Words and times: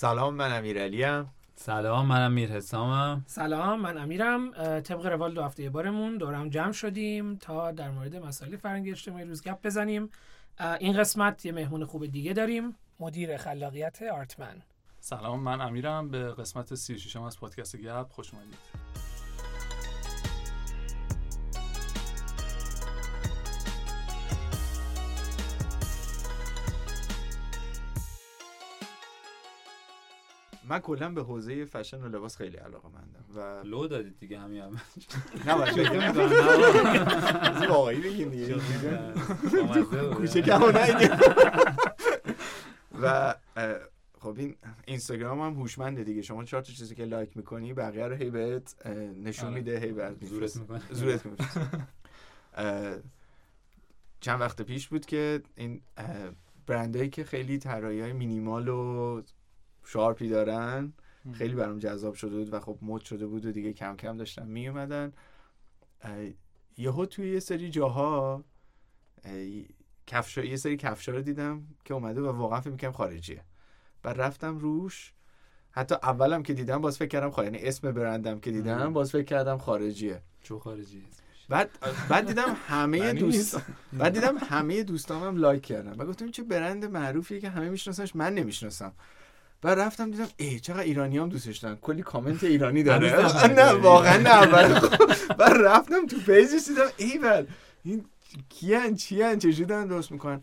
سلام 0.00 0.34
من 0.34 0.52
امیرعلی 0.52 1.04
ام 1.04 1.28
سلام 1.54 2.06
من 2.06 2.22
امیر 2.22 2.52
حسامم 2.52 3.24
سلام 3.26 3.80
من 3.80 3.98
امیرم. 3.98 4.50
طبق 4.80 5.06
روال 5.06 5.34
دو 5.34 5.42
هفته 5.42 5.70
بارمون 5.70 6.18
دورم 6.18 6.48
جمع 6.48 6.72
شدیم 6.72 7.36
تا 7.36 7.72
در 7.72 7.90
مورد 7.90 8.16
مسائل 8.16 8.56
فرهنگی 8.56 8.90
اجتماعی 8.90 9.24
روز 9.24 9.42
گپ 9.42 9.62
بزنیم. 9.62 10.10
این 10.80 11.00
قسمت 11.00 11.46
یه 11.46 11.52
مهمون 11.52 11.84
خوب 11.84 12.06
دیگه 12.06 12.32
داریم 12.32 12.76
مدیر 13.00 13.36
خلاقیت 13.36 14.02
آرتمن. 14.02 14.62
سلام 15.00 15.40
من 15.40 15.60
امیرم. 15.60 16.08
به 16.08 16.32
قسمت 16.32 16.74
36 16.74 17.16
از 17.16 17.40
پادکست 17.40 17.76
گپ 17.76 18.08
خوش 18.10 18.34
اومدید. 18.34 18.79
من 30.70 30.78
کلا 30.78 31.08
به 31.08 31.22
حوزه 31.22 31.64
فشن 31.64 32.02
و 32.02 32.08
لباس 32.08 32.36
خیلی 32.36 32.56
علاقه 32.56 32.88
مندم 32.88 33.24
و 33.34 33.66
لو 33.66 33.86
دادید 33.86 34.18
دیگه 34.18 34.40
همین 34.40 34.62
هم 34.62 34.80
نه 35.46 35.72
شکل 35.72 36.06
می‌کنم. 36.06 37.70
واقعی 37.70 38.00
بگیم 38.00 38.30
دیگه. 38.30 38.60
کوچه 40.14 40.58
و 43.02 43.34
خب 44.20 44.34
این 44.38 44.56
اینستاگرام 44.86 45.40
هم 45.40 45.54
هوشمنده 45.54 46.04
دیگه. 46.04 46.22
شما 46.22 46.44
چهار 46.44 46.62
تا 46.62 46.72
چیزی 46.72 46.94
که 46.94 47.04
لایک 47.04 47.36
می‌کنی 47.36 47.72
بقیه 47.72 48.06
رو 48.06 48.16
هی 48.16 48.30
بهت 48.30 48.86
نشون 49.24 49.46
آره. 49.46 49.54
میده 49.54 49.78
هی 49.78 49.92
بهت 49.92 50.24
زورت 50.24 50.56
می‌کنه. 50.56 50.82
زورت 50.90 51.22
چند 54.20 54.40
وقت 54.40 54.62
پیش 54.62 54.88
بود 54.88 55.06
که 55.06 55.42
این 55.54 55.82
برندهایی 56.66 57.08
که 57.08 57.24
خیلی 57.24 57.58
طراحی 57.58 58.00
های 58.00 58.12
مینیمال 58.12 58.68
و 58.68 59.22
شارپی 59.84 60.28
دارن. 60.28 60.92
خیلی 61.32 61.54
برام 61.54 61.78
جذاب 61.78 62.14
شده 62.14 62.36
بود 62.36 62.52
و 62.52 62.60
خب 62.60 62.78
مد 62.82 63.00
شده 63.00 63.26
بود 63.26 63.46
و 63.46 63.52
دیگه 63.52 63.72
کم 63.72 63.96
کم 63.96 64.16
داشتن 64.16 64.46
می 64.46 64.68
اومدن 64.68 65.12
یهو 66.76 67.06
توی 67.06 67.32
یه 67.32 67.40
سری 67.40 67.70
جاها 67.70 68.44
کفشا 70.06 70.44
یه 70.44 70.56
سری 70.56 70.76
کفشا 70.76 71.12
رو 71.12 71.22
دیدم 71.22 71.66
که 71.84 71.94
اومده 71.94 72.20
و 72.20 72.26
واقعا 72.26 72.60
فکر 72.60 72.70
می‌کنم 72.70 72.92
خارجیه. 72.92 73.44
و 74.04 74.08
رفتم 74.08 74.58
روش. 74.58 75.12
حتی 75.70 75.94
اولم 75.94 76.42
که 76.42 76.54
دیدم 76.54 76.80
باز 76.80 76.98
فکر 76.98 77.08
کردم 77.08 77.30
خارجی 77.30 77.52
یعنی 77.52 77.68
اسم 77.68 77.92
برندم 77.92 78.40
که 78.40 78.50
دیدم 78.50 78.92
باز 78.92 79.10
فکر 79.10 79.24
کردم 79.24 79.58
خارجیه. 79.58 80.22
چو 80.42 80.58
خارجی 80.58 81.04
بعد 81.48 81.70
بعد 82.08 82.26
دیدم 82.26 82.56
همه 82.66 83.12
دوست 83.12 83.62
بعد 83.92 84.14
دیدم 84.14 84.38
همه 84.38 84.82
دوستامم 84.82 85.36
لایک 85.36 85.62
کردن. 85.62 85.92
و 85.92 86.06
گفتم 86.06 86.30
چه 86.30 86.42
برند 86.42 86.84
معروفیه 86.84 87.40
که 87.40 87.48
همه 87.48 87.70
میشناسنش. 87.70 88.16
من 88.16 88.34
نمی‌شناسم. 88.34 88.92
و 89.64 89.74
رفتم 89.74 90.10
دیدم 90.10 90.28
ای 90.36 90.60
چقدر 90.60 90.80
ایرانی 90.80 91.18
هم 91.18 91.28
دوستش 91.28 91.58
دارن. 91.58 91.76
کلی 91.76 92.02
کامنت 92.02 92.44
ایرانی 92.44 92.82
داره. 92.82 93.46
نه 93.46 93.72
واقعا 93.72 94.16
نه. 94.16 94.30
اول 94.30 94.90
و 95.38 95.42
رفتم 95.42 96.06
تو 96.06 96.16
page 96.16 96.51
ش 96.51 96.68
دیدم 96.68 96.88
ای 96.96 97.18
بابا 97.18 97.46
این 97.82 98.04
کیان 98.48 98.94
چیان 98.94 99.38
چجوری 99.38 99.64
دارن 99.64 99.86
درست 99.86 100.12
می‌کنن؟ 100.12 100.42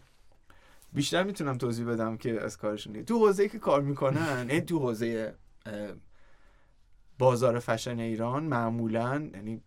بیشتر 0.93 1.23
می‌تونم 1.23 1.57
توضیح 1.57 1.85
بدم 1.85 2.17
که 2.17 2.41
از 2.41 2.57
کارشون 2.57 2.93
دیگه. 2.93 3.05
تو 3.05 3.17
حوزه 3.19 3.49
که 3.49 3.59
کار 3.59 3.81
می‌کنن 3.81 4.47
این 4.49 4.65
تو 4.65 4.79
حوزه 4.79 5.35
بازار 7.19 7.59
فشن 7.59 7.99
ایران 7.99 8.43
معمولا 8.43 9.29
یعنی 9.33 9.61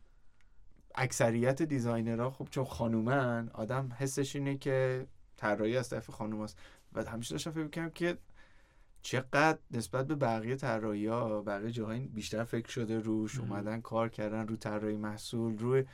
اکثریت 0.94 1.62
دیزاینرها 1.62 2.30
خب 2.30 2.48
چون 2.50 2.64
خانومن 2.64 3.50
آدم 3.54 3.92
حسش 3.98 4.36
اینه 4.36 4.56
که 4.56 5.06
طراحی 5.36 5.76
از 5.76 5.88
طرف 5.88 6.10
خانوم 6.10 6.40
است 6.40 6.58
و 6.92 7.04
همیشه 7.04 7.34
داشتم 7.34 7.50
فکر 7.50 7.88
که 7.88 8.18
چقدر 9.02 9.58
نسبت 9.70 10.06
به 10.06 10.14
بقیه 10.14 10.56
طراحی 10.56 11.06
ها 11.06 11.42
بقیه 11.42 11.70
جاهای 11.70 12.00
بیشتر 12.00 12.44
فکر 12.44 12.68
شده 12.68 12.98
روش 12.98 13.38
اومدن 13.38 13.80
کار 13.80 14.08
کردن 14.08 14.48
رو 14.48 14.56
طراحی 14.56 14.96
محصول 14.96 15.58
روی 15.58 15.84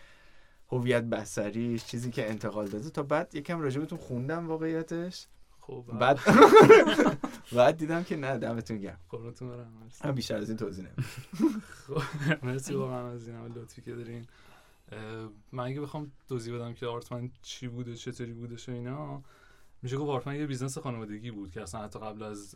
هویت 0.68 1.02
بصریش 1.04 1.84
چیزی 1.84 2.10
که 2.10 2.30
انتقال 2.30 2.68
داده. 2.68 2.90
تا 2.90 3.02
بعد 3.02 3.34
یکم 3.34 3.60
راجبتون 3.60 3.98
خوندم 3.98 4.48
واقعیتش. 4.48 5.26
خب 5.60 5.84
بعد 6.00 6.20
بعد 7.56 7.76
دیدم 7.76 8.04
که 8.04 8.16
نه 8.16 8.38
دمتون 8.38 8.78
گرم. 8.78 9.00
قربونتون 9.08 9.48
برم 9.48 10.12
بیشتر 10.14 10.36
از 10.36 10.48
این 10.48 10.58
توضیح 10.58 10.86
خب 11.86 12.02
مرسی 12.42 12.74
واقعا 12.74 13.10
از 13.10 13.28
این 13.28 13.46
لطفی 13.46 13.82
که 13.82 13.92
دارین. 13.92 14.26
من 15.52 15.64
اگه 15.64 15.80
بخوام 15.80 16.12
توضیح 16.28 16.54
بدم 16.54 16.74
که 16.74 16.86
آرتمن 16.86 17.30
چی 17.42 17.68
بوده 17.68 17.94
چطوری 17.94 18.32
بوده 18.32 18.56
و 18.68 18.70
اینا 18.70 19.22
میشه 19.86 19.96
گفت 19.96 20.10
آرتمن 20.10 20.34
یه 20.36 20.46
business 20.46 20.78
خانوادگی 20.78 21.30
بود 21.30 21.50
که 21.50 21.62
اصلا 21.62 21.82
حتی 21.82 21.98
قبل 21.98 22.22
از 22.22 22.54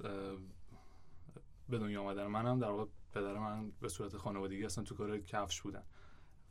به 1.68 1.78
دنیا 1.78 2.02
آمدن. 2.02 2.26
منم 2.26 2.58
در 2.58 2.70
واقع 2.70 2.90
پدر 3.12 3.38
من 3.38 3.72
به 3.80 3.88
صورت 3.88 4.16
خانوادگی 4.16 4.64
اصلا 4.64 4.84
تو 4.84 4.94
کار 4.94 5.18
کفش 5.18 5.62
بودن. 5.62 5.82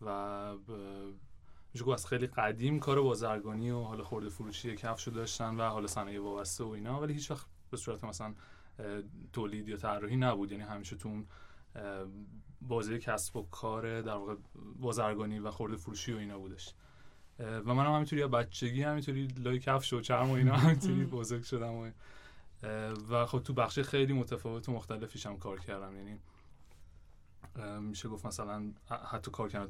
و 0.01 0.55
میشه 1.73 1.85
گفت 1.85 1.93
از 1.93 2.07
خیلی 2.07 2.27
قدیم 2.27 2.79
کار 2.79 3.01
بازرگانی 3.01 3.71
و 3.71 3.79
حالا 3.79 4.03
خورده 4.03 4.29
فروشی 4.29 4.75
کفش 4.75 5.07
رو 5.07 5.13
داشتن 5.13 5.55
و 5.55 5.69
حالا 5.69 5.87
صنایع 5.87 6.21
وابسته 6.21 6.63
و 6.63 6.67
اینا. 6.67 7.01
ولی 7.01 7.13
هیچ 7.13 7.31
وقت 7.31 7.47
به 7.71 7.77
صورت 7.77 8.03
مثلا 8.03 8.33
تولید 9.33 9.67
یا 9.67 9.77
طراحی 9.77 10.17
نبود. 10.17 10.51
یعنی 10.51 10.63
همیشه 10.63 10.95
تو 10.95 11.09
اون 11.09 11.25
بازی 12.61 12.99
کسب 12.99 13.35
و 13.35 13.47
کار 13.51 14.01
در 14.01 14.15
واقع 14.15 14.35
بازرگانی 14.75 15.39
و 15.39 15.51
خورده 15.51 15.75
فروشی 15.75 16.13
و 16.13 16.17
اینا 16.17 16.39
بودش. 16.39 16.73
و 17.39 17.73
منم 17.73 17.79
هم 17.79 17.93
همینطوری 17.93 18.27
بچگی 18.27 18.83
همینطوری 18.83 19.27
لای 19.27 19.59
کفش 19.59 19.93
و 19.93 20.01
چرم 20.01 20.29
و 20.29 20.33
اینا 20.33 20.55
همینطوری 20.55 21.05
بزرگ 21.05 21.43
شدم 21.43 21.73
و 21.73 21.91
و 23.09 23.25
خب 23.25 23.39
تو 23.39 23.53
بخش 23.53 23.79
خیلی 23.79 24.13
متفاوت 24.13 24.69
و 24.69 24.71
مختلفیش 24.71 25.25
هم 25.25 25.37
کار 25.37 25.59
کردم. 25.59 25.95
یعنی 25.95 26.19
میشه 27.81 28.09
گفت 28.09 28.25
مثلا 28.25 28.63
حتی 29.11 29.31
کار 29.31 29.49
کردن 29.49 29.67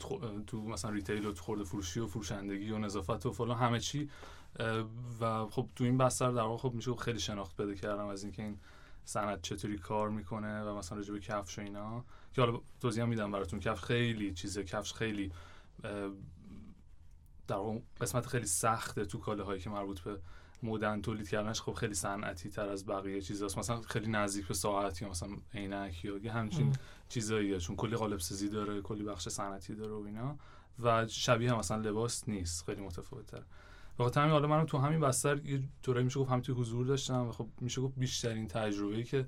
تو 0.48 0.62
مثلا 0.62 0.92
ریتیل 0.92 1.26
و 1.26 1.34
خورده 1.36 1.64
فروشی 1.64 2.00
و 2.00 2.08
فروشندگی 2.08 2.72
و 2.72 2.78
نظافت 2.78 3.26
و 3.26 3.32
فلان 3.32 3.58
همه 3.58 3.80
چی. 3.80 4.10
و 5.20 5.46
خب 5.46 5.70
تو 5.76 5.84
این 5.84 5.98
بستر 5.98 6.32
در 6.32 6.42
واقع 6.42 6.58
خب 6.58 6.74
میشه 6.76 6.96
خیلی 6.96 7.20
شناخت 7.20 7.58
پیدا 7.58 7.74
کردم 7.74 8.08
از 8.08 8.24
اینکه 8.24 8.44
این 8.44 8.60
صنعت 9.06 9.42
چطوری 9.42 9.78
کار 9.78 10.10
می‌کنه 10.10 10.62
و 10.62 10.78
مثلا 10.78 10.98
راجع 10.98 11.14
به 11.14 11.20
کفش 11.20 11.60
و 11.60 11.62
اینا. 11.62 12.04
که 12.34 12.42
حالا 12.42 12.62
توضیح 12.82 13.04
میدم 13.04 13.32
براتون. 13.32 13.60
کفش 13.60 13.82
خیلی 13.84 14.34
چیزه. 14.34 14.64
کفش 14.64 14.94
خیلی 14.94 15.32
در 17.50 17.82
قسمت 18.02 18.26
خیلی 18.26 18.46
سخته 18.46 19.06
تو 19.06 19.18
کاله 19.18 19.44
هایی 19.44 19.62
که 19.62 19.70
مربوط 19.70 20.00
به 20.00 20.20
مدن 20.64 21.02
تولید 21.02 21.30
کردنش 21.30 21.62
خب 21.62 21.74
خیلی 21.74 21.94
صنعتی 21.94 22.50
تر 22.50 22.70
از 22.70 22.86
بقیه 22.86 23.22
چیزاست. 23.22 23.58
مثلا 23.58 23.82
خیلی 23.82 24.08
نزدیک 24.08 24.48
به 24.48 24.54
ساعت 24.54 25.02
یا 25.02 25.10
مثلا 25.10 25.30
عینک 25.54 26.06
یا 26.06 26.34
همچین 26.34 26.76
چیزاییه 27.10 27.60
چون 27.60 27.76
کلی 27.76 27.96
قالب 27.96 28.20
سازی 28.20 28.50
داره 28.50 28.82
کلی 28.82 29.04
بخش 29.04 29.30
صنعتی 29.30 29.76
داره 29.76 29.92
و 29.92 30.04
اینا. 30.06 30.38
و 30.80 31.08
شبیه 31.08 31.52
هم 31.52 31.58
مثلا 31.58 31.78
لباس 31.78 32.30
نیست 32.30 32.66
خیلی 32.66 32.82
متفاوت 32.82 33.26
تر 33.26 33.44
بخاطر 34.00 34.22
همین 34.22 34.32
حالا 34.32 34.48
منم 34.48 34.66
تو 34.66 34.78
همین 34.78 35.00
بستر 35.00 35.46
یه 35.46 35.64
طوری 35.84 36.04
میشه 36.04 36.20
گفت 36.20 36.42
توی 36.42 36.56
حضور 36.56 36.86
داشتم 36.86 37.28
و 37.28 37.32
خب 37.32 37.48
میشه 37.62 37.82
گفت 37.82 37.96
بیشترین 37.98 38.48
تجربه‌ای 38.48 39.04
که 39.04 39.28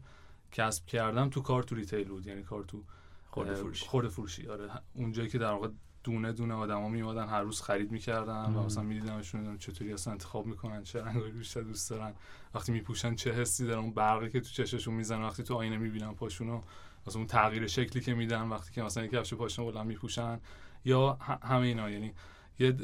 کسب 0.51 0.85
کردم 0.85 1.29
تو 1.29 1.41
کار 1.41 1.63
تو 1.63 1.75
ریتیل 1.75 2.07
بود 2.07 2.27
یعنی 2.27 2.43
کار 2.43 2.63
تو 2.63 2.83
خورده 3.29 3.53
فروشی. 3.53 3.85
خورده 3.85 4.09
فروشی. 4.09 4.47
آره 4.47 4.69
اونجایی 4.93 5.29
که 5.29 5.37
در 5.37 5.51
واقع 5.51 5.69
دونه 6.03 6.31
دونه 6.31 6.53
آدما 6.53 6.89
میومدن 6.89 7.27
هر 7.27 7.41
روز 7.41 7.61
خرید 7.61 7.91
می‌کردن 7.91 8.53
و 8.53 8.63
مثلا 8.63 8.83
میدیدمشون 8.83 9.57
چطوری 9.57 9.93
اصلا 9.93 10.13
انتخاب 10.13 10.45
می‌کنن 10.45 10.83
چه 10.83 11.03
رنگی 11.03 11.31
بیشتر 11.31 11.61
دوست 11.61 11.89
دارن. 11.89 12.13
وقتی 12.55 12.71
میپوشن 12.71 13.15
چه 13.15 13.31
حسی 13.31 13.65
دارن 13.67 13.79
اون 13.79 13.93
برقی 13.93 14.29
که 14.29 14.39
تو 14.39 14.49
چششون 14.49 14.93
می‌زنن 14.93 15.23
وقتی 15.23 15.43
تو 15.43 15.55
آینه 15.55 15.77
می‌بینن 15.77 16.13
پاشونو 16.13 16.61
مثلا 17.07 17.19
اون 17.19 17.27
تغییر 17.27 17.67
شکلی 17.67 18.01
که 18.01 18.13
میدن 18.13 18.41
وقتی 18.41 18.73
که 18.73 18.83
مثلا 18.83 19.03
یک 19.03 19.11
کفش 19.11 19.33
پاشون 19.33 19.65
بلند 19.65 19.87
میپوشن 19.87 20.39
یا 20.85 21.13
همه 21.43 21.67
اینا. 21.67 21.89
یعنی 21.89 22.13
یه 22.59 22.75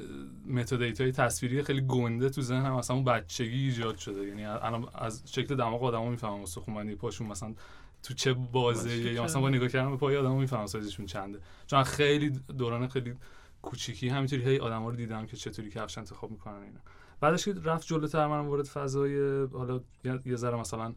متد 0.46 1.12
تصویری 1.12 1.64
خیلی 1.64 1.82
گنده 1.82 2.30
تو 2.30 2.42
ذهنم 2.42 2.76
مثلا 2.76 2.96
اون 2.96 3.06
بچگی 3.06 3.64
ایجاد 3.64 3.98
شده. 3.98 4.28
یعنی 4.28 4.46
الان 4.46 4.88
از 4.96 5.24
شکل 5.26 5.56
دماغ 5.56 5.84
آدما 5.84 6.10
می‌فهمم 6.10 6.42
استخوان 6.42 6.96
پاشون 6.96 7.28
مثلا 7.28 7.54
تو 8.04 8.14
چه 8.14 8.34
بازه 8.34 8.98
یا 8.98 9.24
مثلا 9.24 9.42
با 9.42 9.50
نگاه 9.50 9.68
کردن 9.68 9.92
به 9.92 9.98
پای 9.98 10.18
آدمو 10.18 10.40
می‌فهمم 10.40 10.66
سایزشون 10.66 11.06
چنده. 11.06 11.40
چون 11.68 11.84
خیلی 11.84 12.30
دوران 12.30 12.88
خیلی 12.88 13.14
کوچیکی 13.62 14.10
همینطوری 14.10 14.44
هی 14.44 14.60
آدما 14.60 14.90
رو 14.90 14.96
دیدم 14.96 15.26
که 15.26 15.38
چطوری 15.38 15.70
کفش 15.70 15.98
انتخاب 15.98 16.32
می‌کنن 16.32 16.64
اینا. 16.64 16.80
بعدش 17.20 17.46
که 17.46 17.54
رفت 17.64 17.88
جلوتر 17.88 18.28
من 18.28 18.40
وارد 18.40 18.66
فضای 18.66 19.46
حالا 19.46 19.82
یه 20.26 20.36
ذره 20.36 20.58
مثلا 20.58 20.94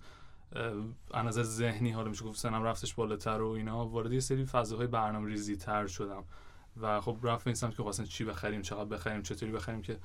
از 1.15 1.27
نظر 1.27 1.43
ذهنی 1.43 1.91
حالا 1.91 2.09
میشه 2.09 2.25
گفت 2.25 2.39
سنم 2.39 2.63
رفتش 2.63 2.95
بالاتر 2.95 3.43
و 3.43 3.49
اینا 3.49 3.87
وارد 3.87 4.13
یه 4.13 4.21
سری 4.21 4.45
فضاهای 4.45 4.87
برنامه 4.87 5.29
ریزی 5.29 5.57
تر 5.57 5.87
شدم. 5.87 6.25
و 6.81 7.01
خب 7.01 7.19
رفت 7.23 7.47
این 7.47 7.57
که 7.71 7.83
خواستن 7.83 8.05
چی 8.05 8.25
بخریم 8.25 8.63
چقدر 8.63 8.85
بخریم 8.85 9.23
چطوری 9.23 9.53
بخریم 9.53 9.83
که 9.83 9.97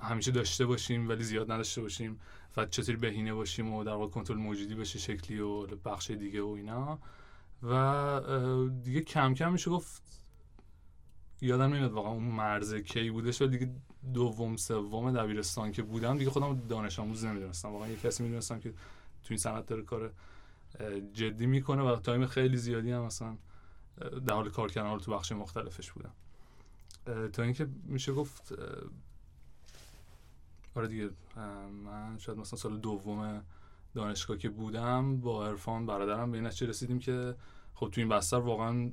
همیشه 0.00 0.30
داشته 0.30 0.66
باشیم 0.66 1.08
ولی 1.08 1.24
زیاد 1.24 1.52
نداشته 1.52 1.80
باشیم 1.80 2.20
و 2.56 2.66
چطوری 2.66 2.98
بهینه 2.98 3.34
باشیم 3.34 3.74
و 3.74 3.84
در 3.84 3.92
واقع 3.92 4.10
کنترل 4.10 4.36
موجودی 4.36 4.74
بشه 4.74 4.98
شکلی 4.98 5.40
و 5.40 5.66
بخش 5.66 6.10
دیگه 6.10 6.42
و 6.42 6.48
اینا. 6.48 6.98
و 7.62 8.20
دیگه 8.84 9.00
کم 9.00 9.34
کم 9.34 9.52
میشه 9.52 9.70
گفت 9.70 10.02
یادم 11.40 11.74
نمیاد 11.74 11.92
واقعا 11.92 12.12
اون 12.12 12.24
مرز 12.24 12.74
کی 12.74 13.10
بودش 13.10 13.42
ولی 13.42 13.58
دیگه 13.58 13.72
دوم 14.14 14.56
سوم 14.56 15.12
دبیرستان 15.12 15.72
که 15.72 15.82
بودم 15.82 16.18
دیگه 16.18 16.30
خودم 16.30 16.66
دانش 16.68 16.98
آموز 16.98 17.24
نمی‌دونستم. 17.24 17.68
واقعا 17.68 17.88
یه 17.88 17.96
کسی 17.96 18.22
می‌دونستم 18.22 18.60
که 18.60 18.70
تو 18.70 18.76
این 19.30 19.38
صنعت 19.38 19.66
داره 19.66 19.82
کار 19.82 20.12
جدی 21.12 21.46
می‌کنه 21.46 21.82
و 21.82 21.96
تایم 21.96 22.26
خیلی 22.26 22.56
زیادی 22.56 22.90
هم 22.90 23.02
مثلا 23.02 23.36
در 24.26 24.34
حال 24.34 24.50
کار 24.50 24.70
کردن 24.70 24.98
تو 24.98 25.12
بخش 25.12 25.32
مختلفش 25.32 25.92
بودم. 25.92 26.12
تا 27.32 27.42
اینکه 27.42 27.68
میشه 27.84 28.12
گفت 28.12 28.54
آره 30.76 30.88
دیگه 30.88 31.10
من 31.84 32.18
شاید 32.18 32.38
مثلا 32.38 32.58
سال 32.58 32.78
دوم 32.78 33.42
دانشگاه 33.94 34.38
که 34.38 34.48
بودم 34.48 35.20
با 35.20 35.46
عرفان 35.46 35.86
برادرم 35.86 36.30
به 36.30 36.36
این 36.36 36.46
نتیجه 36.46 36.66
رسیدیم 36.66 36.98
که 36.98 37.34
خب 37.74 37.88
تو 37.92 38.00
این 38.00 38.08
بستر 38.08 38.36
واقعا 38.36 38.90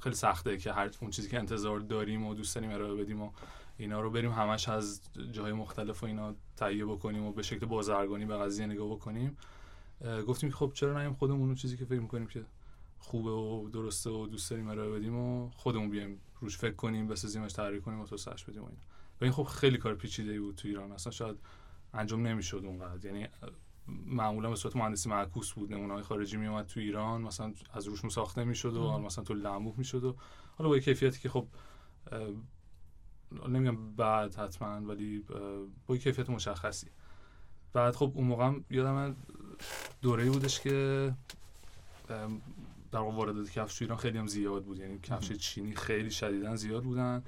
خیلی 0.00 0.14
سخته 0.14 0.58
که 0.58 0.72
هر 0.72 0.90
اون 1.00 1.10
چیزی 1.10 1.28
که 1.28 1.38
انتظار 1.38 1.80
داریم 1.80 2.26
و 2.26 2.34
دوست 2.34 2.54
داریم 2.54 2.70
ارائه 2.70 2.94
بدیم 2.94 3.22
و 3.22 3.30
اینا 3.76 4.00
رو 4.00 4.10
بریم 4.10 4.30
همش 4.30 4.68
از 4.68 5.00
جای 5.32 5.52
مختلف 5.52 6.02
و 6.02 6.06
اینا 6.06 6.34
تهیه 6.56 6.84
بکنیم 6.84 7.24
و 7.24 7.32
به 7.32 7.42
شکل 7.42 7.66
بازرگانی 7.66 8.26
به 8.26 8.36
قضیه 8.36 8.66
نگاه 8.66 8.90
بکنیم. 8.90 9.36
گفتیم 10.28 10.50
خب 10.50 10.72
چرا 10.74 11.02
نیم 11.02 11.12
خودمون 11.12 11.46
اون 11.46 11.54
چیزی 11.54 11.76
که 11.76 11.84
فکر 11.84 12.00
می‌کنیم 12.00 12.26
که 12.26 12.44
خوبه 12.98 13.30
و 13.30 13.68
درسته 13.68 14.10
و 14.10 14.26
دوست 14.26 14.50
داریم 14.50 14.68
ارائه 14.68 14.90
بدیم 14.90 15.16
و 15.16 15.50
خودمون 15.50 15.90
بیایم 15.90 16.20
روش 16.40 16.58
فکر 16.58 16.74
کنیم 16.74 17.08
بسازیمش 17.08 17.52
طراحی 17.52 17.80
کنیم 17.80 18.00
و 18.00 18.06
توسعهش 18.06 18.44
بدیم 18.44 18.62
و 18.62 18.66
اینا. 18.66 18.82
و 19.20 19.24
این 19.24 19.32
خب 19.32 19.42
خیلی 19.42 19.78
کار 19.78 19.94
پیچیده 19.94 20.32
ای 20.32 20.38
بود 20.38 20.54
تو 20.54 20.68
ایران. 20.68 20.92
اصلا 20.92 21.12
شاید 21.12 21.36
انجام 21.94 22.26
نمی‌شد 22.26 22.62
اونقدر. 22.64 23.04
یعنی 23.04 23.28
معمولا 24.06 24.50
به 24.50 24.56
صورت 24.56 24.76
مهندسی 24.76 25.08
معکوس 25.08 25.52
بود. 25.52 25.72
نمونه 25.72 25.94
های 25.94 26.02
خارجی 26.02 26.36
می 26.36 26.46
اومد 26.46 26.66
تو 26.66 26.80
ایران 26.80 27.22
مثلا 27.22 27.52
از 27.72 27.86
روش 27.86 28.08
ساخته 28.08 28.44
می‌شد 28.44 28.76
و 28.76 28.98
مم. 28.98 29.04
مثلا 29.04 29.24
تولید 29.24 29.46
انبوه 29.46 29.74
می‌شد 29.78 30.04
و 30.04 30.16
حالا 30.58 30.70
با 30.70 30.78
کیفیتی 30.78 31.20
که 31.20 31.28
خب 31.28 31.46
نمیگم 33.48 33.94
بعد 33.96 34.34
حتما 34.34 34.80
ولی 34.80 35.24
با 35.86 35.96
کیفیت 35.96 36.30
مشخصی. 36.30 36.86
بعد 37.72 37.96
خب 37.96 38.12
اون 38.14 38.26
موقع 38.26 38.52
یادم 38.70 39.16
دوره 40.02 40.30
بودش 40.30 40.60
که 40.60 41.14
در 42.92 43.00
واردات 43.00 43.50
کفش 43.50 43.78
تو 43.78 43.84
ایران 43.84 43.98
خیلی 43.98 44.18
هم 44.18 44.26
زیاد 44.26 44.64
بود. 44.64 44.78
یعنی 44.78 44.98
کفش 44.98 45.32
چینی 45.32 45.74
خیلی 45.74 46.10
شدیدا 46.10 46.56
زیاد 46.56 46.82
بودن. 46.82 47.22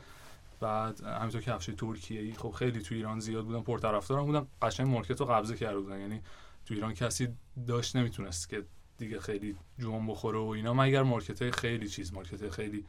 بعد 0.62 1.04
همینطور 1.04 1.40
کفش 1.40 1.66
ترکیه 1.66 2.34
خب 2.34 2.50
خیلی 2.50 2.82
تو 2.82 2.94
ایران 2.94 3.20
زیاد 3.20 3.44
بودن 3.44 3.60
پرطرفدار 3.60 4.18
هم 4.18 4.26
بودن. 4.26 4.46
قشنگ 4.62 4.88
مارکت 4.88 5.20
رو 5.20 5.26
قبضه 5.26 5.56
کرده 5.56 5.78
بودن. 5.80 6.00
یعنی 6.00 6.20
تو 6.66 6.74
ایران 6.74 6.94
کسی 6.94 7.28
داشت 7.66 7.96
نمی‌تونست 7.96 8.48
که 8.48 8.64
دیگه 8.98 9.20
خیلی 9.20 9.56
جون 9.78 10.06
بخوره 10.06 10.38
و 10.38 10.46
اینا. 10.46 10.74
مگر 10.74 11.02
مارکت 11.02 11.42
های 11.42 11.50
خیلی 11.50 11.88
چیز 11.88 12.14
مارکت 12.14 12.40
های 12.40 12.50
خیلی 12.50 12.84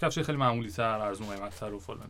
کفش 0.00 0.18
خیلی 0.18 0.38
معمولی 0.38 0.70
تر 0.70 0.82
ارزون 0.82 1.36
قیمت 1.36 1.60
تر 1.60 1.74
و 1.74 1.78
فلان 1.78 2.08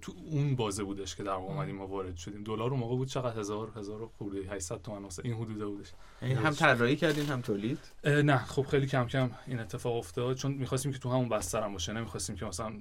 تو 0.00 0.12
اون 0.30 0.56
بازه 0.56 0.84
بودش 0.84 1.16
که 1.16 1.22
در 1.22 1.32
واقع 1.32 1.52
اومدیم 1.52 1.76
ما 1.76 1.86
وارد 1.86 2.16
شدیم. 2.16 2.44
دلار 2.44 2.70
اون 2.70 2.80
موقع 2.80 2.96
بود 2.96 3.08
چقدر؟ 3.08 3.40
هزار 3.40 3.72
هزار 3.76 4.10
خورده 4.18 4.38
800 4.38 4.82
تومن 4.82 5.02
واسه 5.02 5.22
این 5.24 5.34
حدوده 5.34 5.66
بودش. 5.66 5.92
یعنی 6.22 6.34
هم 6.34 6.50
طراحی 6.50 6.96
کردین 6.96 7.26
هم 7.26 7.40
تولید؟ 7.40 7.78
نه. 8.04 8.38
خب 8.38 8.62
خیلی 8.62 8.86
کم 8.86 9.06
کم 9.06 9.30
این 9.46 9.60
اتفاق 9.60 9.96
افتاد. 9.96 10.36
چون 10.36 10.52
می‌خواستیم 10.52 10.92
که 10.92 10.98
تو 10.98 11.10
همون 11.10 11.28
بستر 11.28 11.62
هم 11.62 11.72
باشه. 11.72 11.92
نمی‌خواستیم 11.92 12.36
که 12.36 12.46
مثلا 12.46 12.72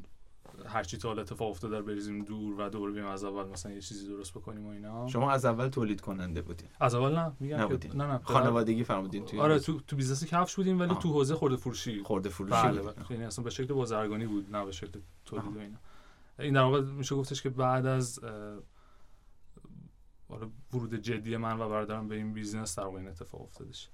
هرچی 0.66 0.98
تا 0.98 1.08
حالا 1.08 1.22
اتفاق 1.22 1.50
افتاده 1.50 1.78
رو 1.78 1.86
بریزیم 1.86 2.24
دور 2.24 2.62
و 2.62 2.70
دوباره 2.70 2.92
بیایم 2.92 3.08
از 3.08 3.24
اول 3.24 3.48
مثلا 3.50 3.72
یه 3.72 3.82
چیزی 3.82 4.08
درست 4.08 4.34
بکنیم 4.34 4.68
و 4.68 4.70
اینا. 4.70 5.08
شما 5.08 5.32
از 5.32 5.46
اول 5.46 5.68
تولید 5.68 6.02
کننده 6.02 6.42
بودین. 6.42 6.68
از 6.80 6.96
اول 6.96 7.16
نه. 7.16 7.32
میگم 7.40 7.58
نبودین. 7.58 7.92
نه 7.96 8.08
نه. 8.08 8.20
خانوادگی 8.24 8.84
فرمودین 8.84 9.26
توی 9.26 9.40
آره 9.40 9.60
تو 9.60 9.80
تو 9.80 9.96
business 9.96 10.26
کفش 10.26 10.56
بودیم 10.56 10.80
ولی 10.80 10.92
آه. 10.92 11.00
تو 11.00 11.14
حوزه 11.14 11.36
خورده 11.36 11.56
فروشی. 11.56 12.04
خورده 12.04 12.30
فروشی 12.30 12.62
بله. 12.62 12.82
بله 12.82 12.94
یعنی 13.10 13.24
اصلا 13.24 13.44
به 13.44 13.50
شکل 13.50 13.74
بازرگانی 13.74 14.28
بود 14.28 14.56
نه 14.56 14.66
به 14.66 14.72
شکل 14.72 15.00
تولید 15.26 15.58
و. 15.58 15.60
اینا. 15.60 15.78
این 16.40 16.54
در 16.54 16.62
واقع 16.62 16.82
میشه 16.82 17.16
گفتش 17.16 17.42
که 17.42 17.50
بعد 17.50 17.86
از 17.86 18.20
حالا 20.30 20.50
ورود 20.74 20.96
جدی 20.96 21.38
من 21.38 21.60
و 21.60 21.70
برادرم 21.70 22.08
به 22.08 22.16
این 22.16 22.34
business 22.34 22.80
در 22.80 22.86
واقع 22.86 22.98
این 22.98 23.08
اتفاق 23.08 23.42
افتادش. 23.42 23.90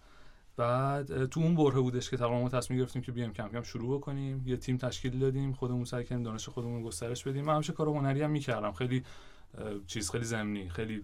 بعد 0.57 1.25
تو 1.25 1.39
اون 1.39 1.55
برهه 1.55 1.79
بودش 1.79 2.09
که 2.09 2.17
ما 2.17 2.49
تصمیم 2.49 2.79
گرفتیم 2.79 3.01
که 3.01 3.11
بیایم 3.11 3.33
کم 3.33 3.49
کم 3.49 3.61
شروع 3.61 3.97
بکنیم 3.97 4.43
یه 4.47 4.57
تیم 4.57 4.77
تشکیل 4.77 5.19
دادیم 5.19 5.53
خودمون 5.53 5.85
سعی 5.85 6.03
کردیم 6.03 6.23
دانش 6.23 6.49
خودمون 6.49 6.83
گسترش 6.83 7.27
بدیم. 7.27 7.45
من 7.45 7.53
همیشه 7.53 7.73
کار 7.73 7.87
هنری 7.87 8.21
هم 8.21 8.31
می‌کردم. 8.31 8.71
خیلی 8.71 9.03
چیز 9.87 10.11
خیلی 10.11 10.23
زمینی 10.23 10.69
خیلی 10.69 11.03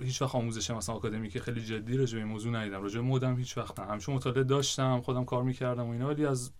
هیچ 0.00 0.22
وقت 0.22 0.34
آموزش 0.34 0.70
مثلا 0.70 0.94
آکادمیک 0.94 1.38
خیلی 1.38 1.60
جدی 1.64 1.96
راجع 1.96 2.18
به 2.18 2.24
موضوع 2.24 2.52
ندیدم. 2.52 2.82
راجع 2.82 3.00
به 3.00 3.06
مدم 3.06 3.36
هیچ 3.36 3.58
وقت 3.58 3.80
نه. 3.80 3.86
همیشه 3.86 4.12
مطالعه 4.12 4.44
داشتم 4.44 5.00
خودم 5.00 5.24
کار 5.24 5.42
می‌کردم 5.42 5.86
و 5.86 5.90
اینا. 5.90 6.08
ولی 6.08 6.26
از 6.26 6.52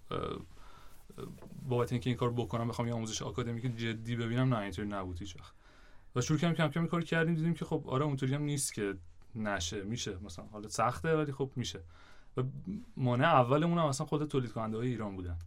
بابت 1.69 1.93
اینکه 1.93 2.11
این 2.11 2.17
کار 2.17 2.31
بکنم 2.31 2.69
بخوام 2.69 2.89
یه 2.89 2.95
آموزش 2.95 3.23
آکادمیک 3.23 3.77
جدی 3.77 4.17
ببینم 4.17 4.55
نه 4.55 4.61
اینطوری 4.61 4.89
نبود 4.89 5.19
هیچ 5.19 5.37
و 6.17 6.21
شروع 6.21 6.39
کردیم 6.39 6.57
کم 6.57 6.69
کم 6.69 6.81
این 6.81 6.89
کار 6.89 7.03
کردیم 7.03 7.35
دیدیم 7.35 7.55
که 7.55 7.65
خب 7.65 7.85
آره 7.87 8.05
اونطوری 8.05 8.35
هم 8.35 8.43
نیست 8.43 8.75
که 8.75 8.95
نشه 9.35 9.83
میشه 9.83 10.17
مثلا 10.25 10.45
حالا 10.45 10.69
سخته 10.69 11.17
ولی 11.17 11.33
خب 11.33 11.51
میشه. 11.57 11.81
و 12.37 12.43
مانع 12.97 13.25
اولمون 13.25 13.79
هم 13.79 13.85
اصلا 13.85 14.07
خود 14.07 14.29
تولید 14.29 14.53
کننده 14.53 14.77
های 14.77 14.89
ایران 14.89 15.17
بودن. 15.17 15.39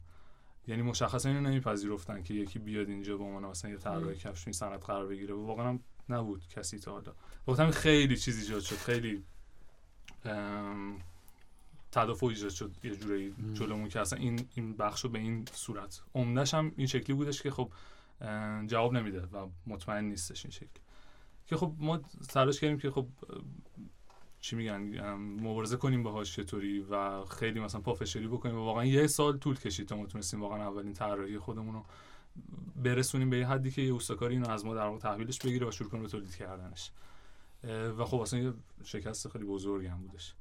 یعنی 0.67 0.81
مشخصا 0.81 1.29
اینو 1.29 1.41
نمیپذیرفتن 1.41 2.23
که 2.23 2.33
یکی 2.33 2.59
بیاد 2.59 2.89
اینجا 2.89 3.17
به 3.17 3.23
عنوان 3.23 3.45
مثلا 3.45 3.71
یه 3.71 3.77
طراح 3.77 4.13
کفش 4.13 4.49
صنعت 4.49 4.85
قرار 4.85 5.07
بگیره. 5.07 5.33
و 5.33 5.45
واقعا 5.45 5.69
هم 5.69 5.79
نبود 6.09 6.47
کسی 6.47 6.79
تا 6.79 6.91
حالا. 6.91 7.13
همین 7.59 7.71
خیلی 7.71 8.17
چیز 8.17 8.39
ایجاد 8.39 8.61
شد 8.61 8.75
خیلی 8.75 9.23
تدافع 11.95 12.25
ایجاد 12.25 12.49
شد 12.49 12.71
یه 12.83 12.95
جوری. 12.95 13.35
جلومون 13.53 13.89
که 13.89 13.99
اصلا 13.99 14.19
این 14.19 14.47
این 14.55 14.77
بخش 14.77 15.03
رو 15.03 15.09
به 15.09 15.19
این 15.19 15.45
صورت. 15.53 16.01
عمدش 16.15 16.53
هم 16.53 16.71
این 16.77 16.87
شکلی 16.87 17.15
بودش 17.15 17.41
که 17.41 17.51
خب 17.51 17.71
جواب 18.67 18.93
نمیده 18.93 19.21
و 19.21 19.47
مطمئن 19.67 20.05
نیستش 20.05 20.45
این 20.45 20.51
شکل. 20.51 20.79
که 21.45 21.57
خب 21.57 21.73
ما 21.77 21.97
تلاش 22.29 22.59
کردیم 22.59 22.77
که 22.77 22.91
خب 22.91 23.07
چی 24.39 24.55
میگن 24.55 24.77
مبارزه 25.17 25.77
کنیم 25.77 26.03
باهاش 26.03 26.35
چطوری 26.35 26.79
و 26.79 27.25
خیلی 27.25 27.59
مثلا 27.59 27.81
پافشاری 27.81 28.27
بکنیم. 28.27 28.55
و 28.55 28.59
واقعا 28.65 28.85
یه 28.85 29.07
سال 29.07 29.37
طول 29.37 29.55
کشید 29.55 29.87
تا 29.87 29.95
ما 29.95 30.05
تونستیم 30.05 30.41
واقعا 30.41 30.67
اولین 30.67 30.93
طراحی 30.93 31.37
خودمون 31.37 31.73
رو 31.73 31.85
برسونیم 32.75 33.29
به 33.29 33.37
یه 33.37 33.47
حدی 33.47 33.71
که 33.71 33.81
یه 33.81 33.95
استکاری 33.95 34.33
اینو 34.33 34.49
از 34.49 34.65
ما 34.65 34.73
در 34.73 34.85
واقع 34.85 34.99
تحویلش 34.99 35.39
بگیره 35.39 35.67
و 35.67 35.71
شروع 35.71 35.89
کنه 35.89 36.01
به 36.01 36.07
تولید 36.07 36.35
کردنش. 36.35 36.91
و 37.97 38.05
خب 38.05 38.19
اصلا 38.19 38.39
یه 38.39 38.53
شکست 38.83 39.29
خیلی 39.29 39.45
بزرگی 39.45 39.87
هم 39.87 40.01
بودش. 40.07 40.33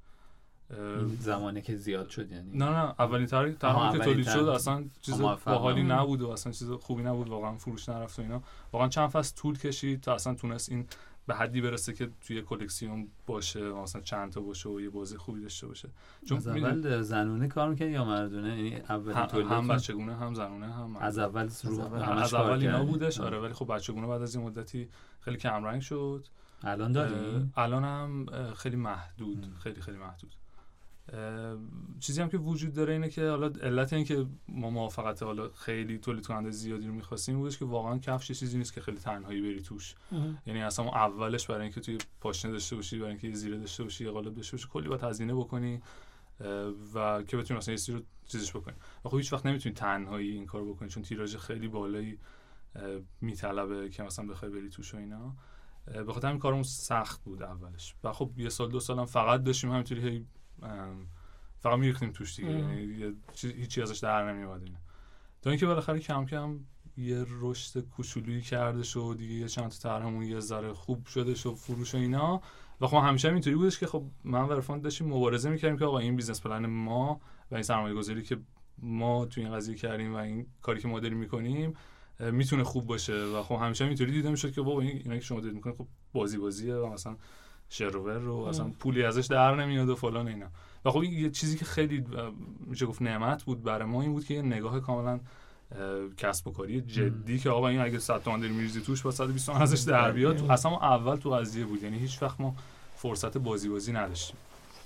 زمانی 1.21 1.63
که 1.63 1.77
زیاد 1.77 2.09
شد 2.09 2.33
یعنی 2.33 2.51
نه 2.59 2.65
نه 2.65 2.95
اولین 2.99 3.27
طرحی 3.27 3.55
که 3.55 3.67
اولین 3.67 4.03
تولید. 4.03 4.29
شد 4.29 4.39
اصلا 4.39 4.85
چیز. 5.01 5.21
باحالی 5.21 5.83
نبود 5.83 6.23
و 6.23 6.29
اصلا 6.29 6.53
چیز 6.53 6.71
خوبی 6.71 7.03
نبود 7.03 7.29
واقعا 7.29 7.55
فروش 7.55 7.89
نرفت 7.89 8.19
و 8.19 8.23
اینا 8.23 8.43
واقعا 8.73 8.89
چند 8.89 9.09
فصل 9.09 9.37
طول 9.37 9.59
کشید 9.59 10.01
تا 10.01 10.15
اصلا 10.15 10.35
تونست 10.35 10.69
این 10.73 10.87
به 11.27 11.35
حدی 11.35 11.61
برسه 11.61 11.93
که 11.93 12.11
توی 12.27 12.43
کلکسیون 12.43 13.09
باشه 13.27 13.73
مثلا 13.73 14.03
چند 14.03 14.33
تا 14.33 14.41
باشه 14.41 14.69
و 14.69 14.81
یه 14.81 14.91
بازی 14.91 15.17
خوبی 15.17 15.43
داشته 15.43 15.67
باشه 15.67 15.89
از 16.31 16.49
می‌دونی، 16.49 16.65
اول 16.65 17.03
زنونه 17.03 17.49
کار 17.49 17.69
می‌کنی 17.69 17.91
یا 17.91 18.05
مردونه 18.05 18.49
یعنی 18.49 18.77
اولین 18.77 19.17
هم, 19.17 19.27
تولید 19.27 19.47
هم 19.47 19.69
بچگونه 19.69 20.17
هم 20.17 20.35
زنونه 20.35 20.73
هم 20.73 20.97
از 20.97 21.19
اول 21.19 21.49
رو 21.65 21.81
اول. 21.81 22.03
از 22.03 22.35
اول 22.35 22.61
اینا؟ 22.61 22.85
بودش. 22.85 23.21
آره 23.21 23.39
ولی 23.39 23.53
خب 23.53 23.75
بچگونه 23.75 24.07
بعد 24.07 24.23
از 24.23 24.37
این 24.37 24.45
مدتی 24.45 24.89
خیلی 25.21 25.37
کمرنگ 25.37 25.83
شد 25.83 26.27
الان 26.63 26.93
داری 26.93 27.15
الان 27.57 27.85
هم 27.85 28.27
خیلی 28.55 28.77
محدود. 28.77 29.47
خیلی 29.63 29.81
خیلی 29.81 29.99
محدود 29.99 30.35
چیزی 32.01 32.23
هم 32.23 32.29
که 32.29 32.39
وجود 32.39 32.73
داره 32.73 32.93
اینه 32.93 33.09
که 33.09 33.29
حالا 33.29 33.47
علت 33.47 33.93
این 33.93 34.05
که 34.05 34.27
ما 34.49 34.71
موافقت 34.71 35.23
حالا 35.23 35.49
خیلی 35.49 35.99
تولید 35.99 36.27
کننده 36.27 36.51
زیادی 36.51 36.87
رو 36.87 36.95
می‌خواستیم 36.95 37.39
بودش 37.39 37.59
که 37.59 37.65
واقعا 37.65 37.99
کفش 37.99 38.33
چیزی 38.33 38.59
نیست 38.59 38.73
که 38.73 38.81
خیلی 38.81 38.99
تنهایی 38.99 39.41
بری 39.43 39.63
توش. 39.63 39.95
یعنی 40.47 40.63
اصلا 40.63 40.85
اولش 40.85 41.47
برای 41.47 41.63
اینکه 41.63 41.81
توی 41.81 41.99
پاشنه 42.21 42.53
داشته 42.53 42.77
باشی 42.77 42.99
برای 42.99 43.11
اینکه 43.11 43.33
زیره 43.33 43.59
داشته 43.59 43.83
باشی 43.83 44.05
یه 44.05 44.11
قالب 44.11 44.35
داشته 44.35 44.57
باشی 44.57 44.69
کلی 44.73 44.89
باید 44.89 45.03
هزینه 45.03 45.35
بکنی 45.35 45.83
و 46.95 47.23
که 47.23 47.37
بتونی 47.37 47.59
مثلا 47.59 47.75
یه 47.75 47.81
رو 47.89 48.03
چیزش 48.27 48.51
بکنی. 48.57 48.77
و 49.05 49.09
خب 49.09 49.17
هیچ 49.17 49.33
وقت 49.33 49.47
نمی‌تونی 49.47 49.75
تنهایی 49.75 50.31
این 50.31 50.47
کار 50.47 50.65
بکنی 50.65 50.89
چون 50.89 51.03
تیراژ 51.03 51.37
خیلی 51.37 51.69
بالایی 51.69 52.19
میطلبه 53.21 53.89
که 53.89 54.03
مثلا 54.03 54.27
بخوای 54.27 54.51
بری 54.51 54.69
توش 54.69 54.95
و 54.95 54.97
اینا. 54.97 55.37
به 56.07 56.13
خاطر 56.13 56.29
همین 56.29 56.41
کارمون 56.41 56.63
سخت 56.63 57.25
بود 57.25 57.43
اولش. 57.43 57.95
و 58.05 58.13
خب 58.13 58.31
یه 58.37 58.49
سال 58.49 58.71
دو 58.71 58.81
سال 58.81 58.99
هم 58.99 59.07
فقط 59.07 59.43
داشتیم 59.43 59.71
همینطوری 59.71 60.09
هی 60.09 60.27
فقط 61.61 61.79
میریختیم 61.79 62.11
توش 62.11 62.37
دیگه. 62.37 62.51
یعنی 62.51 63.15
هیچی 63.43 63.83
ازش 63.83 63.99
در 63.99 64.33
نمیومد 64.33 64.63
اینا 64.63 64.79
تا 65.43 65.51
اینکه 65.51 65.67
بالاخره 65.67 65.99
کم 65.99 66.27
کم 66.27 66.61
یه 66.97 67.25
رشد 67.29 67.81
کوچولویی 67.81 68.41
کرده 68.41 68.83
شد 68.83 69.15
دیگه 69.19 69.35
یه 69.35 69.49
چند 69.49 69.71
تا 69.71 69.77
طرحمون 69.89 70.23
یه 70.23 70.41
ذره 70.41 70.73
خوب 70.73 71.07
شده 71.07 71.35
شد 71.35 71.55
فروش 71.55 71.95
و 71.95 71.99
اینا. 71.99 72.43
و 72.81 72.87
خب 72.87 72.97
همیشه 72.97 73.29
هم 73.29 73.35
اینطوری 73.35 73.57
بودش 73.57 73.79
که 73.79 73.87
خب 73.87 74.05
من 74.25 74.43
و 74.43 74.53
عرفان 74.53 74.81
داشتیم 74.81 75.09
مبارزه 75.09 75.51
می‌کردیم 75.51 75.79
که 75.79 75.85
آقا 75.85 75.99
این 75.99 76.17
business 76.17 76.41
plan 76.41 76.67
ما 76.67 77.21
و 77.51 77.55
این 77.55 77.63
سرمایه 77.63 77.95
گذاری 77.95 78.23
که 78.23 78.41
ما 78.79 79.25
تو 79.25 79.41
این 79.41 79.53
قضیه 79.53 79.75
کردیم 79.75 80.15
و 80.15 80.17
این 80.17 80.47
کاری 80.63 80.81
که 80.81 80.89
ما 80.89 81.01
داریم 81.01 81.19
می‌کنیم 81.19 81.75
می‌تونه 82.21 82.65
خوب 82.65 82.87
باشه. 82.87 83.25
و 83.25 83.43
خب 83.43 83.55
همیشه 83.55 83.85
هم 83.85 83.89
اینطوری 83.89 84.13
دیده 84.13 84.31
می‌شد 84.31 84.53
که 84.53 84.63
بابا 84.63 84.81
این 84.81 84.91
اینا 84.91 85.15
که 85.15 85.21
شما 85.21 85.41
دارید 85.41 85.55
می‌کنید 85.55 85.77
خب 85.77 85.87
بازی 86.13 86.39
بازیه 86.39 86.75
و 86.75 86.93
مثلا 86.93 87.17
شروور 87.75 88.19
رو 88.19 88.37
اصلا 88.37 88.71
پولی 88.79 89.05
ازش 89.05 89.27
در 89.27 89.55
نمیاد 89.55 89.89
و 89.89 89.95
فلان 89.95 90.29
اینا. 90.29 90.47
و 90.85 90.91
خب 90.91 91.03
یه 91.05 91.31
چیزی 91.31 91.59
که 91.59 91.65
خیلی 91.65 92.05
میشه 92.67 92.87
گفت 92.87 93.03
نعمت 93.03 93.43
بود 93.43 93.63
برای 93.63 93.89
ما 93.89 94.03
این 94.03 94.13
بود 94.13 94.25
که 94.25 94.35
یه 94.35 94.43
نگاه 94.43 94.81
کاملا 94.81 95.21
کسب 96.17 96.49
و 96.49 96.53
کاری 96.53 96.81
جدی 96.81 97.39
که 97.39 97.51
آقا 97.51 97.69
این 97.69 97.81
اگه 97.81 97.99
100 97.99 98.23
تومن 98.23 98.41
داری 98.41 98.53
میریزی 98.53 98.81
توش 98.81 99.03
با 99.03 99.11
120 99.11 99.47
تومن 99.47 99.63
ازش 99.63 99.81
در 99.81 100.13
بیاد. 100.13 100.51
اصلا 100.51 100.71
ما 100.71 100.81
اول 100.81 101.17
تو 101.17 101.31
قضیه 101.31 101.65
بود. 101.65 101.83
یعنی 101.83 101.99
هیچ 101.99 102.23
وقت 102.23 102.41
ما 102.41 102.57
فرصت 102.97 103.39
بازی 103.39 103.69
بازی 103.69 103.93
نداشتیم. 103.93 104.37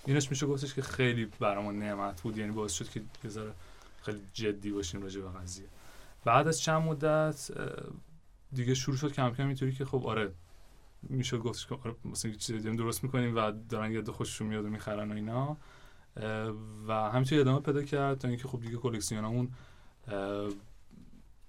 اینش 0.06 0.30
میشه 0.30 0.46
گفتش 0.46 0.74
که 0.74 0.82
خیلی 0.82 1.28
برامون 1.40 1.78
نعمت 1.78 2.22
بود. 2.22 2.38
یعنی 2.38 2.52
باعث 2.52 2.72
شد 2.72 2.88
که 2.88 3.02
یه 3.24 3.30
ذره 3.30 3.52
خیلی 4.02 4.20
جدی 4.32 4.70
باشیم 4.70 5.02
راجع 5.02 5.20
به 5.20 5.28
قضیه. 5.28 5.66
بعد 6.24 6.48
از 6.48 6.60
چند 6.60 6.82
مدت 6.82 7.50
دیگه 8.52 8.74
شروع 8.74 8.96
شد 8.96 9.12
کم 9.12 9.30
کم 9.30 9.46
اینطوری 9.46 9.72
که 9.72 9.84
خب 9.84 10.06
آره 10.06 10.32
میشه 11.02 11.38
گفتش 11.38 11.66
که 11.66 11.74
آره 11.84 11.94
مثلا 12.04 12.32
چیزی 12.32 12.58
داریم 12.58 12.76
درست 12.76 13.04
می‌کنیم 13.04 13.36
و 13.36 13.52
دارن 13.68 13.92
یه 13.92 13.98
عده 13.98 14.12
خوششون 14.12 14.46
میاد 14.46 14.64
و 14.64 14.68
می‌خرن 14.68 15.12
و 15.12 15.14
اینا. 15.14 15.56
و 16.88 16.92
همینطوری 16.92 17.40
ادامه 17.40 17.60
پیدا 17.60 17.82
کرد 17.82 18.18
تا 18.18 18.28
اینکه 18.28 18.48
خب 18.48 18.60
دیگه 18.60 18.76
کلکسیونمون 18.76 19.50
اه، 20.08 20.48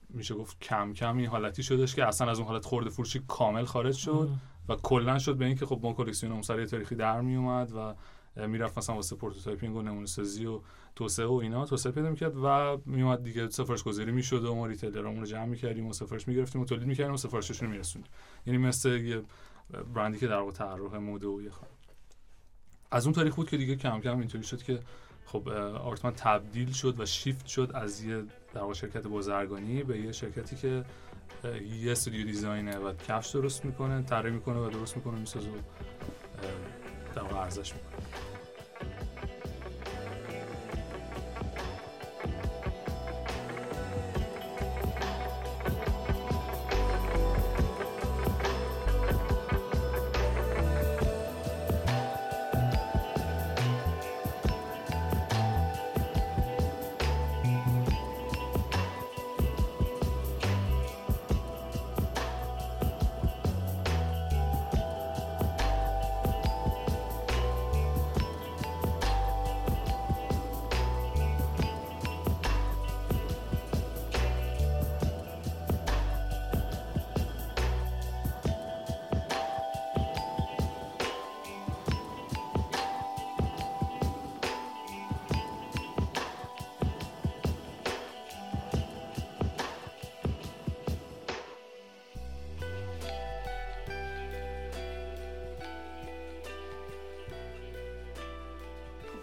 میشه 0.09 0.35
گفت 0.35 0.59
کم 0.59 0.93
کم 0.93 1.17
این 1.17 1.27
حالتی 1.27 1.63
شدش 1.63 1.95
که 1.95 2.05
اصلا 2.05 2.31
از 2.31 2.39
اون 2.39 2.47
حالت 2.47 2.65
خورده 2.65 2.89
فروشی 2.89 3.21
کامل 3.27 3.65
خارج 3.65 3.95
شد 3.95 4.29
و 4.69 4.75
کلا 4.75 5.19
شد 5.19 5.35
به 5.37 5.45
اینکه 5.45 5.65
خب 5.65 5.79
ما 5.83 5.93
کلکسیونمون 5.93 6.41
سر 6.41 6.65
تاریخی 6.65 6.95
در 6.95 7.21
می 7.21 7.35
اومد 7.35 7.71
و 7.71 7.95
می‌رفت 8.35 8.77
مثلا 8.77 8.95
واسه 8.95 9.15
prototyping 9.15 9.75
و 9.75 9.81
نمونه 9.81 10.05
سازی 10.05 10.45
و 10.45 10.61
توسعه 10.95 11.25
و 11.25 11.33
اینا. 11.33 11.65
توسعه 11.65 11.91
پیدا 11.91 12.09
می‌کرد 12.09 12.37
و 12.37 12.77
میومد 12.85 13.23
دیگه 13.23 13.49
سفارش 13.49 13.83
گذاری 13.83 14.11
می‌شد 14.11 14.45
و 14.45 14.55
ما 14.55 14.65
retailer 14.65 15.05
امون 15.05 15.19
رو 15.19 15.25
جمع 15.25 15.45
می‌کردیم 15.45 15.87
و 15.87 15.93
سفارش 15.93 16.27
می‌گرفتیم 16.27 16.61
و 16.61 16.65
تولید 16.65 16.87
می‌کردیم 16.87 17.13
و 17.13 17.17
سفارششون 17.17 17.67
رو 17.67 17.73
میرسوندیم. 17.73 18.11
یعنی 18.45 18.57
مثل 18.57 18.89
یه 18.89 19.21
برندی 19.95 20.17
که 20.17 20.27
در 20.27 20.39
واقع 20.39 20.51
طراح 20.51 20.97
مد 20.97 21.23
و 21.23 21.41
یه 21.41 21.51
از 22.91 23.05
اون 23.05 23.13
تاریخ 23.13 23.35
بود 23.35 23.49
که 23.49 23.57
دیگه 23.57 23.75
کم 23.75 23.99
کم 23.99 24.19
اینطوری 24.19 24.43
شد 24.43 24.63
که 24.63 24.79
خب 25.25 25.49
آرتمان 25.49 26.13
تبدیل 26.13 26.71
شد 26.71 26.99
و 26.99 27.05
شیفت 27.05 27.47
شد 27.47 27.71
از 27.73 28.03
یه 28.03 28.23
در 28.53 28.61
واقع 28.61 28.73
شرکت 28.73 29.07
بازرگانی 29.07 29.83
به 29.83 29.99
یه 29.99 30.11
شرکتی 30.11 30.55
که 30.55 30.85
یه 31.81 31.91
استودیو 31.91 32.25
دیزاینه 32.25 32.77
و 32.77 32.93
کفش 32.93 33.29
درست 33.29 33.65
می‌کنه 33.65 34.01
طراحی 34.01 34.31
می‌کنه 34.31 34.59
و 34.59 34.69
درست 34.69 34.97
می‌کنه 34.97 35.19
می‌سازه 35.19 35.49
و 37.17 37.35
اه، 37.35 37.49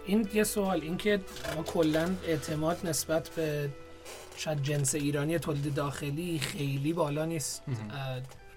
این 0.07 0.29
یه 0.33 0.43
سوال 0.43 0.81
اینکه 0.81 1.21
ما 1.55 1.63
کلا 1.63 2.09
اعتماد 2.27 2.87
نسبت 2.87 3.29
به 3.29 3.69
شاید 4.37 4.63
جنس 4.63 4.95
ایرانی 4.95 5.39
تولید 5.39 5.73
داخلی 5.73 6.39
خیلی 6.39 6.93
بالا 6.93 7.25
نیست 7.25 7.63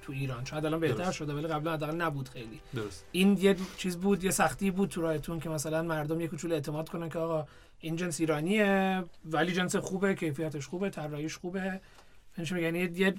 تو 0.03 0.13
ایران. 0.13 0.45
شاید 0.45 0.67
الان 0.67 0.81
بهتر 0.81 1.05
درست. 1.05 1.13
شده 1.13 1.35
ولی 1.35 1.47
قبلا 1.47 1.73
حداقل 1.73 1.97
نبود 1.97 2.29
خیلی. 2.29 2.61
درست. 2.75 3.05
این 3.13 3.39
یه 3.41 3.57
چیز 3.77 3.97
بود 3.97 4.25
یه 4.25 4.31
سختی 4.31 4.71
بود 4.71 4.89
تو 4.89 5.01
راهتون 5.01 5.41
که 5.41 5.49
مثلا 5.49 5.83
مردم 5.83 6.21
یه 6.21 6.29
کوچولو 6.29 6.55
اعتماد 6.55 6.89
کنن 6.89 7.09
که 7.09 7.19
آقا 7.19 7.47
این 7.81 7.97
جنس 7.97 8.21
ایرانیه 8.21 9.05
ولی 9.25 9.53
جنس 9.53 9.77
خوبه 9.77 10.15
کیفیتش 10.15 10.67
خوبه 10.67 10.91
طراحیش 10.91 11.37
خوبه. 11.37 11.81
یعنی 12.39 12.51
میگن 12.51 12.97
یه 12.97 13.15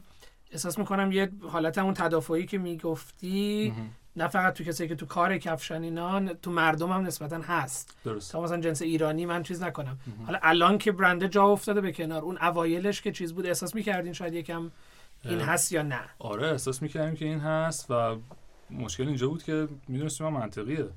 احساس 0.51 0.79
می‌کنم 0.79 1.11
یه 1.11 1.31
حالت 1.49 1.77
اون 1.77 1.93
تدافعی 1.93 2.45
که 2.45 2.57
می‌گفتی 2.57 3.73
مهم. 3.75 3.89
نه 4.15 4.27
فقط 4.27 4.53
تو 4.53 4.63
کسایی 4.63 4.89
که 4.89 4.95
تو 4.95 5.05
کار 5.05 5.37
کفشن 5.37 5.83
اینا 5.83 6.33
تو 6.33 6.51
مردم 6.51 6.91
هم 6.91 7.01
نسبتا 7.01 7.41
هست. 7.41 7.97
درست. 8.03 8.31
تا 8.31 8.41
مثلا 8.41 8.61
جنس 8.61 8.81
ایرانی 8.81 9.25
من 9.25 9.43
چیز 9.43 9.63
نکنم. 9.63 9.97
مهم. 10.07 10.25
حالا 10.25 10.39
الان 10.41 10.77
که 10.77 10.91
برنده 10.91 11.27
جا 11.27 11.43
افتاده 11.43 11.81
به 11.81 11.91
کنار 11.91 12.21
اون 12.21 12.37
اوایلش 12.37 13.01
که 13.01 13.11
چیز 13.11 13.33
بود 13.33 13.45
احساس 13.45 13.75
می‌کردین 13.75 14.13
شاید 14.13 14.33
یکم 14.33 14.71
این 15.23 15.39
هست 15.39 15.71
یا 15.71 15.81
نه؟ 15.81 16.01
آره 16.19 16.47
احساس 16.47 16.81
می‌کردیم 16.81 17.15
که 17.15 17.25
این 17.25 17.39
هست 17.39 17.91
و 17.91 18.17
مشکل 18.69 19.07
اینجا 19.07 19.27
بود 19.27 19.43
که 19.43 19.67
می‌دونستیم 19.87 20.27
هم 20.27 20.33
منطقیه. 20.33 20.87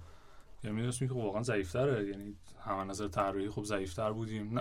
یعنی 0.65 0.77
می‌دونستیم 0.77 1.09
که 1.09 1.15
واقعا 1.15 1.43
ضعیفتره. 1.43 2.09
یعنی 2.09 2.35
هم 2.65 2.77
از 2.77 2.87
نظر 2.87 3.09
طراحی 3.09 3.49
خب 3.49 3.65
ضعیفتر 3.65 4.13
بودیم. 4.13 4.59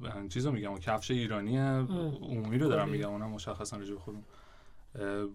نه 0.00 0.28
چیزو 0.28 0.52
میگم 0.52 0.72
و 0.72 0.78
کفش 0.78 1.10
ایرانی 1.10 1.58
عمومی 1.58 2.58
رو 2.58 2.68
دارم. 2.68 2.88
میگم 2.88 3.10
اونم 3.10 3.30
مشخصا 3.30 3.76
راجع 3.76 3.94
به 3.94 4.00
خودم. 4.00 4.22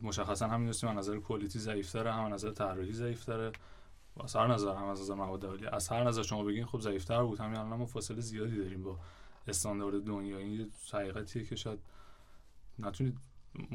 مشخصا 0.02 0.48
هم 0.48 0.60
می‌دونستیم 0.60 0.90
از 0.90 0.96
نظر 0.98 1.20
کوالیتی 1.20 1.60
ضعیفتره 1.60 2.14
هم 2.14 2.24
از 2.24 2.32
نظر 2.32 2.52
طراحی 2.52 2.94
ضعیفتره. 2.94 3.52
و 4.18 4.24
از 4.24 4.36
هر 4.36 4.48
نظر 4.48 4.76
هم 4.76 4.86
از 4.86 5.02
نظر 5.02 5.14
مواد 5.14 5.46
اولیه 5.46 5.76
از 5.76 5.90
هر 5.90 6.04
نظر 6.04 6.24
شما 6.24 6.44
بگین 6.44 6.66
خب 6.66 6.80
ضعیفتر 6.80 7.24
بود. 7.24 7.40
همین 7.40 7.58
الان 7.58 7.80
ما 7.80 7.86
فاصله 7.86 8.22
زیادی 8.22 8.58
داریم 8.58 8.84
با 8.84 9.00
استاندارد 9.48 10.04
دنیایی. 10.04 10.46
این 10.46 10.60
یه 10.60 10.68
حقیقتیه 10.94 11.44
که 11.44 11.56
شاید 11.56 11.80
نتونید 12.80 13.18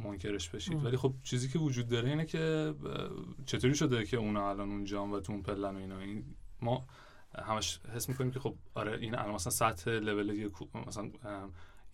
منکرش 0.04 0.48
بشید. 0.48 0.74
ام. 0.74 0.84
ولی 0.84 0.96
خب 0.96 1.14
چیزی 1.22 1.48
که 1.48 1.58
وجود 1.58 1.88
داره 1.88 2.08
اینه 2.08 2.24
که 2.24 2.74
چطوری 3.46 3.74
شده 3.74 4.04
که 4.04 4.16
اونا 4.16 4.50
الان 4.50 4.70
اونجا 4.70 5.06
و 5.06 5.20
تو 5.20 5.32
اون 5.32 5.42
پلن 5.42 5.76
و 5.76 5.78
اینا. 5.78 5.98
این 5.98 6.24
ما 6.60 6.84
همش 7.38 7.80
حس 7.94 8.08
می‌کنیم 8.08 8.30
که 8.30 8.40
خب 8.40 8.54
آره 8.74 8.98
این 8.98 9.14
الان 9.14 9.34
مثلا 9.34 9.50
سطح 9.50 9.90
لول 9.90 10.50
مثلا 10.86 11.10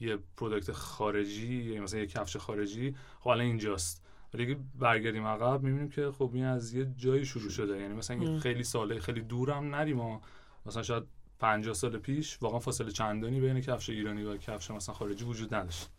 یه 0.00 0.18
پروداکت 0.36 0.72
خارجی 0.72 1.54
یا 1.54 1.82
مثلا 1.82 2.00
یه 2.00 2.06
کفش 2.06 2.36
خارجی 2.36 2.96
خب 3.20 3.28
الان 3.28 3.46
اینجاست. 3.46 4.04
ولی 4.34 4.42
اگه 4.42 4.58
برگردیم 4.78 5.26
عقب 5.26 5.62
می‌بینیم 5.62 5.88
که 5.88 6.10
خب 6.10 6.30
این 6.34 6.44
از 6.44 6.74
یه 6.74 6.92
جایی 6.96 7.24
شروع 7.24 7.50
شده. 7.50 7.80
یعنی 7.80 7.94
مثلا. 7.94 8.38
خیلی 8.38 8.64
ساله 8.64 9.00
خیلی 9.00 9.20
دورم 9.20 9.74
نریم 9.74 10.00
و 10.00 10.20
مثلا 10.66 10.82
شاید 10.82 11.04
50 11.38 11.74
سال 11.74 11.98
پیش 11.98 12.38
واقعا 12.42 12.58
فاصله 12.58 12.90
چندانی 12.90 13.40
بین 13.40 13.60
کفش 13.60 13.90
ایرانی 13.90 14.24
و 14.24 14.36
کفش 14.36 14.70
مثلا 14.70 14.94
خارجی 14.94 15.24
وجود 15.24 15.54
نداشت. 15.54 15.90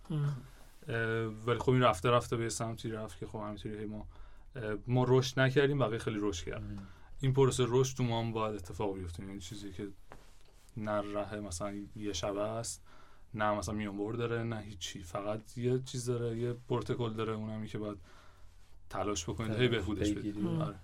ولی 1.45 1.59
خب 1.59 1.69
این 1.69 1.81
رفته 1.81 2.09
رفته 2.09 2.37
به 2.37 2.49
سمتی 2.49 2.89
رفت 2.89 3.19
که 3.19 3.27
خب 3.27 3.39
همینطوری 3.39 3.77
هی 3.77 3.85
ما 3.85 4.07
ما 4.87 5.05
رشد 5.07 5.39
نکردیم 5.39 5.79
بقیه 5.79 5.97
خیلی 5.97 6.17
رشد 6.21 6.45
کرد 6.45 6.63
این 7.21 7.33
پروسه 7.33 7.65
رشد 7.67 7.97
تو 7.97 8.03
ما 8.03 8.19
هم 8.19 8.31
باید 8.31 8.55
اتفاق 8.55 8.95
بیفته. 8.95 9.23
این 9.23 9.39
چیزی 9.39 9.71
که 9.71 9.87
نه 10.77 11.01
مثلا 11.39 11.75
یه 11.95 12.13
شبه 12.13 12.41
است. 12.41 12.83
نه 13.33 13.53
مثلا 13.53 13.75
میانبر 13.75 14.13
داره 14.13 14.43
نه 14.43 14.59
هیچی 14.59 15.03
فقط 15.03 15.57
یه 15.57 15.79
چیز 15.79 16.05
داره 16.05 16.37
یه 16.37 16.55
پروتکل 16.69 17.13
داره 17.13 17.33
اونمی 17.33 17.67
که 17.67 17.77
باید 17.77 17.97
تلاش 18.89 19.23
بکنید 19.29 19.59
هی 19.59 19.67
بهبودش 19.67 20.11
بدید. 20.11 20.45
آره. 20.45 20.75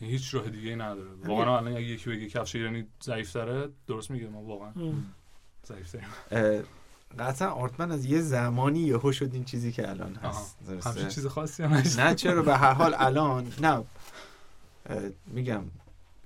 هیچ 0.00 0.34
راه 0.34 0.50
دیگه 0.50 0.74
نداره 0.74 1.10
واقعا 1.26 1.58
الان 1.58 1.72
اگه 1.72 1.86
یکی 1.86 2.10
بگه 2.10 2.28
کفش 2.28 2.54
ایرانی 2.56 2.86
ضعیف 3.02 3.32
داره 3.32 3.68
درست 3.86 4.10
میگه 4.10 4.28
ما 4.28 4.42
واقعا. 4.42 4.72
ضعیف 5.66 5.96
قطعا 7.18 7.48
آرتمن 7.50 7.92
از 7.92 8.04
یه 8.04 8.20
زمانی 8.20 8.80
یهو 8.80 9.12
شد 9.12 9.30
این 9.34 9.44
چیزی 9.44 9.72
که 9.72 9.90
الان. 9.90 10.14
هست 10.14 10.58
درسته؟ 10.66 10.90
همچین 10.90 11.08
چیز 11.08 11.26
خاصی 11.26 11.62
هم. 11.62 11.82
نه 11.98 12.14
چرا 12.14 12.42
به 12.42 12.56
هر 12.56 12.72
حال 12.72 12.94
الان 13.06 13.52
نه 13.60 13.84
میگم 15.26 15.62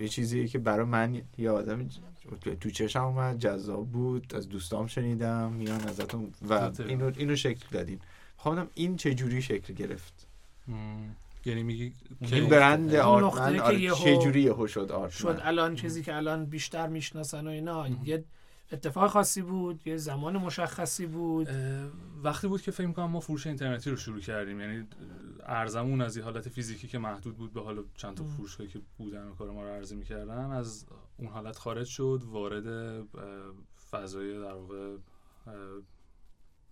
یه 0.00 0.08
چیزی 0.08 0.48
که 0.48 0.58
برای 0.58 0.86
من 0.86 1.22
یه 1.38 1.50
آدم 1.50 1.88
تو 2.60 2.70
چشم 2.70 3.04
اومد 3.04 3.38
جذاب 3.38 3.88
بود 3.88 4.34
از 4.34 4.48
دوستام 4.48 4.86
شنیدم 4.86 5.52
میان 5.52 5.80
ازتون 5.80 6.32
و. 6.48 6.70
اینو 6.78 7.12
اینو 7.16 7.36
شکل 7.36 7.66
دادین 7.70 8.00
خواهم 8.36 8.68
این 8.74 8.96
چه 8.96 9.14
جوری 9.14 9.42
شکل 9.42 9.74
گرفت. 9.74 10.26
یعنی 11.44 11.62
میگی 11.62 11.92
این 12.20 12.48
برند 12.48 12.96
نقطه 12.96 13.02
آرتمن 13.02 13.78
چه 13.94 14.16
جوری 14.16 14.40
یهو 14.40 14.66
شد 14.66 14.92
آرتمن 14.92 15.34
شد 15.34 15.40
الان 15.42 15.74
چیزی 15.74 16.02
که 16.02 16.16
الان 16.16 16.44
بیشتر 16.44 16.86
می‌شناسن 16.86 17.46
و 17.46 17.50
اینا. 17.50 17.86
یه 18.04 18.24
اتفاق 18.72 19.10
خاصی 19.10 19.42
بود 19.42 19.86
یه 19.86 19.96
زمان 19.96 20.36
مشخصی 20.36 21.06
بود 21.06 21.48
وقتی 22.22 22.48
بود 22.48 22.62
که 22.62 22.70
فکر 22.70 22.92
کنم 22.92 23.10
ما 23.10 23.20
فروش 23.20 23.46
اینترنتی 23.46 23.90
رو 23.90 23.96
شروع 23.96 24.20
کردیم 24.20 24.60
یعنی 24.60 24.86
عرضمون 25.42 26.00
از 26.00 26.16
یه 26.16 26.24
حالت 26.24 26.48
فیزیکی 26.48 26.88
که 26.88 26.98
محدود 26.98 27.36
بود 27.36 27.52
به 27.52 27.62
حالا 27.62 27.84
چند 27.96 28.16
تا. 28.16 28.24
فروشگاهی 28.24 28.70
که 28.70 28.80
بودن 28.98 29.28
و 29.28 29.34
کار 29.34 29.50
ما 29.50 29.62
رو 29.62 29.68
عرضه 29.68 29.96
می‌کردن 29.96 30.50
از 30.50 30.86
اون 31.16 31.28
حالت 31.28 31.56
خارج 31.58 31.86
شد 31.86 32.22
وارد 32.26 33.02
فضای 33.90 34.40
در 34.40 34.52
واقع 34.52 34.96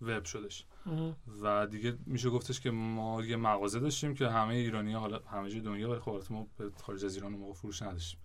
وب 0.01 0.25
شدش 0.25 0.65
اه. 0.85 1.15
و 1.41 1.67
دیگه 1.67 1.97
میشه 2.05 2.29
گفتش 2.29 2.59
که 2.59 2.71
ما 2.71 3.23
یه 3.23 3.35
مغازه 3.35 3.79
داشتیم 3.79 4.13
که 4.13 4.27
همه 4.27 4.53
ایرانی 4.53 4.93
ها 4.93 4.99
حالا 4.99 5.19
همه 5.19 5.49
جای 5.49 5.61
دنیا 5.61 5.89
ولی 5.89 5.99
خب 5.99 6.21
ما 6.29 6.47
به 6.57 6.71
خارج 6.83 7.05
از 7.05 7.15
ایران 7.15 7.31
موقع 7.31 7.53
فروش 7.53 7.81
نداشتیم 7.81 8.19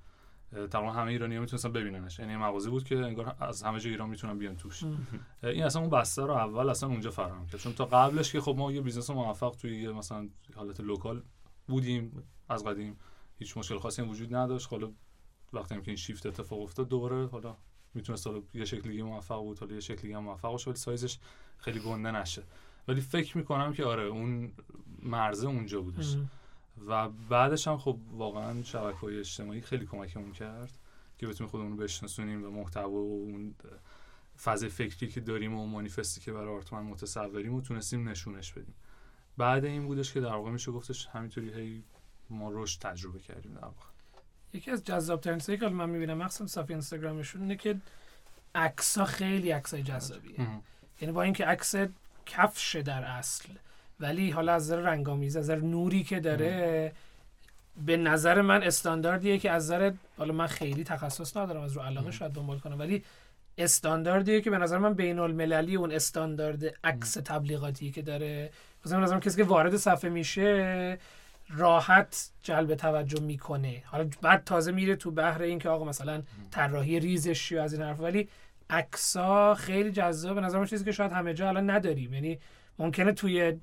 تقریبا 0.52 0.92
همه 0.92 1.10
ایرانی 1.10 1.34
ها 1.34 1.40
می‌تونستن 1.40 1.72
ببیننش. 1.72 2.18
یعنی 2.18 2.36
مغازه 2.36 2.70
بود 2.70 2.84
که 2.84 2.98
انگار 2.98 3.36
از 3.40 3.62
همه 3.62 3.80
جای 3.80 3.92
ایران 3.92 4.08
می‌تونن 4.08 4.38
بیان 4.38 4.56
توش. 4.56 4.84
این 5.42 5.64
اصلا 5.64 5.82
اون 5.82 5.90
بستر 5.90 6.22
رو 6.22 6.30
اول 6.30 6.68
اصلا 6.68 6.88
اونجا 6.88 7.10
فراهم 7.10 7.46
کرد. 7.46 7.60
چون 7.60 7.72
تا 7.72 7.84
قبلش 7.84 8.32
که 8.32 8.40
خب 8.40 8.54
ما 8.58 8.72
یه 8.72 8.80
business 8.80 9.10
موفق 9.10 9.56
توی 9.56 9.82
یه 9.82 9.92
مثلا 9.92 10.28
حالت 10.56 10.80
لوکال 10.80 11.22
بودیم 11.68 12.22
از 12.48 12.64
قدیم 12.64 12.96
هیچ 13.38 13.56
مشکل 13.56 13.78
خاصی 13.78 14.02
هم 14.02 14.10
وجود 14.10 14.34
نداشت. 14.34 14.68
حالا 14.70 14.92
وقتی 15.52 15.74
هم 15.74 15.82
که 15.82 15.90
این 15.90 15.96
شیفت 15.96 16.26
اتفاق 16.26 16.60
افتاد 16.60 16.88
دوباره 16.88 17.26
حالا 17.26 17.56
می‌تونست 17.94 18.26
حالا 18.26 18.42
یه 18.54 18.64
شکل 18.64 18.90
دیگه 18.90 19.02
موفق 19.02 19.40
بود 19.40 19.58
حالا 19.58 19.74
یه 19.74 19.80
شکل 19.80 20.02
دیگه 20.02 20.16
هم 20.16 20.22
موفق 20.22 20.66
ولی 20.66 20.76
سایزش 20.76 21.18
خیلی 21.58 21.80
گنده 21.80 22.10
نشه. 22.10 22.42
ولی 22.88 23.00
فکر 23.00 23.38
می‌کنم 23.38 23.72
که 23.72 23.84
آره 23.84 24.02
اون 24.02 24.52
مرزه 25.02 25.46
اونجا 25.46 25.80
بودش. 25.80 26.16
و 26.86 27.08
بعدش 27.08 27.68
هم 27.68 27.78
خب 27.78 27.98
واقعا 28.12 28.62
شبکه 28.62 28.98
های 28.98 29.18
اجتماعی 29.18 29.60
خیلی 29.60 29.86
کمکمون 29.86 30.32
کرد 30.32 30.78
که 31.18 31.26
بتونیم 31.26 31.50
خودمون 31.50 31.70
رو 31.70 31.76
بشناسونیم 31.76 32.44
و 32.44 32.50
محتوا 32.50 32.90
و 32.90 33.22
اون 33.22 33.54
فضای 34.42 34.68
فکری 34.68 35.08
که 35.08 35.20
داریم 35.20 35.54
و 35.54 35.60
اون 35.60 35.70
مانیفستی 35.70 36.20
که 36.20 36.32
برای 36.32 36.54
آرتمن 36.54 36.82
متصوریم 36.82 37.54
و 37.54 37.60
تونستیم 37.60 38.08
نشونش 38.08 38.52
بدیم. 38.52 38.74
بعد 39.36 39.64
این 39.64 39.86
بودش 39.86 40.12
که 40.12 40.20
در 40.20 40.32
واقع 40.32 40.50
میشه 40.50 40.72
گفتش 40.72 41.06
همینطوری 41.06 41.52
هی 41.52 41.84
ما 42.30 42.50
رشد 42.52 42.80
تجربه 42.80 43.18
کردیم 43.18 43.54
در 43.54 43.64
واقع. 43.64 43.86
یکی 44.52 44.70
از 44.70 44.84
جذاب 44.84 45.20
ترین 45.20 45.38
چیزایی 45.38 45.58
که 45.58 45.68
من 45.68 45.90
می‌بینم 45.90 46.18
مخصوصا 46.18 46.46
صفحه 46.46 46.70
اینستاگرامشون 46.70 47.42
اینه 47.42 47.56
که 47.56 47.80
عکس 48.54 48.98
ها 48.98 49.04
خیلی 49.04 49.50
عکسای 49.50 49.82
جذابیه. 49.82 50.40
یعنی 51.00 51.12
با 51.12 51.22
اینکه 51.22 51.44
عکس 51.44 51.74
کفشه 52.26 52.82
در 52.82 53.04
اصل 53.04 53.48
ولی 54.02 54.30
حالا 54.30 54.52
از 54.52 54.62
نظر 54.64 54.80
رنگامیز 54.80 55.36
از 55.36 55.44
نظر 55.44 55.56
نوری 55.56 56.04
که 56.04 56.20
داره 56.20 56.92
به 57.86 57.96
نظر 57.96 58.40
من 58.40 58.62
استانداردیه 58.62 59.38
که 59.38 59.50
از 59.50 59.64
نظر 59.64 59.92
حالا 60.18 60.34
من 60.34 60.46
خیلی 60.46 60.84
تخصص 60.84 61.36
ندارم 61.36 61.60
از 61.60 61.72
رو 61.72 61.82
علاقه. 61.82 62.10
شاید 62.10 62.32
دنبال 62.32 62.58
کنم 62.58 62.78
ولی 62.78 63.02
استانداردیه 63.58 64.40
که 64.40 64.50
به 64.50 64.58
نظر 64.58 64.78
من 64.78 64.94
بین 64.94 65.18
المللی 65.18 65.76
اون 65.76 65.92
استاندارد 65.92 66.64
عکس 66.84 67.12
تبلیغاتی 67.14 67.90
که 67.90 68.02
داره 68.02 68.50
مثلا 68.86 68.98
به 68.98 69.04
نظر 69.04 69.14
من 69.14 69.20
کسی 69.20 69.36
که 69.36 69.44
وارد 69.44 69.76
صفحه 69.76 70.10
میشه 70.10 70.98
راحت 71.50 72.30
جلب 72.42 72.74
توجه 72.74 73.20
می‌کنه. 73.22 73.82
حالا 73.86 74.08
بعد 74.22 74.44
تازه 74.44 74.72
میره 74.72 74.96
تو 74.96 75.10
بحر 75.10 75.42
این 75.42 75.58
که 75.58 75.68
آقا 75.68 75.84
مثلا 75.84 76.22
طراحی 76.50 77.00
ریزش 77.00 77.52
از 77.52 77.72
این 77.72 77.82
حرف 77.82 78.00
ولی 78.00 78.28
عکسا 78.70 79.54
خیلی 79.54 79.90
جذاب. 79.92 80.34
به 80.34 80.40
نظر 80.40 80.58
من 80.58 80.66
چیزی 80.66 80.84
که 80.84 80.92
شاید 80.92 81.12
همه 81.12 81.34
جا 81.34 81.48
الان 81.48 81.70
نداریم. 81.70 82.14
یعنی 82.14 82.38
ممکنه 82.78 83.12
توی 83.12 83.58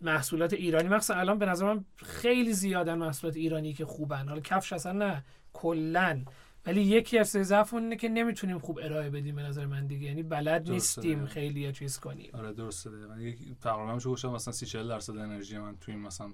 محصولات 0.00 0.52
ایرانی. 0.52 0.88
مثلا 0.88 1.16
الان 1.16 1.38
به 1.38 1.46
نظر 1.46 1.74
من 1.74 1.84
خیلی 1.96 2.52
زیادن 2.52 2.94
محصولات 2.94 3.36
ایرانی 3.36 3.72
که 3.72 3.86
خوبن. 3.86 4.28
حالا 4.28 4.40
کفش 4.40 4.72
اصلا 4.72 4.92
نه 4.92 5.24
کلا. 5.52 6.24
ولی 6.66 6.82
یکی 6.82 7.18
از 7.18 7.28
ضعف 7.28 7.74
اینه 7.74 7.96
که 7.96 8.08
نمی‌تونیم 8.08 8.58
خوب 8.58 8.78
ارائه 8.82 9.10
بدیم 9.10 9.36
به 9.36 9.42
نظر 9.42 9.66
من 9.66 9.86
دیگه. 9.86 10.06
یعنی 10.06 10.22
بلد. 10.22 10.70
نیستیم 10.70 11.26
خیلی 11.26 11.60
یا 11.60 11.72
چیز 11.72 11.98
کنیم. 11.98 12.30
آره 12.34 12.52
درسته 12.52 12.90
دقیقاً. 12.90 13.18
یک 13.18 13.60
تقریبا 13.60 13.94
میشه 13.94 14.08
گفتم 14.08 14.28
مثلا 14.28 14.52
30 14.52 14.66
40 14.66 14.88
درصد 14.88 15.16
انرژی 15.16 15.58
من 15.58 15.76
توی 15.76 15.94
این 15.94 16.02
مثلا 16.02 16.32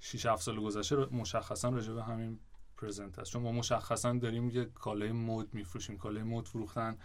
6 0.00 0.26
7 0.26 0.42
سال 0.42 0.60
گذشته 0.60 0.96
مشخصا 0.96 1.68
راجع 1.68 1.92
به 1.92 2.04
همین 2.04 2.38
present 2.76 3.18
است 3.18 3.32
چون 3.32 3.42
ما 3.42 3.52
مشخصا 3.52 4.12
داریم 4.12 4.50
یه 4.50 4.64
کالای 4.64 5.12
مد 5.12 5.54
میفروشیم. 5.54 5.96
کالای 5.96 6.22
مد 6.22 6.44
فروختن 6.44 6.98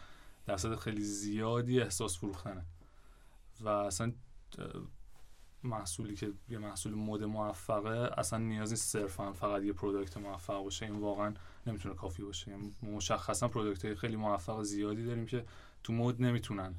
درصد 0.45 0.75
خیلی 0.75 1.01
زیادی 1.01 1.81
احساس 1.81 2.17
فروختنه. 2.17 2.65
و 3.61 3.69
اصلا 3.69 4.13
محصولی 5.63 6.15
که 6.15 6.31
یه 6.49 6.57
محصول 6.57 6.93
مد 6.93 7.23
موفقه 7.23 8.11
اصلا 8.17 8.39
نیاز 8.39 8.69
نیست 8.71 8.87
صرفا 8.87 9.33
فقط 9.33 9.63
یه 9.63 9.73
product 9.73 10.17
موفق 10.17 10.63
باشه. 10.63 10.85
این 10.85 10.99
واقعا 10.99 11.33
نمی‌تونه 11.67 11.95
کافی 11.95 12.23
باشه. 12.23 12.51
یعنی 12.51 12.73
مشخصا 12.83 13.47
product 13.47 13.93
خیلی 13.93 14.15
موفق 14.15 14.63
زیادی 14.63 15.05
داریم 15.05 15.25
که 15.25 15.45
تو 15.83 15.93
مد 15.93 16.21
نمی‌تونن 16.21 16.75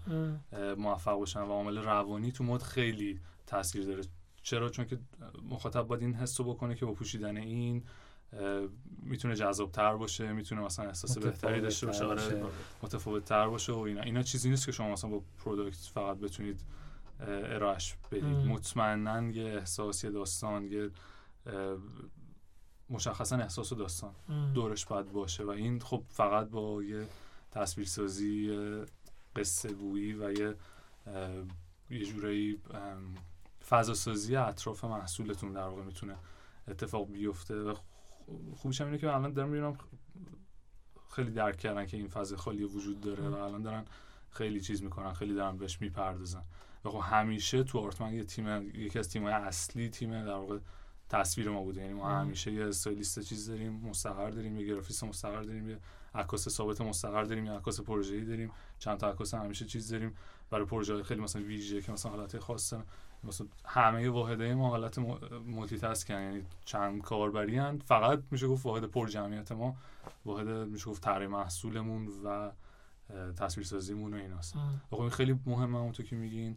موفق 0.76 1.14
باشن 1.14 1.40
و 1.40 1.52
عامل 1.52 1.78
روانی 1.78 2.32
تو 2.32 2.44
مد 2.44 2.62
خیلی 2.62 3.20
تاثیر 3.46 3.84
داره. 3.84 4.02
چرا؟ 4.42 4.68
چون 4.68 4.84
که 4.84 4.98
مخاطب 5.50 5.82
باید 5.82 6.02
این 6.02 6.14
حس 6.14 6.40
رو 6.40 6.54
بکنه 6.54 6.74
که 6.74 6.86
با 6.86 6.92
پوشیدن 6.92 7.36
این 7.36 7.82
می‌تونه 9.02 9.34
جذاب 9.34 9.72
تر 9.72 9.96
باشه 9.96 10.32
می‌تونه 10.32 10.60
مثلا 10.60 10.86
احساس 10.86 11.18
بهتری 11.18 11.60
داشته 11.60 11.86
باشه. 11.86 12.04
آره 12.04 12.42
متفاوت 12.82 13.24
تر 13.24 13.48
باشه 13.48 13.72
و 13.72 13.78
اینا. 13.78 14.02
اینا 14.02 14.22
چیزی 14.22 14.50
نیست 14.50 14.66
که 14.66 14.72
شما 14.72 14.92
مثلا 14.92 15.10
با 15.10 15.22
product 15.44 15.76
فقط 15.76 16.16
بتونید 16.16 16.60
ارائهش 17.28 17.94
بدید. 18.10 18.24
مطمئنا 18.24 19.22
یه 19.22 19.44
احساس 19.44 20.04
یه 20.04 20.10
داستان 20.10 20.64
یه 20.64 20.90
مشخصا 22.90 23.36
احساس 23.36 23.72
و 23.72 23.74
داستان 23.74 24.14
ام. 24.28 24.52
دورش 24.52 24.86
باید 24.86 25.12
باشه 25.12 25.44
و 25.44 25.50
این 25.50 25.80
خب 25.80 26.02
فقط 26.08 26.48
با 26.48 26.82
یه 26.82 27.06
تصویرسازی 27.50 28.58
قصه 29.36 29.72
گویی 29.72 30.12
و 30.12 30.32
یه 30.32 30.54
یه 31.90 32.04
جورایی 32.04 32.60
فضا 33.68 33.94
سازی 33.94 34.36
اطراف 34.36 34.84
محصولتون 34.84 35.52
در 35.52 35.68
واقع 35.68 35.82
می‌تونه 35.82 36.16
اتفاق 36.68 37.10
بیفته 37.10 37.54
و 37.54 37.74
خوبیش 38.56 38.80
هم 38.80 38.86
اینه 38.86 38.98
که 38.98 39.14
الان 39.14 39.32
دارم 39.32 39.48
می‌بینم 39.48 39.78
خیلی 41.10 41.30
درک 41.30 41.56
کردن 41.56 41.86
که 41.86 41.96
این 41.96 42.08
فضا 42.08 42.36
خالی 42.36 42.64
وجود 42.64 43.00
داره 43.00 43.28
و 43.28 43.34
الان 43.34 43.62
دارن 43.62 43.84
خیلی 44.30 44.60
چیز 44.60 44.82
می‌کنن 44.82 45.12
خیلی 45.12 45.34
دارن 45.34 45.56
بهش 45.56 45.80
می‌پردازن 45.80 46.44
خب 46.90 47.00
همیشه 47.02 47.62
تو 47.62 47.78
آرتمن 47.78 48.14
یه 48.14 48.24
تیم 48.24 48.68
یکی 48.74 48.98
از 48.98 49.08
تیم‌های 49.08 49.32
اصلی 49.32 49.88
تیم 49.88 50.24
در 50.24 50.34
واقع 50.34 50.58
تصویر 51.08 51.50
ما 51.50 51.62
بوده 51.62 51.80
یعنی 51.80 51.92
ما. 51.92 52.10
همیشه 52.10 52.52
یه 52.52 52.64
استایلیست 52.64 53.20
چیز 53.20 53.50
داریم 53.50 53.72
مستقر 53.72 54.30
داریم 54.30 54.56
یه 54.60 54.66
گرافیست 54.66 55.04
مستقر 55.04 55.42
داریم 55.42 55.68
یه 55.68 55.78
عکاس 56.14 56.48
ثابت 56.48 56.80
مستقر 56.80 57.24
داریم 57.24 57.44
یه 57.44 57.52
عکاس 57.52 57.80
پروژه‌ای 57.80 58.24
داریم 58.24 58.50
چند 58.78 58.98
تا 58.98 59.10
عکاس 59.10 59.34
همیشه 59.34 59.64
چیز 59.64 59.92
داریم 59.92 60.14
برای 60.50 60.64
پروژه 60.64 61.02
خیلی 61.02 61.20
مثلا 61.20 61.42
ویژه 61.42 61.82
که 61.82 61.92
مثلا 61.92 62.12
حالت 62.12 62.38
خاصه 62.38 62.82
مثلا 63.24 63.46
همه 63.64 64.10
واحده 64.10 64.54
ما 64.54 64.68
حالت 64.68 64.98
مولتی 65.46 65.78
تاسکن 65.78 66.14
یعنی 66.14 66.42
چند 66.64 67.02
کاربری 67.02 67.56
هن. 67.56 67.78
فقط 67.78 68.22
میشه 68.30 68.48
گفت 68.48 68.66
واحد 68.66 68.84
پر 68.84 69.08
جمعیت 69.08 69.52
ما 69.52 69.76
واحد 70.24 70.48
میشه 70.48 70.86
گفت 70.90 71.02
طراحی 71.02 71.26
محصولمون 71.26 72.08
و 72.24 72.50
تصویرسازیمون 73.36 74.14
و 74.14 74.16
ایناست. 74.16 74.54
خب 74.90 75.00
این 75.00 75.10
خیلی 75.10 75.40
مهمه 75.46 75.78
همونطور 75.78 76.06
که 76.06 76.16
میگین 76.16 76.56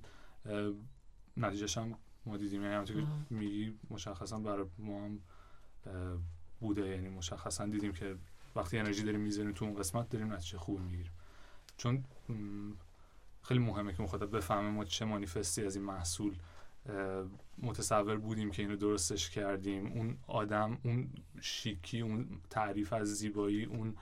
نتیجهش 1.37 1.77
هم 1.77 1.95
ما 2.25 2.37
دیدیم. 2.37 2.61
یعنی 2.61 2.73
همونطور 2.73 3.01
که. 3.01 3.07
میگی 3.29 3.73
مشخصا 3.89 4.39
برای 4.39 4.65
ما 4.79 5.05
هم 5.05 5.19
بوده. 6.59 6.87
یعنی 6.87 7.09
مشخصا 7.09 7.65
دیدیم 7.65 7.91
که 7.91 8.15
وقتی 8.55 8.77
انرژی 8.77 9.03
داریم 9.03 9.19
می‌ذاریم 9.19 9.51
تو 9.51 9.65
اون 9.65 9.75
قسمت 9.75 10.09
داریم 10.09 10.33
نتیجه 10.33 10.57
خوبی 10.57 10.83
می‌گیریم. 10.83 11.11
چون 11.77 12.03
خیلی 13.41 13.59
مهمه 13.59 13.93
که 13.93 14.03
مخاطب 14.03 14.37
بفهمه 14.37 14.69
ما 14.69 14.85
چه 14.85 15.05
مانیفستی 15.05 15.65
از 15.65 15.75
این 15.75 15.85
محصول 15.85 16.35
متصور 17.57 18.17
بودیم 18.17 18.51
که 18.51 18.61
اینو 18.61 18.75
درستش 18.75 19.29
کردیم. 19.29 19.87
اون 19.87 20.17
آدم 20.27 20.77
اون 20.83 21.09
شیکی 21.41 22.01
اون 22.01 22.27
تعریف 22.49 22.93
از 22.93 23.07
زیبایی 23.07 23.65
اون 23.65 23.95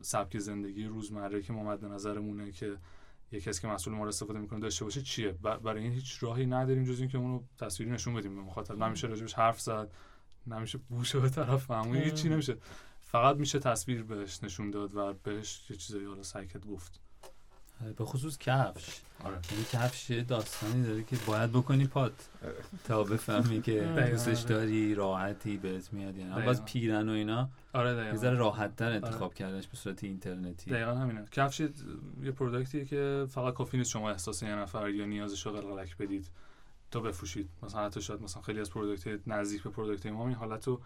سبک 0.00 0.38
زندگی 0.38 0.84
روزمره 0.84 1.42
که 1.42 1.52
ما 1.52 1.64
مد 1.64 1.84
نظرمونه 1.84 2.52
که 2.52 2.76
یه 3.32 3.40
کسی 3.40 3.60
که 3.60 3.68
مسئول 3.68 3.94
ما 3.94 4.02
رو 4.02 4.08
استفاده 4.08 4.38
می‌کنه 4.38 4.60
داشته 4.60 4.84
باشه 4.84 5.02
چیه؟ 5.02 5.32
برای 5.32 5.82
این 5.82 5.92
هیچ 5.92 6.22
راهی 6.22 6.46
نداریم 6.46 6.84
جز 6.84 7.00
اینکه 7.00 7.18
اونو 7.18 7.42
تصویری 7.58 7.92
نشون 7.92 8.14
بدیم 8.14 8.34
به 8.34 8.42
مخاطب. 8.42 8.82
نمیشه 8.82 9.06
راجبش 9.06 9.34
حرف 9.34 9.60
زد 9.60 9.92
نمیشه 10.46 10.78
بوشه 10.78 11.20
به 11.20 11.28
طرف 11.28 11.64
فهمون. 11.64 11.96
هیچی 11.96 12.28
نمیشه. 12.28 12.56
فقط 13.00 13.36
میشه 13.36 13.58
تصویر 13.58 14.02
بهش 14.02 14.42
نشون 14.42 14.70
داد 14.70 14.94
و 14.94 15.12
بهش 15.12 15.70
یه 15.70 15.76
چیزایی 15.76 16.04
حالا 16.04 16.22
سعی 16.22 16.46
کرد 16.46 16.66
گفت. 16.66 17.00
به 17.98 18.04
خصوص 18.04 18.38
کفش. 18.38 19.00
آره. 19.24 19.38
یعنی 19.52 19.64
کفش 19.72 20.10
یه 20.10 20.22
داستانی 20.22 20.82
داره 20.82 21.02
که 21.02 21.16
باید 21.26 21.50
بکنی 21.52 21.86
پات. 21.86 22.12
تا 22.84 23.04
بفهمی 23.04 23.62
که 23.62 23.80
دقیقاً. 23.80 24.10
دوستش 24.10 24.40
داری 24.40 24.94
راحتی 24.94 25.56
بهت 25.56 25.92
میاد 25.92 26.16
یعنی. 26.16 26.42
باز 26.42 26.64
پیرن 26.64 27.08
و 27.08 27.12
اینا. 27.12 27.48
آره 27.72 28.06
یه 28.06 28.16
ذره 28.16 28.36
راحت 28.36 28.76
تر 28.76 28.90
انتخاب 28.92 29.34
کردنش 29.34 29.66
به 29.68 29.76
صورت 29.76 30.04
اینترنتی. 30.04 30.70
دقیقا 30.70 30.94
همینه. 30.94 31.24
کفش 31.32 31.60
یه- 31.60 31.70
یه 32.22 32.30
پروداکتیه 32.30 32.84
که 32.84 33.26
فقط 33.30 33.54
کافی 33.54 33.76
نیست 33.78 33.90
شما 33.90 34.10
احساس 34.10 34.42
یه 34.42 34.54
نفر 34.54 34.90
یا 34.90 35.04
نیازش 35.06 35.46
رو 35.46 35.52
قلقلک 35.52 35.96
بدید. 35.96 36.30
تا 36.90 37.00
بفروشید. 37.00 37.48
مثلا 37.62 37.84
حتی 37.86 38.02
شاید 38.02 38.22
مثلا 38.22 38.42
خیلی 38.42 38.60
از 38.60 38.70
product 38.70 39.20
نزدیک 39.26 39.62
به 39.62 39.70
product 39.70 40.06
ما 40.06 40.26
این 40.26 40.36
حالت 40.36 40.66
رو 40.68 40.80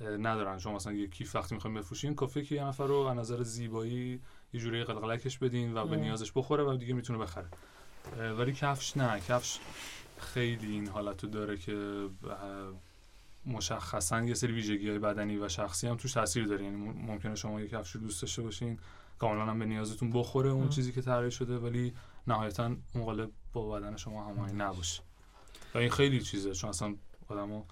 ندارن. 0.00 0.58
شما 0.58 0.74
مثلا 0.74 0.92
یه 0.92 1.06
کیف 1.08 1.36
وقتی 1.36 1.54
می‌خوایم 1.54 1.76
بفروشین 1.76 2.14
کافیه 2.14 2.42
که 2.44 2.54
یه 2.54 2.64
نفر 2.64 2.86
رو 2.86 2.94
از 2.96 3.16
نظر 3.18 3.42
زیبایی 3.42 4.20
یه 4.52 4.60
جوری 4.60 4.84
قلقلکش 4.84 5.38
بدین 5.38 5.74
و 5.76 5.86
به. 5.86 5.96
نیازش 5.96 6.32
بخوره 6.34 6.64
و 6.64 6.76
دیگه 6.76 6.94
می‌تونه 6.94 7.18
بخره. 7.18 7.46
ولی 8.38 8.52
کفش 8.52 8.96
نه. 8.96 9.20
کفش 9.20 9.58
خیلی 10.18 10.72
این 10.72 10.88
حالت 10.88 11.24
رو 11.24 11.30
داره 11.30 11.56
که 11.56 12.08
مشخصا 13.46 14.22
یه 14.22 14.34
سری 14.34 14.52
ویژگی 14.52 14.88
های 14.88 14.98
بدنی 14.98 15.36
و 15.36 15.48
شخصی 15.48 15.86
هم 15.86 15.96
توش 15.96 16.12
تاثیر 16.12 16.46
داره. 16.46 16.64
یعنی 16.64 16.76
مم- 16.76 17.06
ممکنه 17.06 17.34
شما 17.34 17.60
یه 17.60 17.68
کفش 17.68 17.90
رو 17.90 18.00
دوست 18.00 18.22
داشته 18.22 18.42
باشین 18.42 18.78
کاملا 19.18 19.46
هم 19.46 19.58
به 19.58 19.64
نیازتون 19.66 20.10
بخوره 20.12 20.50
اون. 20.50 20.68
چیزی 20.68 20.92
که 20.92 21.02
طراحی 21.02 21.30
شده 21.30 21.58
ولی 21.58 21.92
نهایتا 22.26 22.64
اون 22.94 23.04
قالب 23.04 23.30
با 23.52 23.70
بدن 23.70 23.96
شما 23.96 24.24
هماهنگ 24.24 24.62
نباشه. 24.62 25.02
و 25.74 25.78
این 25.78 25.90
خیلی 25.90 26.20
چیزه. 26.20 26.52
چون 26.52 26.70
اصلا 26.70 26.94
آدمو 27.28 27.64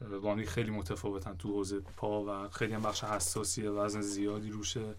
وانی 0.00 0.46
خیلی 0.46 0.70
متفاوتن 0.70 1.36
تو 1.36 1.48
حوزه 1.48 1.80
پا 1.80 2.24
و 2.24 2.48
خیلی 2.48 2.72
هم 2.74 2.82
بخش 2.82 3.04
حساسیه 3.04 3.70
وزن 3.70 4.00
زیادی 4.00 4.50
روشه. 4.50 4.94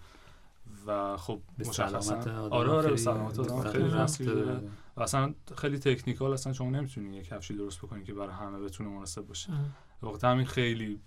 و 0.85 1.17
خب 1.17 1.41
به 1.57 1.67
مشخصا. 1.67 2.15
آره 2.49 2.71
آره 2.71 2.89
به 2.89 2.97
سلامت 2.97 3.39
آدم 3.39 3.61
خیلی 3.71 3.89
داره 3.89 4.45
داره. 4.45 4.61
و 4.97 5.01
اصلا 5.01 5.33
خیلی 5.57 5.79
تکنیکال 5.79 6.33
اصلا 6.33 6.53
شما 6.53 6.69
نمی‌تونین 6.69 7.13
یه 7.13 7.23
کفشی 7.23 7.53
درست 7.53 7.77
بکنین 7.77 8.03
که 8.03 8.13
برای 8.13 8.33
همه 8.33 8.59
بتونه 8.59 8.89
مناسب 8.89 9.21
باشه. 9.21 9.53
وقت 10.03 10.23
همین 10.23 10.45
خیلی 10.45 10.99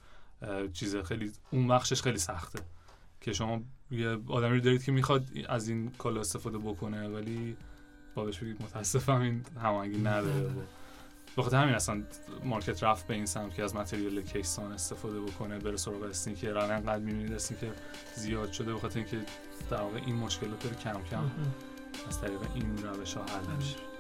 چیزه 0.72 1.02
خیلی 1.02 1.32
اون 1.50 1.68
بخشش 1.68 2.02
خیلی 2.02 2.18
سخته 2.18 2.58
که 3.20 3.32
شما 3.32 3.60
یه 3.90 4.18
آدمی 4.28 4.56
رو 4.56 4.60
دارید 4.60 4.84
که 4.84 4.92
می‌خواد 4.92 5.26
از 5.48 5.68
این 5.68 5.90
کالا 5.90 6.20
استفاده 6.20 6.58
بکنه 6.58 7.08
ولی 7.08 7.56
با 8.14 8.24
بهش 8.24 8.38
بگید 8.38 8.62
متاسفم 8.62 9.20
این 9.20 9.44
هماهنگی 9.62 9.98
نداره. 9.98 10.42
و 10.42 10.60
بخاطر 11.36 11.56
همین 11.56 11.74
اصلا 11.74 12.02
market 12.44 12.82
رفت 12.82 13.06
به 13.06 13.14
این 13.14 13.26
سمت 13.26 13.54
که 13.54 13.62
از 13.64 13.76
material 13.76 14.22
کشسان 14.22 14.72
استفاده 14.72 15.20
بکنه 15.20 15.58
بره 15.58 15.76
سراغ 15.76 16.02
sneaker 16.02 16.50
الان 16.58 16.70
انقدر 16.70 16.98
می‌بینید 17.04 17.32
sneaker 17.32 17.72
زیاد 18.14 18.52
شده 18.52 18.74
بخاطر 18.74 18.98
اینکه 18.98 19.20
در 19.70 19.80
واقع 19.80 20.00
این 20.06 20.16
مشکلات 20.16 20.66
رو 20.66 20.74
کم 20.74 21.02
کم 21.10 21.30
از 22.08 22.20
طریق 22.20 22.40
این 22.54 22.78
روش 22.82 23.14
ها 23.14 23.22
حل 23.22 23.56
میشه. 23.56 23.91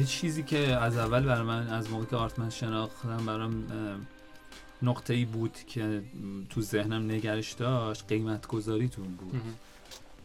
یه 0.00 0.06
چیزی 0.06 0.42
که 0.42 0.58
از 0.58 0.96
اول 0.96 1.20
برای 1.20 1.42
من 1.42 1.68
از 1.68 1.90
موقع 1.90 2.04
که 2.04 2.16
آرتمن 2.16 2.50
شناختم 2.50 3.26
برام 3.26 3.64
نقطه 4.82 5.14
ای 5.14 5.24
بود 5.24 5.58
که 5.66 6.02
تو 6.50 6.60
ذهنم 6.60 7.10
نگرش 7.10 7.52
داشت 7.52 8.04
قیمت 8.08 8.46
گذاریتون 8.46 9.06
بود. 9.06 9.42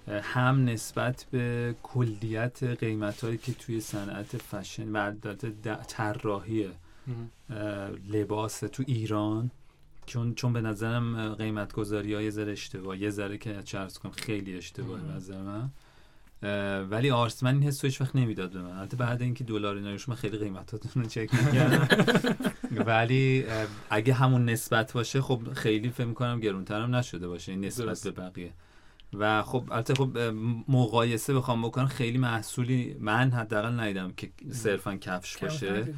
هم 0.08 0.66
نسبت 0.66 1.26
به 1.32 1.76
کلیت 1.84 2.64
قیمت 2.64 3.24
هایی 3.24 3.38
که 3.38 3.54
توی 3.54 3.82
صنعت 3.82 4.38
فشن 4.38 4.92
و 4.92 5.12
طراحی 5.88 6.70
لباس 8.10 8.60
تو 8.60 8.84
ایران 8.88 9.52
چون 10.06 10.34
چون 10.34 10.54
به 10.54 10.62
نظرم 10.62 11.34
قیمت 11.34 11.74
گذاری 11.74 12.14
ها 12.14 12.22
یه 12.22 12.30
ذره 12.30 12.52
اشتباه 12.52 12.98
یه 12.98 13.10
ذره 13.10 13.38
که 13.38 13.78
عرض 13.78 13.98
کنم 13.98 14.12
خیلی 14.12 14.58
اشتباهه 14.58 15.02
به. 15.02 15.16
نظر 15.16 15.42
من. 15.42 15.70
ولی 16.90 17.12
آرسمن 17.12 17.54
این 17.54 17.64
حس 17.64 17.84
رو 17.84 17.90
هیچ 17.90 18.02
وقت 18.02 18.16
نمی‌داد 18.16 18.52
به 18.52 18.62
من. 18.62 18.78
البته 18.78 18.98
بعد 18.98 19.22
اینکه 19.22 19.44
دلار 19.44 19.76
اینا 19.76 19.98
شما 19.98 20.16
خیلی 20.16 20.38
قیمتاتون 20.38 21.04
رو 21.04 21.10
چک 21.10 21.30
می‌کردم. 21.34 21.88
ولی 22.88 23.46
اگه 23.90 24.14
همون 24.14 24.50
نسبت 24.50 24.94
باشه 24.94 25.22
خب 25.22 25.54
خیلی 25.54 25.90
فکر 25.90 26.06
می‌کنم 26.06 26.40
گرونترم 26.40 26.96
نشده 26.96 27.28
باشه 27.28 27.52
این 27.52 27.66
نسبت 27.66 27.86
درست. 27.86 28.08
به 28.08 28.22
بقیه. 28.22 28.52
و 29.14 29.44
خب 29.44 29.64
البته 29.72 29.94
خب 29.94 30.18
مقایسه 30.68 31.34
بخوام 31.34 31.62
بکنم 31.62 31.88
خیلی 31.88 32.18
محصولی 32.18 32.96
من 33.00 33.32
حداقل 33.32 33.80
ندیدم 33.80 34.12
که 34.18 34.30
صرفا 34.52 34.96
کفش 34.96 35.38
باشه. 35.38 35.94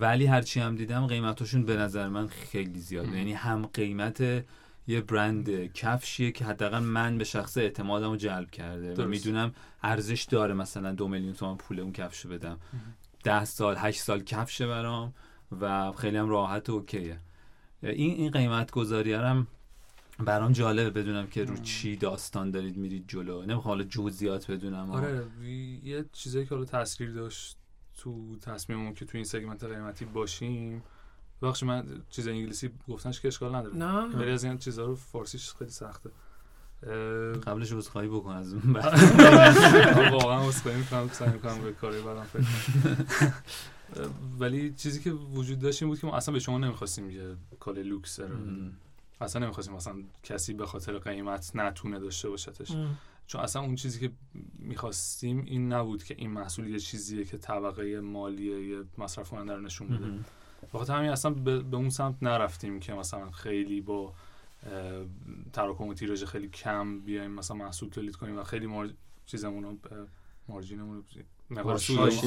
ولی 0.00 0.26
هرچی 0.26 0.60
هم 0.60 0.76
دیدم 0.76 1.06
قیمتاشون 1.06 1.64
به 1.64 1.76
نظر 1.76 2.08
من 2.08 2.26
خیلی 2.26 2.80
زیاده. 2.80 3.16
یعنی 3.16 3.32
هم 3.32 3.66
قیمت 3.74 4.44
یه 4.88 5.00
برند 5.00 5.72
کفشیه 5.72 6.32
که 6.32 6.44
حداقل 6.44 6.78
من 6.78 7.18
به 7.18 7.24
شخص 7.24 7.58
اعتمادم 7.58 8.10
رو 8.10 8.16
جلب 8.16 8.50
کرده 8.50 8.92
و 8.92 8.94
درست. 8.94 9.08
می‌دونم 9.08 9.54
ارزش 9.82 10.26
داره 10.30 10.54
مثلا 10.54 10.92
دو 10.92 11.08
میلیون 11.08 11.32
تومن 11.32 11.56
پول 11.56 11.80
اون 11.80 11.92
کفش 11.92 12.20
رو 12.20 12.30
بدم 12.30 12.58
ده 13.24 13.44
سال 13.44 13.76
هشت 13.78 14.00
سال 14.00 14.22
کفشه 14.22 14.66
برام 14.66 15.14
و 15.60 15.92
خیلی 15.92 16.16
هم 16.16 16.28
راحت 16.28 16.68
و 16.68 16.72
اوکیه. 16.72 17.18
این 17.82 18.10
این 18.16 18.30
قیمت 18.30 18.70
گذاری 18.70 19.12
هم 19.12 19.46
برام 20.18 20.52
جالبه 20.52 20.90
بدونم 20.90 21.26
که 21.26 21.44
رو. 21.44 21.56
چی 21.56 21.96
داستان 21.96 22.50
دارید 22.50 22.76
میرید 22.76 23.04
جلو. 23.08 23.42
نمی‌خوام 23.42 23.64
حالا 23.64 23.84
جزئیات 23.84 24.50
بدونم 24.50 24.90
آره 24.90 25.26
یه 25.84 26.04
چیزایی 26.12 26.46
که 26.46 26.54
حالا 26.54 26.64
تاثیر 26.64 27.10
داشت 27.10 27.56
تو 27.98 28.36
تصمیممون 28.36 28.94
که 28.94 29.04
تو 29.04 29.18
این 29.18 29.24
سگمنت 29.24 29.64
قیمتی 29.64 30.04
باشیم 30.04 30.82
بخش 31.42 31.62
من 31.62 31.86
چیز 32.10 32.28
انگلیسی 32.28 32.70
گفتنش 32.88 33.20
که 33.20 33.28
اشکال 33.28 33.54
نداره. 33.54 33.76
نه. 33.76 34.16
ولی 34.16 34.30
از 34.30 34.44
این 34.44 34.58
چیزها 34.58 34.84
رو 34.84 34.94
فارسیش 34.94 35.54
خیلی 35.54 35.70
سخته. 35.70 36.10
قبلش 37.46 37.72
عذرخواهی 37.72 38.08
بکن 38.08 38.30
از 38.30 38.54
اون 38.54 38.72
بعد. 38.72 38.98
واقعا 40.12 40.48
اسخای 40.48 40.76
می‌کنم 40.76 41.08
سعی 41.12 41.32
می‌کنم 41.32 41.62
به 41.62 41.72
کاری 41.72 42.02
بعدم 42.02 42.22
فکر 42.22 42.44
ولی 44.38 44.72
چیزی 44.72 45.00
که 45.00 45.10
وجود 45.10 45.58
داشت 45.58 45.82
این 45.82 45.90
بود 45.90 46.00
که 46.00 46.06
ما 46.06 46.16
اصلا 46.16 46.32
به 46.32 46.40
شما 46.40 46.58
نمی‌خواستیم 46.58 47.10
یه 47.10 47.36
کال 47.60 47.82
لوکس 47.82 48.20
رو. 48.20 48.36
اصلا 49.20 49.42
نمی‌خواستیم 49.42 49.74
مثلا 49.74 49.94
کسی 50.22 50.54
به 50.54 50.66
خاطر 50.66 50.98
قیمت 50.98 51.50
نتونه 51.54 51.98
داشته 51.98 52.28
باشتش. 52.28 52.70
م. 52.70 52.88
چون 53.26 53.40
اصلا 53.40 53.62
اون 53.62 53.74
چیزی 53.74 54.00
که 54.00 54.10
می‌خواستیم 54.58 55.44
این 55.46 55.72
نبود 55.72 56.04
که 56.04 56.14
این 56.18 56.30
محصول 56.30 56.68
یه 56.68 56.78
چیزیه 56.78 57.24
که 57.24 57.38
طبقه 57.38 58.00
مالی 58.00 58.68
یه 58.68 58.84
مصرف 58.98 59.30
کننده 59.30 59.54
رو 59.54 59.60
نشون 59.60 59.88
بده. 59.88 60.24
بخاطر 60.74 60.96
همین 60.96 61.10
اصلا 61.10 61.30
به, 61.30 61.76
اون 61.76 61.90
سمت 61.90 62.14
نرفتیم 62.22 62.80
که 62.80 62.92
مثلا 62.92 63.30
خیلی 63.30 63.80
با 63.80 64.12
تراکم 65.52 65.84
و 65.84 65.94
تیراژ 65.94 66.24
خیلی 66.24 66.48
کم 66.48 67.00
بیایم 67.00 67.30
مثلا 67.30 67.56
محصول 67.56 67.88
تولید 67.88 68.16
کنیم 68.16 68.38
و 68.38 68.42
خیلی 68.42 68.66
مار... 68.66 68.90
چیزمون 69.26 69.64
رو 69.64 69.76
مارجینمون 70.48 71.04
رو 71.48 71.78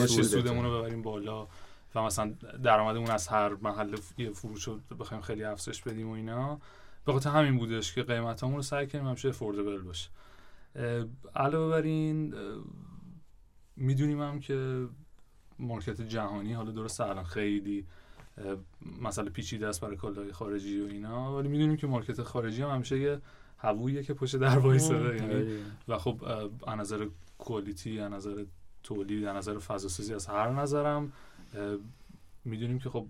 سودمون 0.08 0.66
رو 0.66 0.80
ببریم 0.80 1.02
بالا 1.02 1.48
و 1.96 2.02
مثلا 2.02 2.34
درآمدمون 2.64 3.10
از 3.10 3.28
هر 3.28 3.50
محل 3.54 3.96
فروش 4.34 4.64
رو 4.64 4.80
بخوایم 5.00 5.24
خیلی 5.24 5.44
افزایش 5.44 5.82
بدیم 5.82 6.10
و 6.10 6.12
اینا. 6.12 6.60
به 7.06 7.14
خاطر 7.14 7.30
همین 7.30 7.58
بودش 7.58 7.94
که 7.94 8.04
قیمتامون 8.04 8.56
رو 8.56 8.62
سعی 8.62 8.88
کنیم 8.88 9.08
همیشه 9.08 9.30
افوردبل 9.30 9.82
باشه. 9.82 10.10
علاوه 11.36 11.72
بر 11.72 11.82
این 11.82 12.36
می‌دونیم 13.76 14.22
هم 14.22 14.40
که 14.40 14.88
مارکت 15.60 16.02
جهانی 16.02 16.54
حالا 16.54 16.72
درست 16.72 17.02
الان 17.02 17.24
خیلی 17.24 17.86
مسئله 19.02 19.30
پیچیده 19.30 19.68
است 19.68 19.82
برای 19.82 19.96
کالای 19.96 20.32
خارجی 20.32 20.82
و 20.82 20.86
اینا 20.86 21.38
ولی 21.38 21.48
می‌دونیم 21.48 21.78
که 21.78 21.88
مارکت 21.88 22.24
خارجی 22.24 22.62
هم 22.62 22.70
همیشه 22.70 23.00
یه 23.00 23.22
هوویه 23.58 24.04
که 24.04 24.14
پشت 24.14 24.36
در 24.36 24.58
وایساده 24.58 25.16
یعنی. 25.16 25.60
و 25.88 25.98
خب 25.98 26.24
از 26.68 26.80
نظر 26.80 27.08
کوالیتی 27.38 28.00
از 28.00 28.12
نظر 28.12 28.46
تولید 28.84 29.26
از 29.26 29.36
نظر 29.36 29.60
فضاسازی 29.60 30.14
از 30.14 30.28
هر 30.28 30.50
نظرم 30.50 31.12
می‌دونیم 32.46 32.80
که 32.80 32.90
خب 32.90 33.08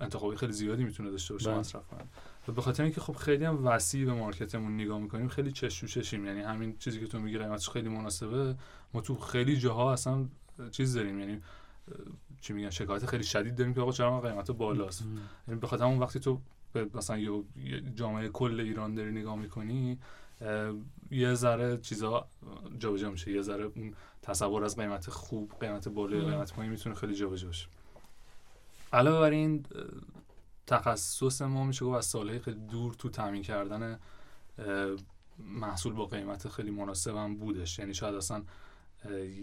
انتخابی 0.00 0.36
خیلی 0.36 0.52
زیادی 0.52 0.84
می‌تونه 0.84 1.10
داشته 1.10 1.34
باشه 1.34 1.50
بله. 1.50 1.58
مصرف 1.58 1.86
کننده 1.86 2.08
و 2.48 2.52
به 2.52 2.62
خاطر 2.62 2.82
اینکه 2.82 3.00
خب 3.00 3.16
خیلی 3.16 3.44
هم 3.44 3.66
وسیع 3.66 4.06
به 4.06 4.12
مارکتمون 4.12 4.74
نگاه 4.74 4.98
می‌کنیم 4.98 5.28
خیلی 5.28 5.52
چش 5.52 5.84
و 5.84 5.86
چشیم 5.86 6.26
یعنی 6.26 6.40
همین 6.40 6.76
چیزی 6.78 7.00
که 7.00 7.06
تو 7.06 7.18
میگی 7.18 7.38
قیمتش 7.38 7.68
خیلی 7.68 7.88
مناسبه 7.88 8.56
ما 8.94 9.00
تو 9.00 9.16
خیلی 9.16 9.56
جاها 9.56 9.92
اصلا 9.92 10.24
چیز 10.70 10.94
داریم 10.94 11.18
یعنی 11.18 11.40
چی 12.40 12.52
میگن 12.52 12.70
شکایت 12.70 13.06
خیلی 13.06 13.24
شدید 13.24 13.54
داریم 13.54 13.74
که 13.74 13.80
آقا 13.80 13.92
چرا 13.92 14.20
قیمت 14.20 14.50
بالاست. 14.50 15.04
یعنی 15.48 15.60
به 15.60 15.66
خاطر 15.66 15.84
اون 15.84 15.98
وقتی 15.98 16.20
تو 16.20 16.40
به 16.72 16.88
مثلا 16.94 17.18
یه 17.18 17.42
جامعه 17.94 18.28
کل 18.28 18.60
ایران 18.60 18.94
داری 18.94 19.10
نگاه 19.10 19.36
می‌کنی 19.36 19.98
یه 21.10 21.34
ذره 21.34 21.76
چیزا 21.76 22.28
جابجا 22.78 23.10
میشه 23.10 23.32
یه 23.32 23.42
ذره 23.42 23.64
اون 23.64 23.94
تصور 24.22 24.64
از 24.64 24.76
قیمت 24.76 25.10
خوب 25.10 25.52
قیمت 25.60 25.88
بالا. 25.88 26.30
قیمت 26.30 26.52
پایین 26.52 26.72
می‌تونه 26.72 26.94
خیلی 26.94 27.14
جابجا 27.14 27.48
بشه 27.48 27.68
علاوه 28.92 29.20
بر 29.20 29.30
این 29.30 29.66
تخصص 30.66 31.42
ما 31.42 31.64
میشه 31.64 31.84
گفت 31.84 31.98
از 31.98 32.06
سالهای 32.06 32.38
خیلی 32.38 32.60
دور 32.60 32.94
تو 32.94 33.08
تامین 33.08 33.42
کردن 33.42 33.98
محصول 35.38 35.92
با 35.92 36.06
قیمت 36.06 36.48
خیلی 36.48 36.70
مناسب 36.70 37.16
هم 37.16 37.36
بودش 37.36 37.78
یعنی 37.78 37.94
شاید 37.94 38.14
اصلا 38.14 38.42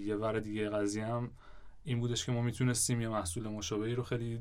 یه 0.06 0.16
ور 0.16 0.40
دیگه 0.40 0.70
قضیه 0.70 1.06
هم 1.06 1.32
این 1.84 2.00
بودش 2.00 2.26
که 2.26 2.32
ما 2.32 2.42
می‌تونستیم 2.42 3.02
یه 3.02 3.10
محصول 3.10 3.48
مشابهی 3.48 3.96
رو 3.96 4.04
خیلی 4.04 4.40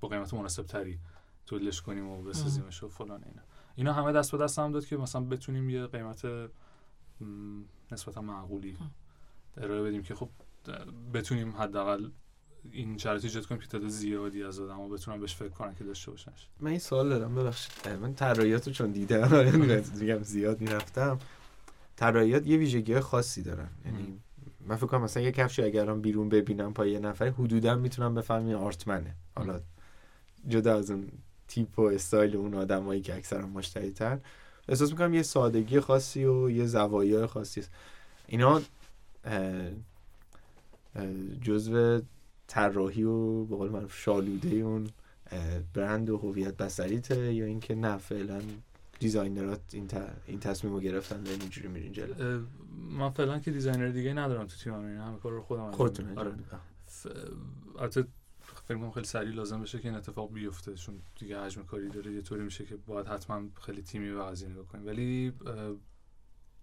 با 0.00 0.08
قیمت 0.08 0.34
مناسب 0.34 0.62
تری 0.62 0.98
تولیدش 1.46 1.82
کنیم 1.82 2.06
و 2.06 2.22
بسازیمش 2.22 2.82
و 2.82 2.88
فلان 2.88 3.24
اینا. 3.24 3.42
اینا 3.76 3.92
همه 3.92 4.12
دست 4.12 4.32
به 4.32 4.38
دست 4.38 4.58
هم 4.58 4.72
داد 4.72 4.86
که 4.86 4.96
مثلا 4.96 5.20
بتونیم 5.20 5.70
یه 5.70 5.86
قیمت 5.86 6.22
نسبتا 7.92 8.22
معقولی 8.22 8.76
ارائه 9.56 9.82
بدیم 9.82 10.02
که 10.02 10.14
خب 10.14 10.28
بتونیم 11.14 11.56
حداقل 11.56 12.10
این 12.72 12.98
شرایط 12.98 13.24
ایجاد 13.24 13.46
کنیم 13.46 13.60
که 13.60 13.66
تعداد 13.66 13.88
زیادی 13.88 14.42
از 14.42 14.60
آدم‌ها 14.60 14.88
بتونن 14.88 15.20
بهش 15.20 15.34
فکر 15.34 15.48
کنن 15.48 15.74
که 15.74 15.84
داشته 15.84 16.10
باشنش 16.10 16.48
من 16.60 16.70
این 16.70 16.78
سوال 16.78 17.08
دارم 17.08 17.34
ببخشید. 17.34 17.88
من 17.88 18.14
طراحیات 18.14 18.66
رو 18.66 18.72
چون 18.72 18.90
دیدم 18.90 19.44
میگم 20.00 20.22
زیاد 20.22 20.60
می‌رفتم. 20.60 21.18
طراحیات 21.96 22.46
یه 22.46 22.56
ویژگی 22.56 23.00
خاصی 23.00 23.42
دارن. 23.42 23.70
یعنی 23.84 24.20
من 24.66 24.76
فکر 24.76 24.86
کنم 24.86 25.02
مثلا 25.02 25.22
یه 25.22 25.32
کفشی 25.32 25.62
اگر 25.62 25.94
بیرون 25.94 26.28
ببینم 26.28 26.74
پای 26.74 26.90
یه 26.90 26.98
نفر 26.98 27.28
حدودا 27.28 27.74
می‌تونم 27.74 28.14
بفهمم 28.14 28.54
آرتمنه. 28.54 29.14
حالا 29.36 29.60
جدا 30.48 30.78
از 30.78 30.90
اون 30.90 31.08
تیپ 31.48 31.78
و 31.78 31.82
استایل 31.82 32.36
اون 32.36 32.54
آدمایی 32.54 33.00
که 33.00 33.16
اکثرا 33.16 33.46
مشتری 33.46 33.90
تر 33.90 34.18
احساس 34.68 34.90
می‌کنم 34.90 35.14
یه 35.14 35.22
سادگی 35.22 35.80
خاصی 35.80 36.24
و 36.24 36.50
یه 36.50 36.66
زوایای 36.66 37.26
خاصی 37.26 37.60
است. 37.60 37.70
اینا 38.26 38.60
جزو 41.42 42.00
طراحی 42.46 43.02
و 43.02 43.44
به 43.44 43.56
قول 43.56 43.70
معروف 43.70 43.98
شالوده 43.98 44.56
اون 44.56 44.90
برند 45.74 46.10
و 46.10 46.16
هویت 46.16 46.56
بصریته 46.56 47.34
یا 47.34 47.44
اینکه 47.44 47.74
نه 47.74 47.96
فعلا 47.96 48.40
designer 49.00 49.53
ات 49.53 49.60
این, 49.72 49.86
ت- 49.88 50.12
این 50.26 50.40
تصمیم 50.40 50.72
رو 50.72 50.80
گرفتن 50.80 51.22
و 51.26 51.28
اینجوری 51.28 51.68
میرین 51.68 51.92
جلو. 51.92 52.42
من 52.90 53.10
فعلا 53.10 53.38
که 53.38 53.50
designer 53.50 53.88
دیگه 53.88 54.12
ندارم 54.14 54.46
تو 54.46 54.56
تیمم 54.56 54.84
این 54.84 54.96
همه 54.98 55.18
کار 55.18 55.32
رو 55.32 55.42
خودم 55.42 55.70
خودتون 55.70 56.18
آره. 56.18 56.34
ف- 57.02 57.06
البته 57.78 58.06
فکر 58.66 58.78
کنم 58.78 58.90
خیلی 58.90 59.06
سریع 59.06 59.34
لازم 59.34 59.62
بشه 59.62 59.78
که 59.78 59.88
این 59.88 59.96
اتفاق 59.96 60.32
بیفته 60.32 60.74
چون 60.74 61.02
دیگه 61.18 61.40
حجم 61.40 61.62
کاری 61.62 61.88
داره 61.88 62.12
یه 62.12 62.22
طوری 62.22 62.42
میشه 62.42 62.64
که 62.66 62.76
باید 62.76 63.06
حتما 63.06 63.42
خیلی 63.62 63.82
تیمی 63.82 64.12
به 64.14 64.22
قضیه 64.22 64.48
نگاه 64.48 64.66
کنیم 64.66 64.86
ولی 64.86 65.32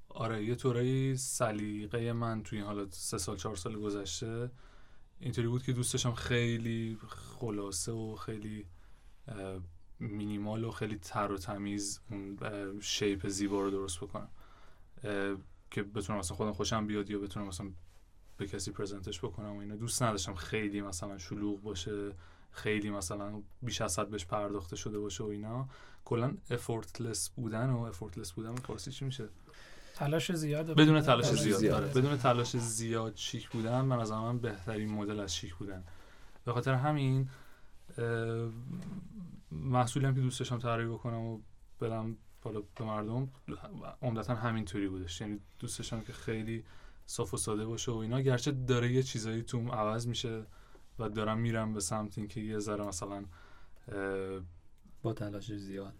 آره 0.10 0.44
یه 0.46 0.56
طوری 0.56 1.16
سلیقه 1.18 2.14
من 2.14 2.44
توی 2.44 2.58
این 2.58 2.68
حالا 2.68 2.88
سه 2.90 3.18
سال 3.18 3.38
چهار 3.38 3.56
سال 3.56 3.76
گذشته 3.80 4.52
اینطوری 5.20 5.48
بود 5.48 5.64
که 5.64 5.74
دوست 5.74 5.94
داشتم 5.94 6.14
خیلی 6.14 6.98
خلاصه 7.08 7.92
و 7.92 8.16
خیلی 8.16 8.66
مینیمال 10.00 10.64
و 10.64 10.72
خیلی 10.72 10.98
تر 10.98 11.32
و 11.32 11.38
تمیز 11.38 12.00
اون 12.12 12.38
شیپ 12.82 13.28
زیبا 13.28 13.62
رو 13.62 13.72
درست 13.72 14.00
بکنم. 14.00 14.30
که 15.72 15.84
بتونم 15.84 16.20
مثلا 16.20 16.38
خودم 16.38 16.54
خوشم 16.54 16.88
بیاد 16.88 17.10
یا 17.10 17.20
بتونم 17.20 17.48
مثلا 17.48 17.70
به 18.38 18.48
کسی 18.48 18.72
پرزنتش 18.72 19.20
بکنم 19.20 19.56
و 19.56 19.60
اینا. 19.60 19.76
دوست 19.76 20.04
نداشتم 20.04 20.34
خیلی 20.34 20.82
مثلا 20.82 21.18
شلوغ 21.18 21.62
باشه 21.62 22.12
خیلی 22.52 22.90
مثلا 22.90 23.42
بیش 23.62 23.82
از 23.82 24.00
حد 24.00 24.10
بهش 24.10 24.26
پرداخته 24.26 24.76
شده 24.76 25.00
باشه 25.00 25.24
و 25.24 25.28
اینا. 25.28 25.70
کلا 26.06 26.34
افورتلس 26.50 27.30
بودن 27.30 27.70
و 27.70 27.82
افورتلس 27.82 28.32
بودن 28.32 28.56
فارسی 28.56 28.92
چی 28.92 29.06
میشه؟ 29.06 29.30
تلاش 29.96 30.32
زیاد 30.32 30.70
بدون 30.70 31.02
تلاش 31.02 31.34
زیاد, 31.34 31.60
زیاد. 31.60 31.94
بدون 31.94 32.18
تلاش 32.18 32.58
زیاد 32.58 33.16
شیک 33.16 33.50
بودن 33.50 33.82
من 33.82 34.00
از 34.00 34.12
من 34.12 34.40
بهترین 34.40 34.92
مدل 34.92 35.20
از 35.20 35.36
شیک 35.36 35.56
بودن. 35.56 35.84
به 36.46 36.54
خاطر 36.54 36.74
همین 36.74 37.30
محصولی 39.52 40.06
هم 40.06 40.16
که 40.16 40.22
دوست 40.22 40.40
داشتم 40.40 40.58
طراحی 40.58 40.88
بکنم 40.88 41.22
و 41.22 41.42
بدم 41.82 42.18
بالا 42.42 42.62
به 42.76 42.86
مردم 42.86 43.30
عمدتا 44.02 44.36
همینطوری 44.36 44.88
بودش. 44.88 45.22
یعنی 45.22 45.40
دوست 45.60 45.78
داشتم 45.78 46.02
که 46.02 46.14
خیلی 46.14 46.64
صاف 47.06 47.34
و 47.34 47.38
ساده 47.38 47.66
باشه 47.66 47.92
و 47.92 47.96
اینا. 47.96 48.22
گرچه 48.22 48.52
داره 48.52 48.92
یه 48.94 49.04
چیزایی 49.04 49.44
توم 49.44 49.72
عوض 49.72 50.08
میشه 50.08 50.46
و 51.00 51.10
دارم 51.10 51.40
میرم 51.40 51.74
به 51.74 51.80
سمت 51.80 52.18
اینکه 52.18 52.42
یه 52.42 52.60
ذره 52.60 52.88
مثلا 52.88 53.26
با 55.02 55.14
تلاش 55.14 55.54
زیاد. 55.54 55.94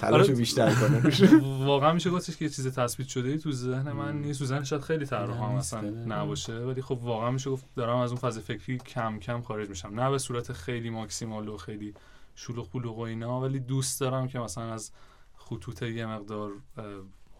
تلاش 0.00 0.26
آره. 0.26 0.34
بیشتر 0.34 0.74
کنه 0.74 1.02
واقعا 1.66 1.92
میشه 1.92 2.10
گفتش 2.10 2.36
که 2.36 2.44
یه 2.44 2.50
چیز 2.50 2.74
تثبیت 2.74 3.08
شده 3.08 3.28
ای 3.28 3.38
تو 3.38 3.52
ذهن 3.52 3.92
من. 3.92 4.20
نیست 4.20 4.38
تو 4.38 4.44
ذهن 4.44 4.64
شاید 4.64 4.82
خیلی 4.82 5.06
طراح 5.06 5.40
نه، 5.40 5.46
هم 5.46 5.54
اصلا. 5.54 5.80
نباشه 5.90 6.58
ولی 6.58 6.82
خب 6.82 6.98
واقعا 7.02 7.30
میشه 7.30 7.50
گفت 7.50 7.64
دارم 7.76 7.96
از 7.96 8.10
اون 8.10 8.20
فاز 8.20 8.38
فکری 8.38 8.78
کم 8.78 9.18
کم 9.18 9.42
خارج 9.42 9.68
میشم 9.68 10.00
نه 10.00 10.10
به 10.10 10.18
صورت 10.18 10.52
خیلی 10.52 10.90
ماکسیمال 10.90 11.48
و 11.48 11.56
خیلی 11.56 11.94
شلوغ 12.34 12.70
پلوغ 12.70 12.98
و 12.98 13.00
اینا 13.00 13.40
ولی 13.40 13.60
دوست 13.60 14.00
دارم 14.00 14.28
که 14.28 14.38
مثلا 14.38 14.72
از 14.72 14.90
خطوط 15.36 15.82
یه 15.82 16.06
مقدار 16.06 16.52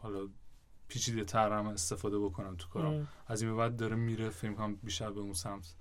حالا 0.02 0.18
پیچیده 0.88 1.24
تر 1.24 1.52
هم 1.52 1.66
استفاده 1.66 2.18
بکنم 2.18 2.56
تو 2.58 2.68
کارم. 2.68 3.08
از 3.26 3.42
این 3.42 3.50
به 3.50 3.56
بعد 3.56 3.76
داره 3.76 3.96
میره 3.96 4.28
فکر 4.30 4.52
کنم 4.52 4.74
بیشتر 4.74 5.10
به 5.10 5.20
اون 5.20 5.32
سمت 5.32 5.74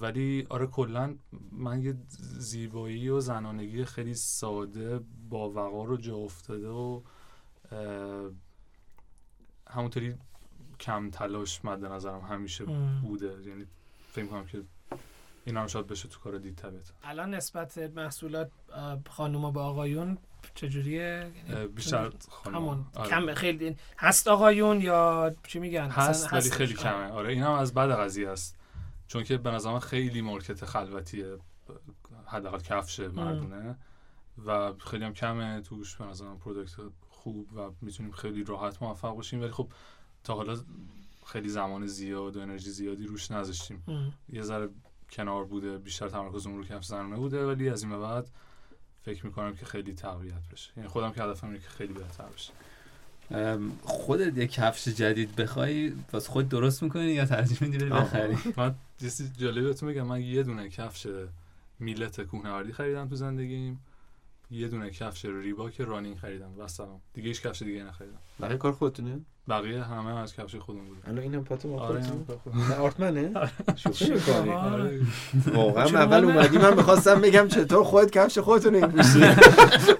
ولی 0.00 0.46
آره 0.50 0.66
کلا 0.66 1.14
من 1.52 1.82
یه 1.82 1.94
زیبایی 2.38 3.08
و 3.08 3.20
زنانگی 3.20 3.84
خیلی 3.84 4.14
ساده 4.14 5.00
با 5.28 5.50
وقار 5.50 5.90
و 5.90 5.96
جا 5.96 6.16
افتاده 6.16 6.68
و 6.68 7.02
همونطوری 9.70 10.14
کم 10.80 11.10
تلاش 11.10 11.64
مد 11.64 11.84
نظرم 11.84 12.20
همیشه 12.20 12.70
ام. 12.70 13.00
بوده 13.00 13.42
یعنی 13.46 13.66
فکر 14.08 14.26
کنم 14.26 14.46
که 14.46 14.62
این 15.44 15.56
هم 15.56 15.66
شاید 15.66 15.86
بشه 15.86 16.08
تو 16.08 16.20
کار 16.20 16.38
دید 16.38 16.56
طبیعت 16.56 16.92
الان 17.02 17.34
نسبت 17.34 17.78
محصولات 17.78 18.50
خانوما 19.08 19.50
به 19.50 19.60
آقایون 19.60 20.18
چجوریه 20.54 21.32
یعنی 21.48 21.66
بیشتر 21.66 22.10
خانم 22.28 22.56
همون 22.56 22.86
آره. 22.94 23.10
کم 23.10 23.34
خیلی 23.34 23.76
هست 23.98 24.28
آقایون 24.28 24.80
یا 24.80 25.34
چی 25.46 25.58
میگن 25.58 25.88
هست 25.88 26.32
ولی. 26.32 26.50
خیلی. 26.50 26.74
کمه 26.74 27.10
آره 27.10 27.32
این 27.32 27.42
هم 27.42 27.52
از 27.52 27.74
بعد 27.74 27.90
قضیه 27.90 28.28
است 28.28 28.57
چون 29.08 29.24
که 29.24 29.38
به 29.38 29.50
نظر 29.50 29.78
خیلی 29.78 30.20
market 30.20 30.64
خلوتیه 30.64 31.38
حداقل 32.26 32.58
کفش 32.58 33.00
مردونه. 33.00 33.78
و 34.46 34.72
خیلی 34.72 35.04
هم 35.04 35.12
کمه 35.12 35.60
توش 35.60 35.96
به 35.96 36.04
نظر 36.04 36.34
product 36.34 36.72
خوب 37.08 37.52
و 37.56 37.70
می‌تونیم 37.80 38.12
خیلی 38.12 38.44
راحت 38.44 38.82
موفق 38.82 39.14
باشیم. 39.14 39.40
ولی 39.40 39.50
خب 39.50 39.72
تا 40.24 40.34
حالا 40.34 40.58
خیلی 41.26 41.48
زمان 41.48 41.86
زیاد 41.86 42.36
و 42.36 42.40
انرژی 42.40 42.70
زیادی 42.70 43.06
روش 43.06 43.30
نذاشتیم. 43.30 43.84
یه 44.28 44.42
ذره 44.42 44.68
کنار 45.10 45.44
بوده 45.44 45.78
بیشتر 45.78 46.08
تمرکزمون 46.08 46.58
رو 46.58 46.64
کفش 46.64 46.86
زنونه 46.86 47.16
بوده 47.16 47.46
ولی 47.46 47.68
از 47.68 47.82
این 47.82 47.92
به 47.92 47.98
بعد 47.98 48.30
فکر 49.02 49.26
می‌کنم 49.26 49.54
که 49.54 49.66
خیلی 49.66 49.94
تقویت 49.94 50.48
بشه. 50.52 50.72
یعنی 50.76 50.88
خودم 50.88 51.12
که 51.12 51.22
هدفم 51.22 51.46
اینه 51.46 51.58
که 51.58 51.68
خیلی 51.68 51.92
بهتر 51.92 52.26
بشه. 52.26 52.52
خودت 53.82 54.38
یه 54.38 54.46
کفش 54.46 54.88
جدید 54.88 55.36
بخوای 55.36 55.92
واسه 56.12 56.30
خود 56.30 56.48
درست 56.48 56.82
می‌کنی 56.82 57.04
یا 57.04 57.24
ترجیح 57.24 57.58
میدی 57.60 57.78
بری. 57.78 57.90
بخری؟ 57.90 58.36
من 58.56 58.74
یه 59.00 59.10
چیز 59.10 59.32
جالبی 59.38 59.60
بهتون 59.60 59.88
بگم. 59.88 60.06
من 60.06 60.20
یه 60.20 60.42
دونه 60.42 60.68
کفش 60.68 61.06
میلت 61.78 62.20
کوهنوردی 62.20 62.72
خریدم 62.72 63.08
تو 63.08 63.16
زندگیم. 63.16 63.80
یه 64.50 64.68
دونه 64.68 64.90
کفش 64.90 65.24
ریباک 65.24 65.80
رانینگ 65.80 66.16
خریدم. 66.16 66.50
و 66.58 66.68
سلام. 66.68 67.00
دیگه 67.14 67.28
هیچ 67.28 67.42
کفش 67.42 67.62
دیگه 67.62 67.84
نخریدم. 67.84 68.18
بقیه 68.40 68.56
کار 68.56 68.72
خودتونه؟ 68.72 69.20
بقیه 69.48 69.82
همه 69.82 70.18
از 70.18 70.34
کفش 70.34 70.56
خودم 70.56 70.84
بود 70.84 70.98
الان 71.06 71.18
اینم 71.18 71.44
پاتو 71.44 71.68
با 71.68 71.80
آره 71.82 72.02
خودتون. 72.02 72.26
نه 72.68 72.74
آرتمنه؟ 72.74 73.50
شوخی 73.76 74.10
می‌کنی. 74.10 74.50
آره. 74.50 75.00
واقعا 75.54 75.84
اول 75.84 76.24
اومدی 76.24 76.58
من 76.58 76.74
می‌خواستم 76.76 77.20
بگم 77.20 77.48
چطور 77.48 77.84
خودت 77.84 78.10
کفش 78.10 78.38
خودتون 78.38 78.74
این 78.74 78.86
پوشی 78.86 79.24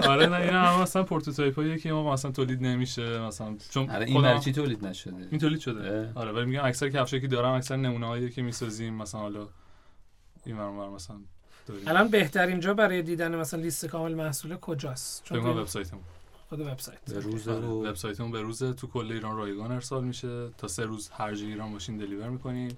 آره 0.08 0.26
نه 0.26 0.36
اینا 0.36 0.62
هم 0.62 0.82
مثلا 0.82 1.02
پروتوتایپ 1.02 1.80
که 1.80 1.92
ما 1.92 2.12
مثلا 2.12 2.30
تولید 2.30 2.62
نمیشه 2.62 3.20
مثلا 3.20 3.56
چون 3.70 3.90
آره 3.90 4.06
این 4.06 4.22
برای 4.22 4.40
چی 4.40 4.52
تولید 4.52 4.86
نشده؟ 4.86 5.28
این 5.30 5.40
تولید 5.40 5.60
شده. 5.60 6.12
آره 6.14 6.32
ولی 6.32 6.44
میگم 6.44 6.64
اکثر 6.64 6.88
کفشایی 6.88 7.22
که 7.22 7.28
دارم 7.28 7.52
اکثر 7.52 7.76
نمونه 7.76 8.06
هایی 8.06 8.30
که 8.30 8.42
می‌سازیم 8.42 8.94
مثلا 8.94 9.20
حالا 9.20 9.48
این 10.46 10.58
ور 10.58 10.88
مثلا 10.88 11.16
الان 11.86 12.08
بهترین 12.08 12.60
جا 12.60 12.74
برای 12.74 13.02
دیدن 13.02 13.36
مثلا 13.36 13.60
لیست 13.60 13.86
کامل 13.86 14.14
محصول 14.14 14.56
کجاست؟ 14.56 15.24
چون 15.24 15.38
وبسایتمون. 15.38 16.02
خود 16.48 16.60
وبسایت. 16.60 17.12
به 17.12 17.20
روز 17.20 17.48
آره، 17.48 17.66
رو. 17.66 17.86
وبسایتمون 17.86 18.30
به 18.30 18.42
روز 18.42 18.62
تو 18.62 18.86
کل 18.86 19.12
ایران 19.12 19.36
رایگان 19.36 19.72
ارسال 19.72 20.04
میشه. 20.04 20.50
تا 20.58 20.68
سه 20.68 20.84
روز 20.84 21.08
هر 21.08 21.34
جای 21.34 21.46
ایران 21.46 21.72
باشین 21.72 21.96
deliver 21.96 22.28
می‌کنیم 22.28 22.76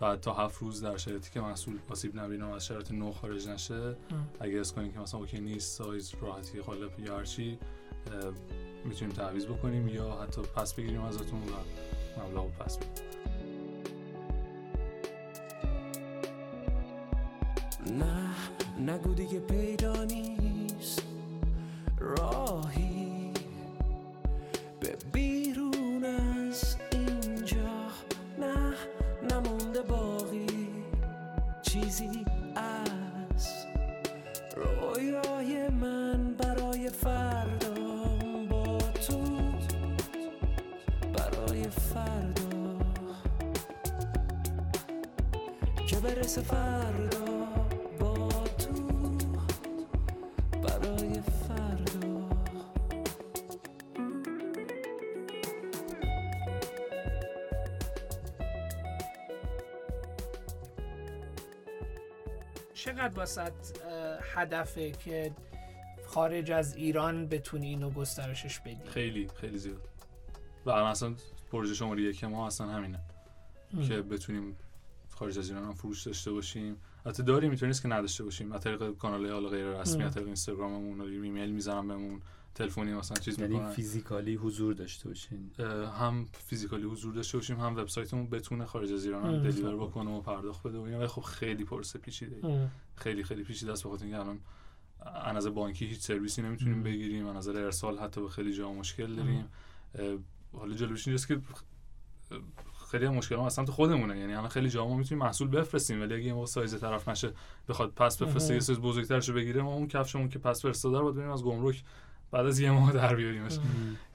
بعد 0.00 0.20
تا 0.20 0.32
هفت 0.32 0.58
روز 0.58 0.82
در 0.82 0.96
شرایطی 0.96 1.30
که 1.30 1.40
محصول 1.40 1.78
آسیب 1.90 2.20
نبینه 2.20 2.44
و 2.44 2.48
از 2.50 2.66
شرایط 2.66 2.92
نو 2.92 3.12
خارج 3.12 3.48
نشه 3.48 3.96
اگه 4.40 4.60
حس 4.60 4.72
کنیم 4.72 4.92
که 4.92 4.98
مثلا 4.98 5.20
OK 5.20 5.40
نیست 5.40 5.78
سایز 5.78 6.14
راحتی 6.20 6.60
قالب 6.60 7.00
یا 7.00 7.18
هر 7.18 7.24
چی 7.24 7.58
اه، 8.06 8.32
می‌تونیم 8.84 9.14
تعویض 9.14 9.46
بکنیم 9.46 9.88
یا 9.88 10.10
حتی 10.22 10.42
پس 10.42 10.74
بگیریم 10.74 11.00
ازتون 11.00 11.42
و 11.42 12.22
مبلغ 12.22 12.50
پس 12.50 12.78
بدیم. 12.78 13.04
نه 17.98 18.30
نگو 18.92 19.14
دیگه 19.14 19.40
پیدا 19.40 20.04
نیست. 20.04 21.02
راهی 21.98 22.97
بیرون 25.18 26.04
از 26.04 26.76
اینجا 26.92 27.88
نه 28.38 28.74
نمونده 29.30 29.82
باقی. 29.82 30.68
چیزی 31.62 32.24
از 32.56 33.66
رویای 34.56 35.68
من 35.68 36.34
برای 36.34 36.88
فردا 36.88 37.74
با 38.50 38.78
تو 38.78 39.18
برای 41.12 41.62
فردا. 41.62 42.78
که 45.86 45.96
برسه 45.96 46.40
فردا. 46.40 47.17
چقدر 62.98 63.18
واسط 63.18 63.52
هدفه 64.34 64.90
که 64.90 65.32
خارج 66.06 66.50
از 66.50 66.76
ایران 66.76 67.26
بتونی 67.26 67.66
اینو 67.66 67.90
گسترشش 67.90 68.60
بدی؟ 68.60 68.84
خیلی 68.90 69.28
خیلی 69.40 69.58
زیاد. 69.58 69.88
و 70.66 70.70
الان 70.70 70.90
اصلا 70.90 71.14
پروژه 71.50 71.74
شماره 71.74 72.02
یک 72.02 72.24
ما 72.24 72.46
اصلا 72.46 72.66
همینه 72.66 73.00
که 73.88 74.02
بتونیم 74.02 74.56
خارج 75.10 75.38
از 75.38 75.48
ایران 75.48 75.64
هم 75.64 75.74
فروش 75.74 76.06
داشته 76.06 76.32
باشیم. 76.32 76.76
البته 77.06 77.22
داریم 77.22 77.50
نیست 77.62 77.82
که 77.82 77.88
نداشته 77.88 78.24
باشیم. 78.24 78.52
از 78.52 78.60
طریق 78.60 78.90
کانال 78.90 79.30
حالا 79.30 79.48
غیر 79.48 79.66
رسمی 79.66 80.02
ام. 80.02 80.08
از 80.08 80.14
طریق 80.14 80.26
اینستاگراممون 80.26 81.00
و 81.00 81.04
ایمیل 81.04 81.50
می‌زنم 81.50 81.88
بهمون. 81.88 82.22
تلفنی 82.58 82.94
مثلا 82.94 83.16
چیز 83.16 83.38
یعنی 83.38 83.54
می‌کنن 83.54 83.70
فیزیکالی 83.70 84.34
حضور 84.34 84.74
داشته 84.74 85.08
باشین 85.08 85.50
هم 85.98 86.26
فیزیکالی 86.32 86.84
حضور 86.84 87.14
داشته 87.14 87.38
باشیم 87.38 87.60
هم 87.60 87.76
وبسایتمون 87.76 88.30
بتونه 88.30 88.64
خارج 88.64 88.92
از 88.92 89.04
ایران 89.04 89.34
هم. 89.34 89.42
دلیور 89.42 89.76
بکنه 89.76 90.10
و 90.10 90.20
پرداخت 90.20 90.62
بده 90.62 90.78
و 90.78 90.82
اینا 90.82 90.98
ولی 90.98 91.06
خب 91.06 91.22
خیلی 91.22 91.64
پرسه 91.64 91.98
پیچیده 91.98 92.46
ام. 92.46 92.70
خیلی 92.96 93.24
خیلی 93.24 93.44
پیچیده 93.44 93.72
است 93.72 93.86
بخاطر 93.86 94.04
اینکه 94.04 94.20
الان 94.20 94.40
از 95.24 95.36
نظر 95.36 95.50
بانکی 95.50 95.86
هیچ 95.86 96.00
سرویسی 96.00 96.42
نمی‌تونیم. 96.42 96.82
بگیریم 96.82 97.26
از 97.26 97.36
نظر 97.36 97.64
ارسال 97.64 97.98
حتی 97.98 98.20
به 98.20 98.28
خیلی 98.28 98.52
جا 98.52 98.72
مشکل 98.72 99.14
داریم 99.14 99.48
حالا 100.52 100.74
جالبش 100.74 101.08
اینجاست 101.08 101.28
که 101.28 101.40
خیلی 102.90 103.06
هم 103.06 103.14
مشکل 103.14 103.36
ما 103.36 103.46
از 103.46 103.52
سمت 103.52 103.70
خودمونه 103.70 104.18
یعنی 104.18 104.34
الان 104.34 104.48
خیلی 104.48 104.70
جا 104.70 104.88
ما 104.88 104.96
می‌تونیم 104.96 105.24
محصول 105.24 105.48
بفرستیم 105.48 106.00
ولی 106.00 106.14
اگه 106.14 106.24
یه 106.24 106.32
موقع 106.32 106.46
سایز 106.46 106.80
طرف 106.80 107.08
نشه 107.08 107.32
بخواد 107.68 107.92
پس 107.96 108.22
بفرسته. 108.22 108.54
یه 108.54 108.60
سایز 108.60 108.80
بزرگترشو 108.80 109.32
بگیره 109.32 109.62
ما 109.62 109.74
اون 109.74 109.88
کفشمون 109.88 110.28
که 110.28 110.38
پس 110.38 110.62
فرستاده 110.62 110.98
رو 110.98 111.04
باید 111.04 111.16
بریم 111.16 111.30
از 111.30 111.42
گمرک 111.42 111.84
بعد 112.30 112.46
از 112.46 112.60
یه 112.60 112.70
ماه 112.70 112.92
در 112.92 113.14
بیاریمش. 113.14 113.58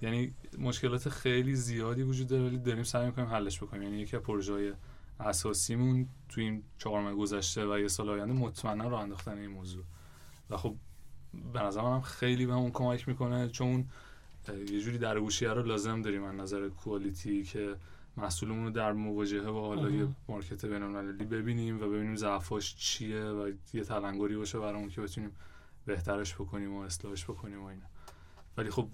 یعنی 0.02 0.34
مشکلات 0.58 1.10
خیلی 1.10 1.56
زیادی 1.56 2.04
وجود 2.04 2.28
داره 2.28 2.44
ولی 2.44 2.58
داریم 2.58 2.84
سعی 2.84 3.06
می‌کنیم 3.06 3.28
حلش 3.28 3.64
بکنیم 3.64 3.84
یعنی 3.84 3.98
یکی 3.98 4.16
از 4.16 4.24
پروژه‌های 4.24 4.74
اساسیمون 5.20 6.08
تو 6.30 6.42
این 6.42 6.64
چهار 6.78 7.02
ماه 7.02 7.14
گذشته 7.14 7.66
و 7.66 7.80
یه 7.80 7.88
سال 7.88 8.10
آینده 8.10 8.34
مطمئنا 8.34 8.88
راه 8.88 9.02
انداختن 9.02 9.38
این 9.38 9.50
موضوع 9.50 9.84
و 10.50 10.58
خب 10.58 10.76
به 11.54 11.60
نظر 11.60 11.82
منم 11.82 12.02
خیلی 12.02 12.46
بهمون 12.46 12.72
کمک 12.72 13.08
می‌کنه 13.08 13.50
چون 13.50 13.86
یه 14.72 14.82
جوری 14.82 14.98
در 14.98 15.20
گوشیه 15.20 15.50
رو 15.50 15.64
لازم 15.64 16.02
داریم 16.02 16.24
از 16.24 16.36
نظر 16.36 16.70
کوالیتی 16.70 17.44
که 17.44 17.76
محصولمون 18.18 18.64
رو 18.64 18.70
در 18.70 18.94
مواجهه 18.94 19.52
با 19.52 19.68
حالا. 19.68 19.90
یه 19.90 20.08
مارکت 20.28 20.66
بین‌المللی 20.66 21.26
ببینیم 21.26 21.82
و 21.82 21.88
ببینیم 21.88 22.16
ضعفاش 22.16 22.76
چیه 22.76 23.24
و 23.24 23.52
یه 23.74 23.84
تلنگری 23.84 24.36
باشه 24.36 24.60
برامون 24.60 24.90
که 24.90 25.02
بتونیم 25.02 25.32
بهترش 25.86 26.36
بکنیم 26.36 26.74
و 26.74 26.80
اصلاحش 26.80 27.24
بکنیم 27.24 27.64
و 27.64 27.66
اینا 27.66 27.86
ولی 28.58 28.70
خب 28.70 28.88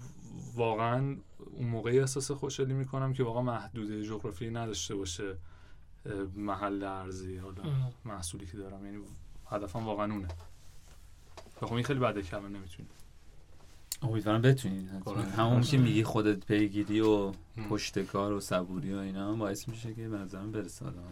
واقعا 0.54 1.16
اون 1.52 1.68
موقعی 1.68 2.00
احساس 2.00 2.30
خوشحالی 2.30 2.72
می‌کنم 2.74 3.12
که 3.12 3.22
واقعا 3.22 3.42
محدوده 3.42 4.02
جغرافیایی 4.02 4.54
نداشته 4.54 4.94
باشه 4.94 5.36
محل 6.36 6.82
ارزی 6.82 7.36
حالا. 7.36 7.62
محصولی 8.04 8.46
که 8.46 8.56
دارم 8.56 8.84
یعنی 8.84 8.98
هدفم 9.50 9.86
واقعا 9.86 10.12
اونه 10.12 10.28
و 11.62 11.66
خب 11.66 11.72
این 11.72 11.84
خیلی 11.84 12.00
بده 12.00 12.22
که 12.22 12.36
الان 12.36 12.52
نمی‌تونیم 12.52 12.90
امیدوارم. 14.02 14.42
آره. 15.04 15.22
همون 15.22 15.60
که 15.60 15.78
میگی 15.78 16.04
خودت 16.04 16.46
پیگیری 16.46 17.00
و. 17.00 17.32
پشتکار 17.70 18.32
و 18.32 18.40
صبوری 18.40 18.94
و 18.94 18.98
اینا 18.98 19.32
هم 19.32 19.38
باعث 19.38 19.68
میشه 19.68 19.94
که 19.94 20.08
به 20.08 20.18
نظرم 20.18 20.52
برسه 20.52 20.86
آدم. 20.86 21.02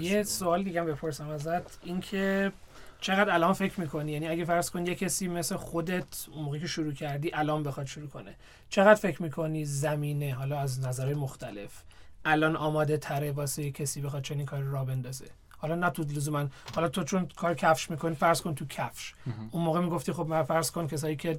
یه 0.00 0.22
سوال 0.22 0.64
دیگه 0.64 0.80
هم 0.80 0.86
بپرسم 0.86 1.28
ازت 1.28 1.86
اینکه 1.86 2.52
چقدر 3.00 3.34
الان 3.34 3.52
فکر 3.52 3.80
می‌کنی؟ 3.80 4.12
یعنی 4.12 4.28
اگه 4.28 4.44
فرض 4.44 4.70
کن 4.70 4.86
یه 4.86 4.94
کسی 4.94 5.28
مثل 5.28 5.56
خودت 5.56 6.26
اون 6.32 6.44
موقعی 6.44 6.60
که 6.60 6.66
شروع 6.66 6.92
کردی 6.92 7.30
الان 7.34 7.62
بخواد 7.62 7.86
شروع 7.86 8.08
کنه. 8.08 8.34
چقدر 8.70 8.94
فکر 8.94 9.22
می‌کنی 9.22 9.64
زمینه 9.64 10.34
حالا 10.34 10.60
از 10.60 10.80
نظرهای 10.80 11.14
مختلف 11.14 11.82
الان 12.24 12.56
آماده 12.56 12.96
تره 12.96 13.32
واسه 13.32 13.62
یه 13.62 13.70
کسی 13.70 14.00
بخواد 14.00 14.22
چنین 14.22 14.46
کاری 14.46 14.68
را 14.70 14.84
بندازه؟ 14.84 15.24
حالا 15.58 15.74
نه 15.74 15.90
تو 15.90 16.02
لزوما 16.02 16.48
حالا 16.74 16.88
تو 16.88 17.04
چون 17.04 17.28
کار 17.36 17.54
کفش 17.54 17.90
می‌کنی 17.90 18.14
فرض 18.14 18.40
کن 18.40 18.54
تو 18.54 18.66
کفش. 18.66 19.14
اون 19.50 19.64
موقع 19.64 19.80
می‌گفتی 19.80 20.12
خب 20.12 20.26
من 20.26 20.42
فرض 20.42 20.70
کن 20.70 20.86
کسایی 20.86 21.16
که 21.16 21.38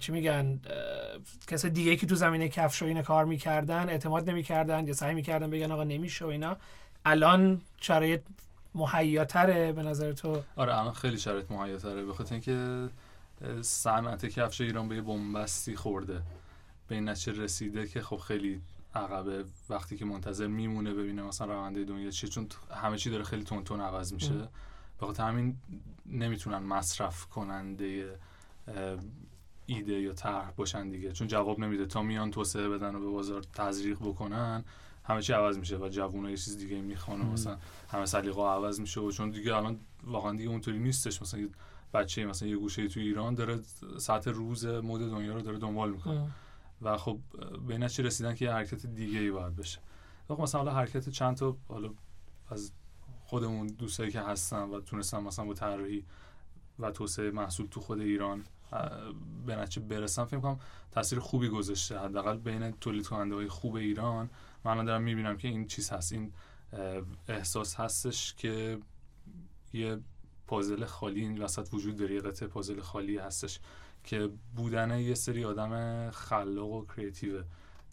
چی 0.00 0.12
میگن 0.12 0.46
اه، 0.46 1.20
کس 1.46 1.66
دیگه 1.66 1.96
که 1.96 2.06
تو 2.06 2.14
زمینه 2.14 2.48
کفش 2.48 2.82
و 2.82 2.84
اینا 2.86 3.02
کار 3.02 3.24
می‌کردن 3.24 3.88
اعتماد 3.88 4.30
نمی‌کردن 4.30 4.86
یا 4.86 4.94
سعی 4.94 5.14
می‌کردن 5.14 5.50
بگن 5.50 5.72
آقا 5.72 5.84
نمیشه 5.84 6.24
و 6.24 6.28
اینا. 6.28 6.56
الان 7.04 7.60
شرایط 7.80 8.20
مهیاتره 8.74 9.72
به 9.72 9.82
نظر 9.82 10.12
تو؟ 10.12 10.42
آره 10.56 10.78
الان 10.78 10.92
خیلی 10.92 11.18
شرایط 11.18 11.50
مهیاتره. 11.50 12.04
به 12.04 12.14
خاطر 12.14 12.34
اینکه 12.34 12.88
صنعت 13.62 14.26
کفش 14.26 14.60
ایران 14.60 14.88
به 14.88 14.94
یه 14.96 15.02
بنبستی 15.02 15.76
خورده. 15.76 16.22
به 16.88 16.94
این 16.94 17.08
نتیجه 17.08 17.42
رسیده 17.42 17.88
که 17.88 18.02
خب 18.02 18.16
خیلی 18.16 18.60
عقبه 18.94 19.44
وقتی 19.68 19.96
که 19.96 20.04
منتظر 20.04 20.46
میمونه 20.46 20.94
ببینه 20.94 21.22
مثلا 21.22 21.52
رونده 21.52 21.84
دنیا 21.84 22.10
چیه 22.10 22.30
چون 22.30 22.46
همه 22.70 22.96
چی 22.96 23.10
داره 23.10 23.24
خیلی 23.24 23.44
تون 23.44 23.64
تون 23.64 23.80
عوض 23.80 24.12
میشه. 24.12 24.48
به 25.00 25.06
خاطر 25.06 25.22
همین 25.22 25.56
نمی‌تونن 26.06 26.58
مصرف 26.58 27.26
کننده 27.26 28.18
ایده 29.66 29.92
یا 29.92 30.12
طرح 30.12 30.50
باشن 30.50 30.88
دیگه. 30.88 31.12
چون 31.12 31.26
جواب 31.26 31.60
نمیده. 31.60 31.86
تا 31.86 32.02
میان 32.02 32.30
توسعه 32.30 32.68
بدن 32.68 32.94
و 32.94 33.00
به 33.00 33.06
بازار 33.06 33.42
تزریق 33.54 33.98
بکنن 33.98 34.64
همه 35.10 35.22
چی 35.22 35.32
عوض 35.32 35.58
میشه 35.58 35.76
و 35.76 35.88
جوونا 35.88 36.30
یه 36.30 36.36
چیز 36.36 36.58
دیگه 36.58 36.80
می‌خوان. 36.80 37.20
مثلا 37.20 37.58
همه 37.88 38.06
سلیقه 38.06 38.42
عوض 38.42 38.80
میشه 38.80 39.00
و 39.00 39.10
چون 39.10 39.30
دیگه 39.30 39.56
الان 39.56 39.80
واقعا 40.04 40.32
دیگه 40.36 40.50
اونطوری 40.50 40.78
نیستش. 40.78 41.22
مثلا 41.22 41.40
یه 41.40 41.48
بچه 41.94 42.26
مثلا 42.26 42.48
یه 42.48 42.56
گوشه 42.56 42.88
تو 42.88 43.00
ایران 43.00 43.34
داره 43.34 43.60
ساعت 43.98 44.28
روز 44.28 44.66
مد 44.66 45.00
دنیا 45.00 45.34
رو 45.34 45.40
داره 45.40 45.58
دنبال 45.58 45.90
می‌کنه. 45.90 46.30
و 46.82 46.96
خب 46.96 47.18
به 47.66 47.78
نتیجه 47.78 48.04
رسیدن 48.04 48.34
که 48.34 48.44
یه 48.44 48.52
حرکت 48.52 48.86
دیگه 48.86 49.18
ای 49.18 49.30
باید 49.30 49.56
بشه. 49.56 49.78
خب 50.28 50.40
مثلا 50.40 50.60
حالا 50.60 50.72
حرکت 50.72 51.08
چند 51.08 51.36
تا 51.36 51.56
حالا 51.68 51.90
از 52.48 52.72
خودمون 53.24 53.66
دوستایی 53.66 54.10
که 54.10 54.20
هستن 54.20 54.62
و 54.62 54.80
تونستن 54.80 55.20
مثلا 55.20 55.44
با 55.44 55.54
طراحی 55.54 56.04
و 56.78 56.90
توسعه 56.90 57.30
محصول 57.30 57.66
تو 57.66 57.80
خود 57.80 58.00
ایران 58.00 58.44
به 59.46 59.56
نتیجه 59.56 59.86
برسن 59.86 60.24
فکر 60.24 60.40
کنم 60.40 60.58
تاثیر 60.90 61.18
خوبی 61.18 61.48
گذاشته. 61.48 61.98
حداقل 61.98 62.36
بین 62.36 62.70
تولید 62.70 63.06
کننده 63.06 63.34
های 63.34 63.48
خوب 63.48 63.74
ایران 63.74 64.30
من 64.64 64.70
الان 64.72 64.84
دارم 64.84 65.02
می‌بینم 65.02 65.36
که 65.36 65.48
این 65.48 65.66
چیز 65.66 65.90
هست 65.90 66.12
این 66.12 66.32
احساس 67.28 67.74
هستش 67.74 68.34
که 68.34 68.78
یه 69.72 69.98
پازل 70.46 70.84
خالی 70.84 71.20
این 71.20 71.42
وسط 71.42 71.68
وجود 71.72 71.96
داره 71.96 72.14
یه 72.14 72.20
قطعه 72.20 72.48
پازل 72.48 72.80
خالی 72.80 73.18
هستش 73.18 73.60
که 74.04 74.30
بودن 74.56 74.98
یه 74.98 75.14
سری 75.14 75.44
آدم 75.44 76.10
خلاق 76.10 76.70
و 76.70 76.86
کریتیوه 76.86 77.44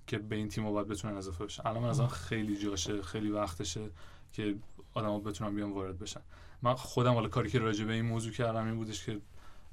که 0.07 0.17
به 0.17 0.35
این 0.35 0.47
تیم 0.47 0.71
باید 0.71 0.87
بتونن 0.87 1.15
اضافه 1.15 1.45
بشن. 1.45 1.67
الان 1.67 1.83
من 1.83 1.89
از 1.89 1.99
آن 1.99 2.07
خیلی 2.07 2.57
جاشه 2.57 3.01
خیلی 3.01 3.29
وقتشه 3.29 3.89
که 4.31 4.55
آدما 4.93 5.19
بتونن 5.19 5.55
بیان 5.55 5.71
وارد 5.71 5.99
بشن. 5.99 6.21
من 6.61 6.73
خودم 6.73 7.13
حالا 7.13 7.27
کاری 7.27 7.49
که 7.49 7.59
راجع 7.59 7.85
به 7.85 7.93
این 7.93 8.05
موضوع 8.05 8.31
کردم 8.31 8.65
این 8.65 8.75
بودش 8.75 9.05
که 9.05 9.21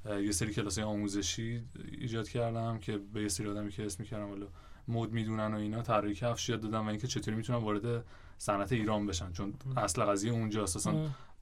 یه 0.05 0.31
سری 0.31 0.53
کلاس 0.53 0.79
آموزشی 0.79 1.63
ایجاد 1.91 2.29
کردم 2.29 2.79
که 2.79 2.97
به 2.97 3.21
یه 3.21 3.27
سری 3.27 3.47
آدمی 3.47 3.71
که 3.71 3.85
اسم 3.85 4.03
می‌کردم 4.03 4.27
حالا 4.27 4.47
مد 4.87 5.11
می‌دونن 5.11 5.53
و 5.53 5.57
اینا 5.57 5.81
طراحی 5.81 6.13
کفش 6.15 6.49
یاد 6.49 6.61
دادم 6.61 6.85
و 6.85 6.89
اینکه 6.89 7.07
چطوری 7.07 7.37
می‌تونن 7.37 7.59
وارد 7.59 8.05
صنعت 8.37 8.71
ایران 8.71 9.07
بشن. 9.07 9.31
چون 9.31 9.53
اصل 9.77 10.03
قضیه 10.03 10.31
اونجا 10.31 10.63
اساسا 10.63 10.91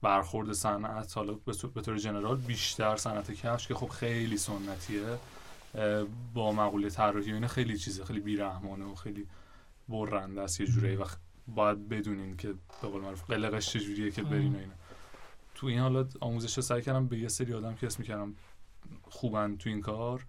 برخورد 0.01 0.51
صنعت 0.51 1.17
حالا 1.17 1.33
به 1.33 1.81
طور- 1.81 1.97
جنرال 1.97 2.37
بیشتر 2.37 2.95
صنعت 2.95 3.31
کفش 3.31 3.67
که 3.67 3.75
خب 3.75 3.89
خیلی 3.89 4.37
سنتیه 4.37 5.17
با 6.33 6.51
مقوله 6.51 6.89
طراحی 6.89 7.31
و 7.31 7.33
اینا 7.33 7.47
خیلی 7.47 7.77
چیزه 7.77 8.05
خیلی 8.05 8.19
بیرحمانه 8.19 8.85
و 8.85 8.95
خیلی 8.95 9.27
برنده 9.89 10.41
است 10.41 10.61
یه 10.61 10.67
جوری 10.67 10.95
و 10.95 11.05
باید 11.47 11.89
بدونین 11.89 12.37
که 12.37 12.53
به 12.81 12.87
قول 12.87 13.01
معروف 13.01 13.23
قلقش 13.31 13.69
چجوریه 13.69 14.11
که 14.11 14.23
برین 14.23 14.55
و 14.55 14.57
اینا. 14.57 14.73
تو 15.55 15.67
این 15.67 15.79
حالت 15.79 16.17
آموزش 16.19 16.57
رو 16.57 16.63
سعی 16.63 16.81
کردم 16.81 17.07
به 17.07 17.19
یه 17.19 17.27
سری 17.27 17.53
آدم 17.53 17.75
که 17.75 17.87
اسم 17.87 18.01
می‌کردم 18.01 18.35
خوبن 19.03 19.55
تو 19.57 19.69
این 19.69 19.81
کار 19.81 20.25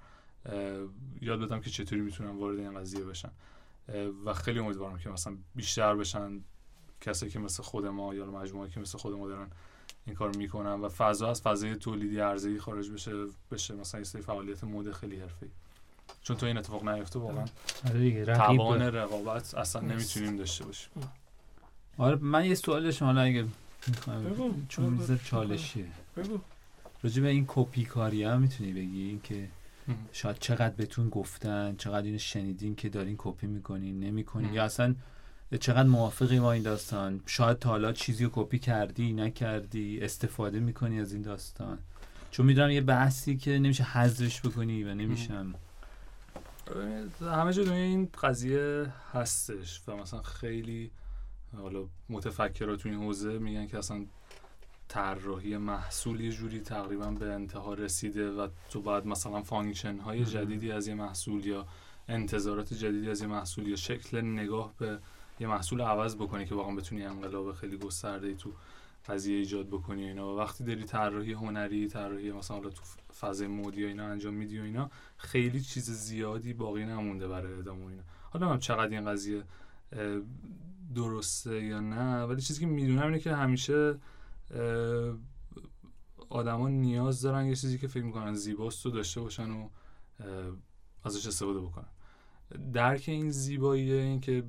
یاد 1.21 1.41
بدم 1.41 1.61
که 1.61 1.71
چطوری 1.71 2.01
می‌تونن 2.01 2.31
وارد 2.31 2.59
این 2.59 2.79
قضیه 2.79 3.05
بشن 3.05 3.31
و 4.25 4.35
خیلی 4.35 4.59
امیدوارم 4.59 4.99
که 4.99 5.11
مثلا 5.11 5.37
بیشتر 5.55 5.97
بشن 5.97 6.41
کسایی 7.01 7.33
که 7.33 7.39
مثل 7.39 7.63
خود 7.63 7.87
ما 7.87 8.15
یا 8.15 8.27
مجموعه 8.27 8.71
که 8.71 8.81
مثل 8.81 8.99
خود 8.99 9.15
ما 9.15 9.29
دارن 9.29 9.47
این 10.07 10.17
کار 10.17 10.37
می‌کنن 10.37 10.73
و 10.73 10.89
فضا 10.89 11.31
از 11.31 11.43
فضای 11.43 11.77
تولیدی 11.77 12.21
ارزی 12.21 12.59
خارج 12.59 12.91
بشه 12.91 13.13
بشه 13.53 13.75
مثلا 13.75 14.01
یه 14.01 14.05
سری 14.05 14.23
فعالیت 14.23 14.65
مد 14.65 14.93
خیلی 14.93 15.21
حرفه‌ای 15.21 15.51
چون 16.23 16.37
تو 16.37 16.47
این 16.47 16.57
اتفاق 16.57 16.89
نیفته 16.89 17.19
واقعا 17.19 17.45
آره 17.89 18.25
توان. 18.25 18.83
رقابت 18.83 19.55
اصلا. 19.55 19.83
نمی‌تونیم 19.83 20.37
داشته 20.37 20.65
باشیم 20.65 20.91
آره 21.99 22.17
من 22.17 22.45
یه 22.45 22.55
سوال 22.55 22.83
داشتم 22.83 23.05
حالا 23.05 23.21
اگه. 23.21 23.45
چون. 24.69 24.85
میزه 24.85 25.19
چالشیه 25.25 25.87
بگو 26.17 26.39
راجع 27.03 27.23
به 27.23 27.29
این 27.29 27.45
کپی 27.49 27.85
کاری 27.85 28.25
هم 28.25 28.41
می‌تونی 28.41 28.73
بگی 28.73 29.03
این 29.03 29.21
که 29.21 29.49
شاید 30.13 30.39
چقدر 30.39 30.75
بهتون 30.75 31.09
گفتن 31.09 31.77
چقدر 31.77 32.07
اینو 32.07 32.19
شنیدین 32.19 32.75
که 32.75 32.89
دارین 32.89 33.15
کپی 33.19 33.47
می‌کنین 33.47 34.01
نمی‌کنین. 34.01 34.55
یا 34.55 34.65
اصلا 34.65 34.95
چقدر 35.61 35.89
موافقی 35.89 36.41
با 36.41 36.53
این 36.53 36.63
داستان؟ 36.63 37.21
شاید 37.27 37.59
تا 37.59 37.71
حالا 37.71 37.93
چیزی 37.93 38.25
رو 38.25 38.31
کپی 38.35 38.59
کردی 38.59 39.13
نکردی 39.13 40.01
استفاده 40.01 40.61
می‌کنی 40.61 41.01
از 41.01 41.13
این 41.13 41.23
داستان. 41.23 41.79
چون 42.31 42.47
می‌دونم 42.47 42.71
یه 42.71 42.81
بحثی 42.81 43.37
که 43.37 43.51
نمیشه 43.51 43.85
حذفش 43.85 44.41
بکنی 44.41 44.85
و 44.85 44.95
نمیشم. 44.95 45.55
همه 47.21 47.53
جا 47.53 47.65
دنیا 47.65 47.85
این 47.85 48.09
قضیه 48.23 48.87
هستش 49.13 49.83
و 49.89 49.97
مثلا 49.97 50.23
خیلی 50.23 50.91
حالا 51.57 51.85
متفکرات 52.09 52.81
تو 52.81 52.89
این 52.89 52.99
حوزه 52.99 53.39
میگن 53.39 53.67
که 53.67 53.79
اصلا 53.79 54.05
طراحی 54.95 55.57
محصول 55.57 56.21
یه 56.21 56.31
جوری 56.31 56.61
تقریبا 56.61 57.11
به 57.11 57.33
انتها 57.33 57.75
رسیده 57.75 58.31
و 58.31 58.49
تو 58.71 58.83
باید 58.83 59.07
مثلا 59.07 59.43
function 59.43 59.99
های. 59.99 60.25
جدیدی 60.25 60.73
از 60.73 60.89
یه 60.89 60.95
محصول 60.95 61.47
یا 61.47 61.67
انتظارات 62.09 62.75
جدیدی 62.75 63.11
از 63.11 63.21
یه 63.21 63.27
محصول 63.27 63.69
یا 63.69 63.77
شکل 63.77 64.21
نگاه 64.21 64.73
به 64.79 64.99
یه 65.41 65.47
محصول 65.47 65.81
عوض 65.81 66.17
بکنی 66.17 66.47
که 66.47 66.55
واقعا 66.55 66.75
بتونی 66.75 67.05
انقلاب 67.05 67.53
خیلی 67.53 67.77
گسترده 67.77 68.35
تو 68.35 68.51
قضیه 69.09 69.37
ایجاد 69.39 69.67
بکنی 69.67 70.05
و 70.05 70.07
اینا 70.07 70.35
و 70.35 70.39
وقتی 70.39 70.65
داری 70.65 70.85
طراحی 70.85 71.33
هنری 71.33 71.89
طراحی 71.89 72.33
مثلا 72.33 72.57
حالا 72.57 72.71
تو 72.71 72.83
فضای 73.21 73.47
مدی 73.47 73.85
و 73.85 73.87
اینا 73.87 74.07
انجام 74.07 74.35
میدی 74.35 74.61
و 74.61 74.63
اینا 74.63 74.91
خیلی 75.17 75.61
چیز 75.61 75.91
زیادی 75.91 76.53
باقی 76.53 76.85
نمونده 76.85 77.29
برای 77.29 77.53
ادامه 77.53 77.85
و 77.85 77.89
اینا 77.89 78.03
حالا 78.31 78.49
من 78.49 78.59
چقدر 78.59 78.91
این 78.91 79.11
قضیه 79.11 79.43
درسته 80.95 81.65
یا 81.65 81.81
نه 81.81 82.23
ولی 82.23 82.41
چیزی 82.41 82.61
که 82.61 82.67
می‌دونم 82.67 83.07
اینه 83.07 83.19
که 83.19 83.35
همیشه 83.35 83.97
آدما 86.29 86.69
نیاز 86.69 87.23
دارن 87.23 87.47
یه 87.47 87.57
چیزی 87.57 87.79
که 87.79 87.89
فکر 87.89 88.05
می‌کنن 88.05 88.35
زیباست 88.35 88.87
رو 88.87 88.93
داشته 88.93 89.21
باشن 89.21 89.51
و 89.51 89.69
ازش 91.05 91.27
استفاده 91.27 91.61
بکنن. 91.61 91.89
درک 92.73 93.05
این 93.07 93.31
زیباییه 93.31 94.03
این 94.03 94.21
که 94.21 94.45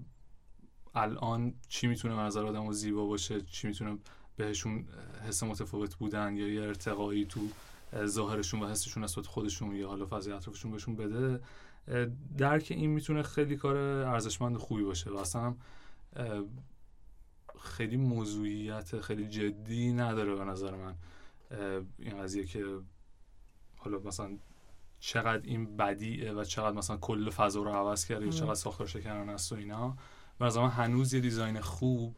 الان 0.96 1.54
چی 1.68 1.88
می‌تونه 1.88 2.16
به 2.16 2.22
نظر 2.22 2.46
آدم 2.46 2.72
زیبا 2.72 3.06
باشه 3.06 3.42
چی 3.42 3.68
می‌تونه 3.68 3.98
بهشون 4.38 4.86
حس 5.28 5.44
متفاوت 5.44 5.96
بودن 5.96 6.38
یا 6.38 6.48
یه 6.48 6.62
ارتقایی 6.62 7.26
تو 7.26 7.42
اه، 7.94 8.06
ظاهرشون 8.06 8.64
و 8.64 8.68
حسشون 8.68 9.04
نسبت 9.04 9.28
خودشون 9.28 9.76
یا 9.76 9.88
حالا 9.88 10.06
فضای 10.06 10.34
اطرافشون 10.34 10.72
بهشون 10.72 10.96
بده 10.96 11.40
درک 12.38 12.68
این 12.70 12.90
می‌تونه 12.90 13.24
خیلی 13.24 13.56
کار 13.56 13.78
ارزشمند 13.78 14.58
خوبی 14.58 14.84
باشه 14.84 15.10
و 15.10 15.18
اصلا 15.18 15.56
خیلی 17.66 17.98
موضوعیت 17.98 19.02
خیلی 19.02 19.28
جدی 19.28 19.94
نداره 19.94 20.36
به 20.36 20.44
نظر 20.44 20.76
من. 20.76 20.96
این 22.00 22.22
قضیه 22.22 22.46
که 22.46 22.66
حالا 23.78 24.00
مثلا 24.00 24.38
چقدر 25.00 25.42
این 25.44 25.78
بدیعه 25.78 26.34
و 26.34 26.44
چقدر 26.44 26.78
مثلا 26.78 26.98
کل 26.98 27.30
فضا 27.30 27.62
رو 27.62 27.72
عوض 27.72 28.06
کرده 28.06 28.26
یا. 28.26 28.32
چقدر 28.32 28.54
ساختار 28.54 28.88
شکنانه 28.88 29.32
است 29.32 29.52
و 29.52 29.56
اینا. 29.56 29.98
به 30.40 30.46
نظر 30.46 30.62
من 30.62 30.70
هنوز 30.70 31.14
یه 31.14 31.20
دیزاین 31.20 31.62
خوب 31.62 32.16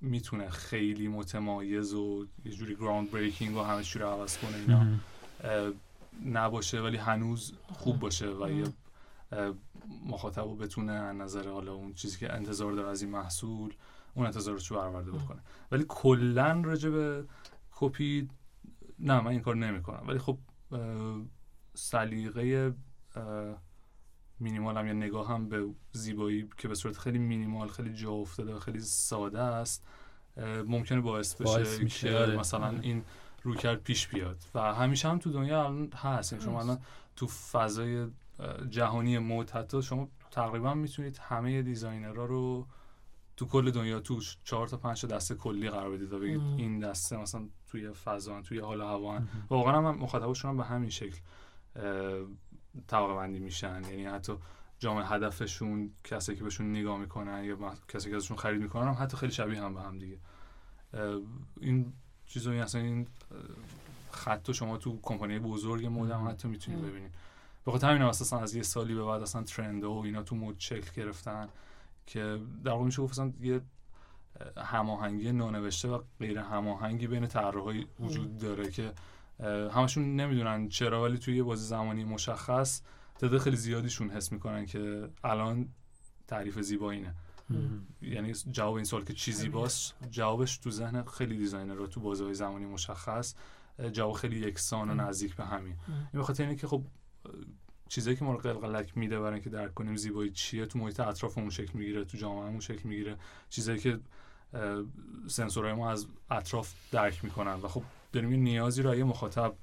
می‌تونه 0.00 0.50
خیلی 0.50 1.08
متمایز 1.08 1.94
و 1.94 2.26
یه 2.44 2.52
جوری 2.52 2.76
گراوند 2.76 3.10
بریکینگ 3.10 3.56
و 3.56 3.62
همه 3.62 3.82
چی 3.82 3.98
رو 3.98 4.06
عوض 4.08 4.38
کنه 4.38 4.56
اینا. 4.56 4.86
نباشه 6.24 6.80
ولی 6.80 6.96
هنوز 6.96 7.52
خوب 7.72 7.98
باشه 7.98 8.28
و 8.28 8.50
یه 8.50 8.64
مخاطب 10.06 10.42
رو 10.42 10.56
بتونه 10.56 10.92
از 10.92 11.16
نظر 11.16 11.48
حالا 11.48 11.74
اون 11.74 11.94
چیزی 11.94 12.18
که 12.18 12.32
انتظار 12.32 12.72
داره 12.72 12.88
از 12.88 13.02
این 13.02 13.10
محصول 13.10 13.74
اون 14.14 14.26
انتظارش 14.26 14.70
رو 14.70 14.76
برآورده 14.76 15.10
بکنه 15.10 15.42
ولی 15.70 15.84
کلا 15.88 16.60
راجع 16.64 16.90
به 16.90 17.24
کپی 17.70 18.28
نه 18.98 19.20
من 19.20 19.30
این 19.30 19.40
کار 19.40 19.56
نمی‌کنم 19.56 20.08
ولی 20.08 20.18
خب 20.18 20.38
سلیقه 21.74 22.74
مینیمال 24.40 24.76
هم 24.76 24.86
یا 24.86 24.92
نگاه 24.92 25.28
هم 25.28 25.48
به 25.48 25.66
زیبایی 25.92 26.48
که 26.58 26.68
به 26.68 26.74
صورت 26.74 26.98
خیلی 26.98 27.18
مینیمال 27.18 27.68
خیلی 27.68 27.94
جا 27.94 28.10
افتاده 28.10 28.54
و 28.54 28.58
خیلی 28.58 28.80
ساده 28.80 29.40
است 29.40 29.84
ممکنه 30.66 31.00
باعث 31.00 31.34
بشه 31.34 31.44
باعث 31.44 31.80
که 31.80 32.16
آره. 32.16 32.36
مثلا 32.36 32.66
آره. 32.66 32.78
این 32.82 33.04
رویکرد 33.42 33.82
پیش 33.82 34.08
بیاد 34.08 34.36
و 34.54 34.74
همیشه 34.74 35.08
هم 35.08 35.18
تو 35.18 35.30
دنیا 35.30 35.64
الان 35.64 35.92
هست 35.92 36.32
یعنی 36.32 36.44
شما. 36.44 36.60
الان 36.60 36.78
تو 37.16 37.26
فضای 37.26 38.06
جهانی 38.70 39.18
مد 39.18 39.50
حتی 39.50 39.82
شما 39.82 40.08
تقریبا 40.30 40.74
می‌تونید 40.74 41.18
همه 41.18 41.62
دیزاینرها 41.62 42.24
رو 42.24 42.66
تو 43.36 43.46
کل 43.46 43.70
دنیا 43.70 44.00
توش 44.00 44.36
چهار 44.44 44.68
تا 44.68 44.76
پنج 44.76 45.00
تا 45.00 45.06
دسته 45.08 45.34
کلی 45.34 45.70
قرار 45.70 45.90
بدید 45.90 46.12
و 46.12 46.18
بگید 46.18 46.40
ام. 46.40 46.56
این 46.56 46.78
دسته 46.78 47.16
مثلا 47.16 47.48
توی 47.66 47.92
فضا 47.92 48.42
توی 48.42 48.58
حال 48.58 48.80
هوا 48.80 49.20
واقعا 49.50 49.76
هم 49.76 49.98
مخاطبشون 49.98 50.50
هم 50.50 50.56
به 50.56 50.64
همین 50.64 50.90
شکل 50.90 51.18
طبقه 52.86 53.14
بندی 53.14 53.38
میشن 53.38 53.82
یعنی 53.84 54.04
حتی 54.04 54.32
جامعه 54.78 55.06
هدفشون 55.06 55.90
کسی 56.04 56.36
که 56.36 56.44
بهشون 56.44 56.70
نگاه 56.70 56.98
می‌کنن 56.98 57.44
یا 57.44 57.74
کسی 57.88 58.10
که 58.10 58.16
ازشون 58.16 58.36
خرید 58.36 58.62
می‌کنن 58.62 58.88
هم 58.88 58.96
حتی 59.04 59.16
خیلی 59.16 59.32
شبیه 59.32 59.62
هم 59.62 59.74
به 59.74 59.80
هم 59.80 59.98
دیگه 59.98 60.18
این 61.60 61.92
چیزایی 62.26 62.60
اصلا 62.60 62.80
این 62.80 63.06
خط 64.10 64.52
شما 64.52 64.76
تو 64.76 64.98
کمپانی 65.02 65.38
بزرگ 65.38 65.86
مد 65.86 66.10
هم 66.10 66.20
مم. 66.20 66.28
حتی 66.28 66.48
می‌تونید 66.48 66.80
مم. 66.80 66.90
ببینید 66.90 67.14
به 67.64 67.72
خاطر 67.72 67.88
همین 67.90 68.02
هم 68.02 68.08
اساسا 68.08 68.38
از 68.38 68.54
یه 68.54 68.62
سالی 68.62 68.94
به 68.94 69.04
بعد 69.04 69.22
اصلا 69.22 69.42
ترند 69.42 69.84
و 69.84 70.02
اینا 70.04 70.22
تو 70.22 70.36
مد 70.36 70.54
شکل 70.58 71.02
گرفتن 71.02 71.48
که 72.06 72.40
در 72.64 72.70
واقع 72.70 72.84
میشه 72.84 73.02
گفت 73.02 73.12
اصلا 73.12 73.32
یه 73.40 73.60
اه، 74.56 74.64
هماهنگی 74.64 75.32
نانوشته 75.32 75.88
و 75.88 76.02
غیر 76.20 76.38
هماهنگی 76.38 77.06
بین 77.06 77.26
طراحای 77.26 77.86
وجود 78.00 78.38
داره 78.38 78.70
که 78.70 78.92
همشون 79.70 80.16
نمی‌دونن 80.16 80.68
چرا 80.68 81.02
ولی 81.02 81.18
توی 81.18 81.36
یه 81.36 81.42
بازی 81.42 81.66
زمانی 81.66 82.04
مشخص 82.04 82.82
تعداد 83.18 83.40
خیلی 83.40 83.56
زیادیشون 83.56 84.10
حس 84.10 84.32
می‌کنن 84.32 84.66
که 84.66 85.08
الان 85.24 85.68
تعریف 86.28 86.60
زیبا 86.60 86.90
اینه 86.90 87.14
یعنی 88.02 88.32
جواب 88.32 88.74
این 88.74 88.84
سوال 88.84 89.04
که 89.04 89.12
چی 89.12 89.32
زیباست 89.32 89.94
جوابش 90.10 90.58
تو 90.58 90.70
ذهن 90.70 91.02
خیلی 91.02 91.36
designer 91.36 91.74
ها 91.74 91.86
تو 91.86 92.00
بازه 92.00 92.24
های 92.24 92.34
زمانی 92.34 92.66
مشخص 92.66 93.34
جواب 93.92 94.12
خیلی 94.12 94.36
یکسان 94.36 94.90
و. 94.90 94.94
نزدیک 94.94 95.36
به 95.36 95.44
همین. 95.44 95.76
این 95.88 96.06
به 96.12 96.22
خاطر 96.22 96.42
اینه 96.42 96.56
که 96.56 96.66
خب 96.66 96.84
چیزایی 97.88 98.16
که 98.16 98.24
ما 98.24 98.32
رو 98.32 98.38
قلقلک 98.38 98.98
میده 98.98 99.20
برای 99.20 99.34
اینکه 99.34 99.50
درک 99.50 99.74
کنیم 99.74 99.96
زیبایی 99.96 100.30
چیه 100.30 100.66
تو 100.66 100.78
محیط 100.78 101.00
اطرافمون 101.00 101.50
شکل 101.50 101.78
می‌گیره 101.78 102.04
تو 102.04 102.18
جامعهمون 102.18 102.60
شکل 102.60 102.88
می‌گیره. 102.88 103.16
چیزایی 103.50 103.78
که 103.80 104.00
سنسورهای 105.26 105.74
ما 105.74 105.90
از 105.90 106.06
اطراف 106.30 106.74
درک 106.92 107.24
می‌کنن. 107.24 107.52
و 107.52 107.68
خب 107.68 107.82
داریم 108.12 108.30
یه 108.30 108.36
نیازی 108.36 108.82
رو 108.82 108.94
یه 108.94 109.04
مخاطب 109.04 109.54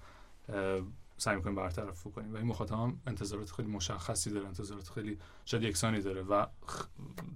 سعی 1.18 1.36
می‌کنیم 1.36 1.56
برطرف 1.56 2.04
کنیم 2.04 2.34
و 2.34 2.38
این 2.38 2.48
مخاطب 2.48 2.74
هم 2.74 3.00
انتظارات 3.08 3.52
خیلی 3.52 3.68
مشخصی 3.68 4.30
داره 4.30 4.48
انتظارات 4.48 4.90
خیلی 4.90 5.18
شاید 5.46 5.64
یکسانی 5.64 6.02
داره. 6.02 6.22
و 6.22 6.46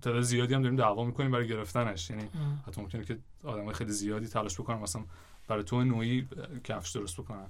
تعداد 0.02 0.22
زیادی 0.22 0.54
هم 0.54 0.62
داریم 0.62 0.78
دعوا 0.78 1.06
می‌کنیم 1.06 1.32
برای 1.32 1.48
گرفتنش. 1.48 2.10
یعنی. 2.10 2.30
حتی 2.68 2.82
ممکنه 2.82 3.06
که 3.06 3.20
آدم 3.44 3.72
خیلی 3.72 3.92
زیادی 3.92 4.28
تلاش 4.28 4.60
بکنن 4.60 4.78
مثلا 4.78 5.04
برای 5.48 5.64
تو 5.64 5.84
نوعی 5.84 6.28
کفش 6.64 6.92
درست 6.92 7.22
بکنن. 7.22 7.48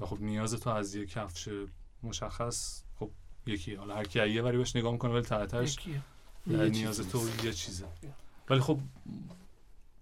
و 0.00 0.06
خب 0.06 0.20
نیاز 0.20 0.54
تو 0.54 0.70
از 0.70 0.94
یه 0.94 1.06
کفش 1.06 1.48
مشخص 2.02 2.82
خب 2.98 3.10
یکی 3.46 3.74
حالا 3.74 3.96
هر 3.96 4.04
کی 4.04 4.28
یه 4.28 4.42
وری 4.42 4.56
بهش 4.56 4.76
نگاه 4.76 4.92
می‌کنه 4.92 5.12
ولی 5.12 5.22
یه 6.46 6.68
نیاز 6.68 7.08
تو. 7.08 7.28
یه 7.44 7.52
چیزه 7.52 7.88
ولی 8.50 8.60
خب 8.60 8.80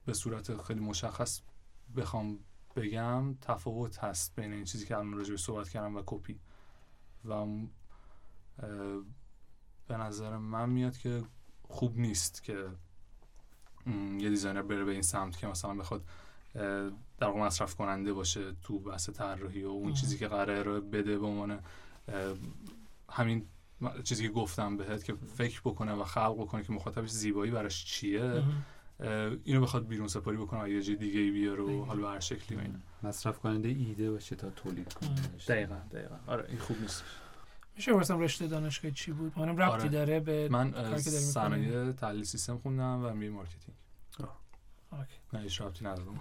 به 0.06 0.12
صورت 0.12 0.62
خیلی 0.62 0.80
مشخص 0.80 1.40
بخوام 1.96 2.38
بگم 2.76 3.34
تفاوت 3.34 3.98
هست 3.98 4.36
بین 4.36 4.52
این 4.52 4.64
چیزی 4.64 4.86
که 4.86 4.96
الان 4.96 5.12
راجع 5.12 5.36
صحبت 5.36 5.68
کردم 5.68 5.96
و 5.96 6.02
کپی 6.06 6.40
و 7.24 7.46
به 9.88 9.96
نظر 9.96 10.36
من 10.36 10.70
میاد 10.70 10.96
که 10.96 11.22
خوب 11.68 11.98
نیست 11.98 12.42
که 12.42 12.68
یه 14.18 14.28
دیزاینر 14.28 14.62
بره 14.62 14.84
به 14.84 14.92
این 14.92 15.02
سمت 15.02 15.36
که 15.36 15.46
مثلا 15.46 15.74
بخواد 15.74 16.04
در 17.18 17.26
واقع 17.26 17.40
مصرف 17.40 17.74
کننده 17.74 18.12
باشه 18.12 18.52
تو 18.52 18.78
بحث 18.78 19.10
طراحی 19.10 19.64
و 19.64 19.68
اون. 19.68 19.92
چیزی 19.92 20.18
که 20.18 20.28
قراره 20.28 20.80
بده 20.80 21.18
به 21.18 21.26
عنوان 21.26 21.60
همین 23.10 23.46
چیزی 24.04 24.22
که 24.22 24.28
گفتم 24.28 24.76
بهت 24.76 25.04
که 25.04 25.14
فکر 25.14 25.60
بکنه 25.64 25.92
و 25.92 26.04
خلق 26.04 26.36
بکنه 26.38 26.62
که 26.62 26.72
مخاطبش 26.72 27.10
زیبایی 27.10 27.50
براش 27.50 27.84
چیه 27.84 28.42
اینو 29.44 29.60
بخواد 29.60 29.86
بیرون 29.86 30.08
سپاری 30.08 30.36
بکنه 30.36 30.62
و 30.62 30.68
یه 30.68 30.82
جای 30.82 30.96
دیگه 30.96 31.20
ای 31.20 31.30
بیاره 31.30 31.62
و. 31.62 31.84
حالا 31.84 32.02
به 32.02 32.08
هر 32.08 32.20
شکلی 32.20 32.58
اینا. 32.58 32.78
مصرف 33.02 33.38
کننده 33.38 33.68
ایده 33.68 34.10
باشه 34.10 34.36
تا 34.36 34.50
تولید 34.50 34.92
کنه. 34.92 35.14
دقیقا 35.48 35.76
دقیقا. 35.92 36.16
آره 36.26 36.46
این 36.48 36.58
خوب 36.58 36.80
نیست. 36.80 37.04
میشه 37.76 37.92
بپرسم 37.92 38.20
رشته 38.20 38.46
دانشگاه 38.46 38.90
چی 38.90 39.12
بود؟ 39.12 39.32
منم 39.36 39.56
ربطی 39.56 39.72
آره. 39.72 39.88
داره 39.88 40.20
به 40.20 40.48
من 40.48 40.98
صنایع 40.98 41.92
تحلیل 41.92 42.24
سیستم 42.24 42.58
خوندم 42.58 43.02
و 43.02 43.04
ام 43.04 43.28
marketing. 43.28 43.76
نه 45.32 45.40
هیچ 45.40 45.60
ربطی 45.60 45.84
ندارم 45.84 46.20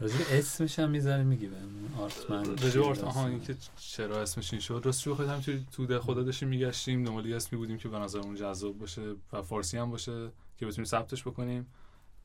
راجع 0.00 0.18
به 0.18 0.38
اسمش 0.38 0.78
هم 0.78 0.90
می‌ذاره 0.90 1.22
میگی 1.22 1.46
بهمون 1.46 1.94
آرتمن 1.98 2.44
راجع 2.44 2.80
به 2.80 2.86
art 2.86 3.04
آها 3.04 3.26
این 3.26 3.40
که 3.40 3.56
چرا 3.76 4.22
اسمش 4.22 4.52
این 4.52 4.60
شد. 4.60 4.82
راستش 4.84 5.08
بخواید 5.08 5.30
همینطوری 5.30 5.66
تو 5.72 5.86
دهخدا 5.86 6.22
داشتیم 6.22 6.48
میگشتیم 6.48 7.04
دنبال 7.04 7.26
یه 7.26 7.36
اسمی 7.36 7.58
بودیم 7.58 7.78
که 7.78 7.88
به 7.88 7.98
نظرمون 7.98 8.34
جذاب 8.34 8.78
باشه 8.78 9.14
و 9.32 9.42
فارسی 9.42 9.78
هم 9.78 9.90
باشه 9.90 10.30
که 10.56 10.66
بتونیم 10.66 10.84
ثبتش 10.84 11.22
بکنیم. 11.22 11.66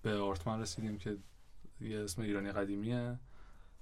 به 0.01 0.15
آرتمن 0.17 0.61
رسیدیم 0.61 0.97
که 0.97 1.17
یه 1.81 1.99
اسم 1.99 2.21
ایرانی 2.21 2.51
قدیمیه 2.51 3.19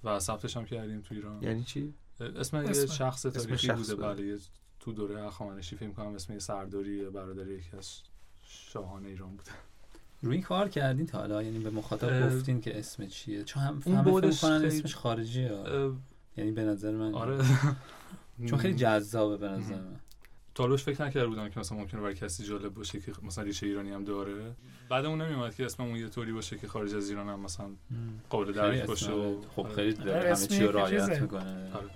و 0.04 0.18
ثبتش 0.20 0.56
هم 0.56 0.64
کردیم 0.64 1.00
تو 1.00 1.14
ایران. 1.14 1.42
یعنی 1.42 1.64
چی؟ 1.64 1.94
اسم 2.20 2.64
یه. 2.64 2.86
شخص 2.86 3.22
تاریخی 3.22 3.66
شخص 3.66 3.78
بوده. 3.78 3.94
بوده. 3.94 4.22
بله 4.22 4.38
تو 4.80 4.92
دوره 4.92 5.26
هخامنشی 5.26 5.76
فکر 5.76 5.90
کنم 5.90 6.14
اسم 6.14 6.32
یه 6.32 6.38
سرداری 6.38 6.96
یا 6.96 7.10
برادری 7.10 7.54
یکی 7.54 7.76
از 7.76 8.00
شاهان 8.42 9.04
ایران 9.06 9.36
بودن 9.36 9.52
روی 10.22 10.34
این 10.34 10.44
کار 10.44 10.68
کردین 10.68 11.06
تا 11.06 11.18
حالا؟ 11.18 11.42
یعنی 11.42 11.58
به 11.58 11.70
مخاطب 11.70 12.36
گفتین 12.36 12.60
که 12.60 12.78
اسم 12.78 13.06
چیه؟ 13.06 13.44
چون 13.44 13.62
هم 13.62 13.82
اون 13.84 13.96
همه 13.96 14.30
فکر 14.30 14.46
اسمش 14.46 14.94
خارجیه. 14.94 15.52
اه، 15.52 15.92
یعنی 16.36 16.50
به 16.50 16.64
نظر 16.64 16.92
من 16.92 17.14
آره. 17.14 17.38
چون 18.48 18.58
خیلی 18.58 18.74
جذابه 18.74 19.36
به 19.36 19.48
نظر 19.48 19.74
من. 19.74 20.00
تا 20.54 20.62
حالا 20.62 20.74
بهش 20.74 20.82
فکر 20.82 21.04
نکرده 21.04 21.26
بودم 21.26 21.48
که 21.48 21.60
مثلا 21.60 21.78
ممکنه 21.78 22.00
برای 22.00 22.14
کسی 22.14 22.44
جالب 22.44 22.74
باشه 22.74 23.00
که 23.00 23.12
مثلا 23.22 23.44
ریشه 23.44 23.66
ایرانی 23.66 23.90
هم 23.90 24.04
داره. 24.04 24.54
بعد 24.88 25.04
اون 25.04 25.22
نمیومد 25.22 25.54
که 25.54 25.64
اسممون 25.64 25.96
یه 25.96 26.08
طوری 26.08 26.32
باشه 26.32 26.58
که 26.58 26.68
خارج 26.68 26.94
از 26.94 27.10
ایران 27.10 27.28
هم 27.28 27.40
مثلا 27.40 27.66
قابل 28.30 28.52
درک 28.52 28.86
باشه 28.86 29.12
و 29.12 29.42
خب 29.56 29.60
آره. 29.60 29.74
خیلی 29.74 29.94
آره، 30.00 30.04
داره 30.04 30.36
همه 30.36 30.46
چی 30.46 30.64
رو 30.64 30.72
رعایت. 30.78 31.20
می‌کنه. 31.22 31.72
آره. 31.74 31.90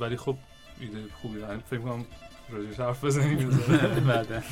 ولی 0.00 0.16
خب 0.16 0.36
ایده 0.80 1.04
خوبی. 1.22 1.40
فکر 1.70 1.80
کنم 1.80 2.04
راجعش 2.50 2.80
حرف 2.80 3.04
بزنیم. 3.04 3.48
بعد 4.08 4.44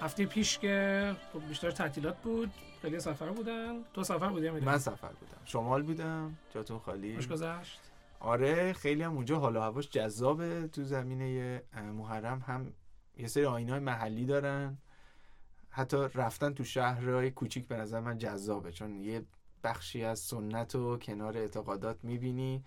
هفته 0.00 0.26
پیش 0.26 0.58
که 0.58 1.16
خب 1.32 1.48
بیشتر 1.48 1.70
تعطیلات 1.70 2.16
بود 2.22 2.50
خیلی 2.82 3.00
سفر 3.00 3.28
بودن. 3.28 3.82
تو 3.94 4.04
سفر 4.04 4.28
بودی؟ 4.28 4.50
من 4.50 4.78
سفر 4.78 5.08
بودم. 5.08 5.40
شمال 5.44 5.82
بودم 5.82 6.36
جاتون 6.54 6.78
خالی. 6.78 7.14
خوش 7.14 7.28
گذشت 7.28 7.80
آره 8.20 8.72
خیلی 8.72 9.02
هم 9.02 9.14
اونجا 9.14 9.38
حال 9.38 9.56
و 9.56 9.60
هواش 9.60 9.90
جذابه 9.90 10.68
تو 10.68 10.84
زمینه 10.84 11.62
محرم. 11.74 12.44
هم 12.46 12.72
یه 13.16 13.26
سری 13.26 13.44
آینهای 13.44 13.80
محلی 13.80 14.26
دارن. 14.26 14.78
حتی 15.70 15.96
رفتن 16.14 16.54
تو 16.54 16.64
شهرهای 16.64 17.30
کوچیک 17.30 17.68
به 17.68 17.76
نظر 17.76 18.00
من 18.00 18.18
جذابه 18.18 18.72
چون 18.72 18.96
یه 18.96 19.24
بخشی 19.64 20.04
از 20.04 20.18
سنت 20.18 20.74
و 20.74 20.98
کنار 20.98 21.36
اعتقادات 21.36 21.98
می‌بینی. 22.02 22.64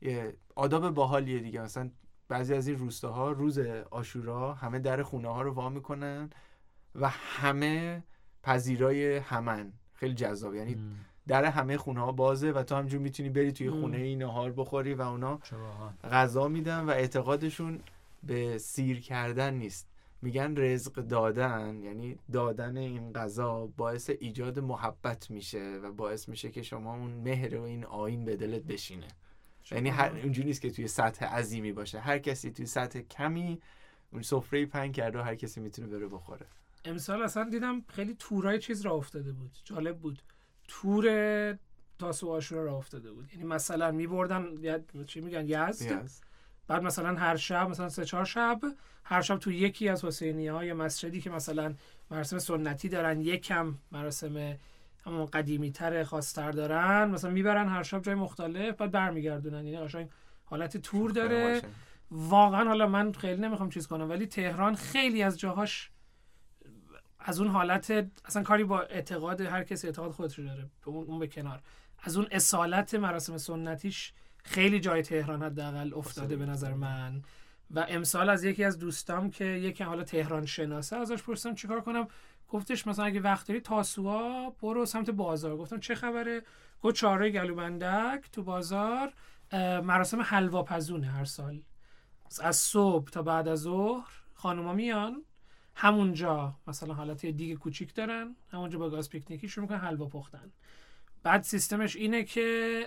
یه 0.00 0.36
آداب 0.54 0.90
باحالیه 0.90 1.38
دیگه. 1.38 1.60
مثلا 1.60 1.90
بعضی 2.28 2.54
از 2.54 2.68
این 2.68 2.78
روستاها 2.78 3.32
روز 3.32 3.58
آشورا 3.90 4.54
همه 4.54 4.78
در 4.78 5.02
خونه 5.02 5.28
ها 5.28 5.42
رو 5.42 5.52
وا 5.52 5.68
می‌کنن 5.68 6.30
و 6.94 7.08
همه 7.08 8.02
پذیرای 8.42 9.16
همن. 9.16 9.72
خیلی 9.94 10.14
جذاب. 10.14 10.54
یعنی 10.54 10.76
در 11.26 11.44
همه 11.44 11.76
خونه 11.76 12.00
ها 12.00 12.12
بازه 12.12 12.50
و 12.50 12.62
تو 12.62 12.74
همجور 12.74 13.00
می‌تونی 13.00 13.28
بری 13.28 13.52
توی. 13.52 13.70
خونه 13.70 13.96
این 13.96 14.22
نهار 14.22 14.52
بخوری 14.52 14.94
و 14.94 15.02
اونا. 15.02 15.38
غذا 16.10 16.48
میدن 16.48 16.80
و 16.84 16.90
اعتقادشون 16.90 17.80
به 18.22 18.58
سیر 18.58 19.00
کردن 19.00 19.54
نیست. 19.54 19.88
میگن 20.22 20.56
رزق 20.56 20.92
دادن 20.92 21.82
یعنی 21.82 22.18
دادن 22.32 22.76
این 22.76 23.12
غذا 23.12 23.66
باعث 23.76 24.10
ایجاد 24.20 24.58
محبت 24.58 25.30
میشه 25.30 25.80
و 25.82 25.92
باعث 25.92 26.28
میشه 26.28 26.50
که 26.50 26.62
شما 26.62 26.94
اون 26.94 27.10
مهر 27.10 27.56
و 27.56 27.62
این 27.62 27.84
آین 27.84 28.24
به 28.24 28.36
دلت 28.36 28.62
بشینه. 28.62 29.08
یعنی 29.72 29.88
هر 29.88 30.10
اونجوری 30.22 30.48
نیست 30.48 30.60
که 30.60 30.70
توی 30.70 30.88
سطح 30.88 31.24
عظیمی 31.24 31.72
باشه. 31.72 32.00
هر 32.00 32.18
کسی 32.18 32.50
توی 32.50 32.66
سطح 32.66 33.00
کمی 33.00 33.60
اون 34.12 34.22
سفره 34.22 34.66
پنگ 34.66 34.94
کرده 34.94 35.18
و 35.18 35.22
هر 35.22 35.34
کسی 35.34 35.60
می‌تونه 35.60 35.88
بره 35.88 36.08
بخوره. 36.08 36.46
امسال 36.84 37.22
اصلا 37.22 37.48
دیدم 37.50 37.84
خیلی 37.88 38.16
تورای 38.18 38.58
چیز 38.58 38.80
را 38.80 38.92
افتاده 38.92 39.32
بود. 39.32 39.50
جالب 39.64 39.98
بود. 39.98 40.22
تور 40.68 41.58
تاسو 41.98 42.30
آشورا 42.30 42.64
را 42.64 42.76
افتاده 42.76 43.12
بود. 43.12 43.28
یعنی 43.32 43.44
مثلا 43.44 43.90
میبردن 43.90 44.46
چی 45.06 45.20
میگن؟ 45.20 45.44
یزد. 45.48 46.06
Yes. 46.06 46.10
بعد 46.66 46.82
مثلا 46.82 47.14
هر 47.14 47.36
شب 47.36 47.68
مثلا 47.68 47.88
سه 47.88 48.04
چهار 48.04 48.24
شب 48.24 48.60
هر 49.04 49.22
شب 49.22 49.38
تو 49.38 49.52
یکی 49.52 49.88
از 49.88 50.04
حسینی 50.04 50.48
ها 50.48 50.64
یا 50.64 50.74
مسجدی 50.74 51.20
که 51.20 51.30
مثلا 51.30 51.74
مراسم 52.10 52.38
سنتی 52.38 52.88
دارن 52.88 53.20
یکم 53.20 53.74
مراسم 53.92 54.56
قدیمی 55.26 55.72
تر 55.72 56.04
خاصتر 56.04 56.50
دارن. 56.50 57.10
مثلا 57.10 57.30
می‌برن 57.30 57.68
هر 57.68 57.82
شب 57.82 58.02
جای 58.02 58.14
مختلف 58.14 58.76
بعد 58.76 58.90
برمیگردونن. 58.90 59.66
یعنی 59.66 59.86
قشنگ 59.86 60.08
حالت 60.44 60.76
تور 60.76 61.10
داره. 61.10 61.62
واقعا 62.10 62.64
حالا 62.64 62.86
من 62.86 63.12
خیلی 63.12 63.40
نمی‌خوام 63.42 63.70
چیز 63.70 63.86
کنم 63.86 64.10
ولی 64.10 64.26
تهران 64.26 64.74
خیلی 64.74 65.22
از 65.22 65.38
جاهاش 65.38 65.90
از 67.20 67.40
اون 67.40 67.48
حالت 67.48 68.06
اصلا 68.24 68.42
کاری 68.42 68.64
با 68.64 68.80
اعتقاد 68.80 69.40
هر 69.40 69.64
کسی 69.64 69.86
اعتقاد 69.86 70.10
خودش 70.10 70.38
داره 70.38 70.62
به 70.84 70.88
اون 70.88 71.06
اون 71.06 71.18
به 71.18 71.26
کنار. 71.26 71.60
از 72.02 72.16
اون 72.16 72.26
اصالت 72.30 72.94
مراسم 72.94 73.36
سنتیش 73.36 74.12
خیلی 74.44 74.80
جای 74.80 75.02
تهران 75.02 75.42
حداقل 75.42 75.94
افتاده. 75.94 76.36
به 76.36 76.46
نظر 76.46 76.74
من. 76.74 77.22
و 77.70 77.86
امسال 77.88 78.30
از 78.30 78.44
یکی 78.44 78.64
از 78.64 78.78
دوستام 78.78 79.30
که 79.30 79.44
یکی 79.44 79.84
حالا 79.84 80.04
تهران 80.04 80.46
شناسه 80.46 80.96
ازش 80.96 81.22
پرسیدم 81.22 81.54
چیکار 81.54 81.80
کنم. 81.80 82.08
گفتش 82.48 82.86
مثلا 82.86 83.04
اگه 83.04 83.20
وقت 83.20 83.48
داری 83.48 83.60
تاسوعا 83.60 84.50
برو 84.50 84.86
سمت 84.86 85.10
بازار. 85.10 85.56
گفتم 85.56 85.80
چه 85.80 85.94
خبره؟ 85.94 86.42
گفت 86.82 86.94
چهارراه 86.94 87.30
گلوبندک 87.30 88.30
تو 88.32 88.42
بازار 88.42 89.12
مراسم 89.82 90.20
حلوا 90.20 90.62
پزونه 90.62 91.06
هر 91.06 91.24
سال. 91.24 91.62
از 92.40 92.56
صبح 92.56 93.10
تا 93.10 93.22
بعد 93.22 93.48
از 93.48 93.58
ظهر 93.58 94.08
خانوما 94.34 94.72
میان. 94.72 95.24
همونجا 95.74 96.54
مثلا 96.66 96.94
حالت 96.94 97.24
یه 97.24 97.32
دیگ 97.32 97.58
کوچیک 97.58 97.94
دارن. 97.94 98.36
همونجا 98.52 98.78
با 98.78 98.90
گاز 98.90 99.10
پیکنیکی 99.10 99.48
شروع 99.48 99.62
می‌کنن 99.62 99.78
حلوا 99.78 100.06
پختن. 100.06 100.52
بعد 101.22 101.42
سیستمش 101.42 101.96
اینه 101.96 102.24
که 102.24 102.86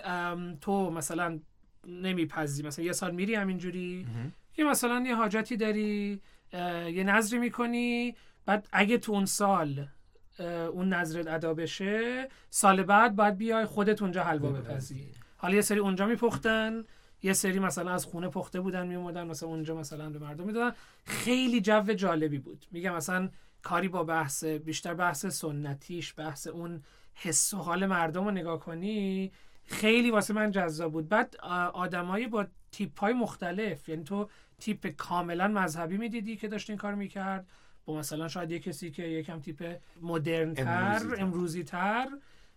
تو 0.60 0.90
مثلا 0.90 1.40
نمیپذی 1.86 2.62
مثلا 2.62 2.84
یه 2.84 2.92
سال 2.92 3.14
میری 3.14 3.34
همینجوری. 3.34 4.06
که 4.52 4.64
مثلا 4.64 5.04
یه 5.06 5.16
حاجتی 5.16 5.56
داری 5.56 6.20
یه 6.92 7.04
نظری 7.04 7.38
می‌کنی. 7.38 8.16
بعد 8.46 8.68
اگه 8.72 8.98
تو 8.98 9.12
اون 9.12 9.26
سال 9.26 9.86
اون 10.72 10.88
نظرت 10.88 11.26
ادا 11.26 11.54
بشه 11.54 12.28
سال 12.50 12.82
بعد 12.82 13.16
باید 13.16 13.36
بیای 13.36 13.64
خودت 13.64 14.02
اونجا 14.02 14.24
حلوا 14.24 14.50
بپزی. 14.50 15.12
حالا 15.36 15.54
یه 15.54 15.60
سری 15.60 15.78
اونجا 15.78 16.06
میپختن 16.06 16.84
یه 17.22 17.32
سری 17.32 17.58
مثلا 17.58 17.90
از 17.90 18.04
خونه 18.04 18.28
پخته 18.28 18.60
بودن 18.60 18.86
میومدن 18.86 19.26
مثلا 19.26 19.48
اونجا 19.48 19.74
مثلا 19.76 20.10
به 20.10 20.18
مردم 20.18 20.44
می‌دادن. 20.44 20.76
خیلی 21.04 21.60
جو 21.60 21.82
جالبی 21.82 22.38
بود. 22.38 22.66
میگم 22.70 22.94
مثلا 22.94 23.28
کاری 23.62 23.88
با 23.88 24.04
بحث 24.04 24.44
بیشتر 24.44 24.94
بحث 24.94 25.26
سنتیش 25.26 26.14
بحث 26.16 26.46
اون 26.46 26.82
حس 27.14 27.54
و 27.54 27.56
حال 27.56 27.86
مردم 27.86 28.24
رو 28.24 28.30
نگاه 28.30 28.60
کنی 28.60 29.32
خیلی 29.64 30.10
واسه 30.10 30.34
من 30.34 30.50
جذاب 30.50 30.92
بود. 30.92 31.08
بعد 31.08 31.36
آ- 31.42 31.68
آدمای 31.68 32.26
با 32.26 32.46
تیپ 32.72 33.00
های 33.00 33.12
مختلف 33.12 33.88
یعنی 33.88 34.04
تو 34.04 34.28
تیپ 34.58 34.86
کاملا 34.86 35.48
مذهبی 35.48 35.96
می‌دیدی 35.96 36.36
که 36.36 36.48
داشت 36.48 36.70
این 36.70 36.78
کار 36.78 36.94
می‌کرد. 36.94 37.46
با 37.86 37.98
مثلا 37.98 38.28
شاید 38.28 38.50
یه 38.50 38.58
کسی 38.58 38.90
که 38.90 39.02
یکم 39.02 39.40
تیپ 39.40 39.76
مدرن 40.02 40.54
تر 40.54 40.64
امروزی‌تر. 40.64 41.22
امروزی 41.22 41.64
تر 41.64 42.08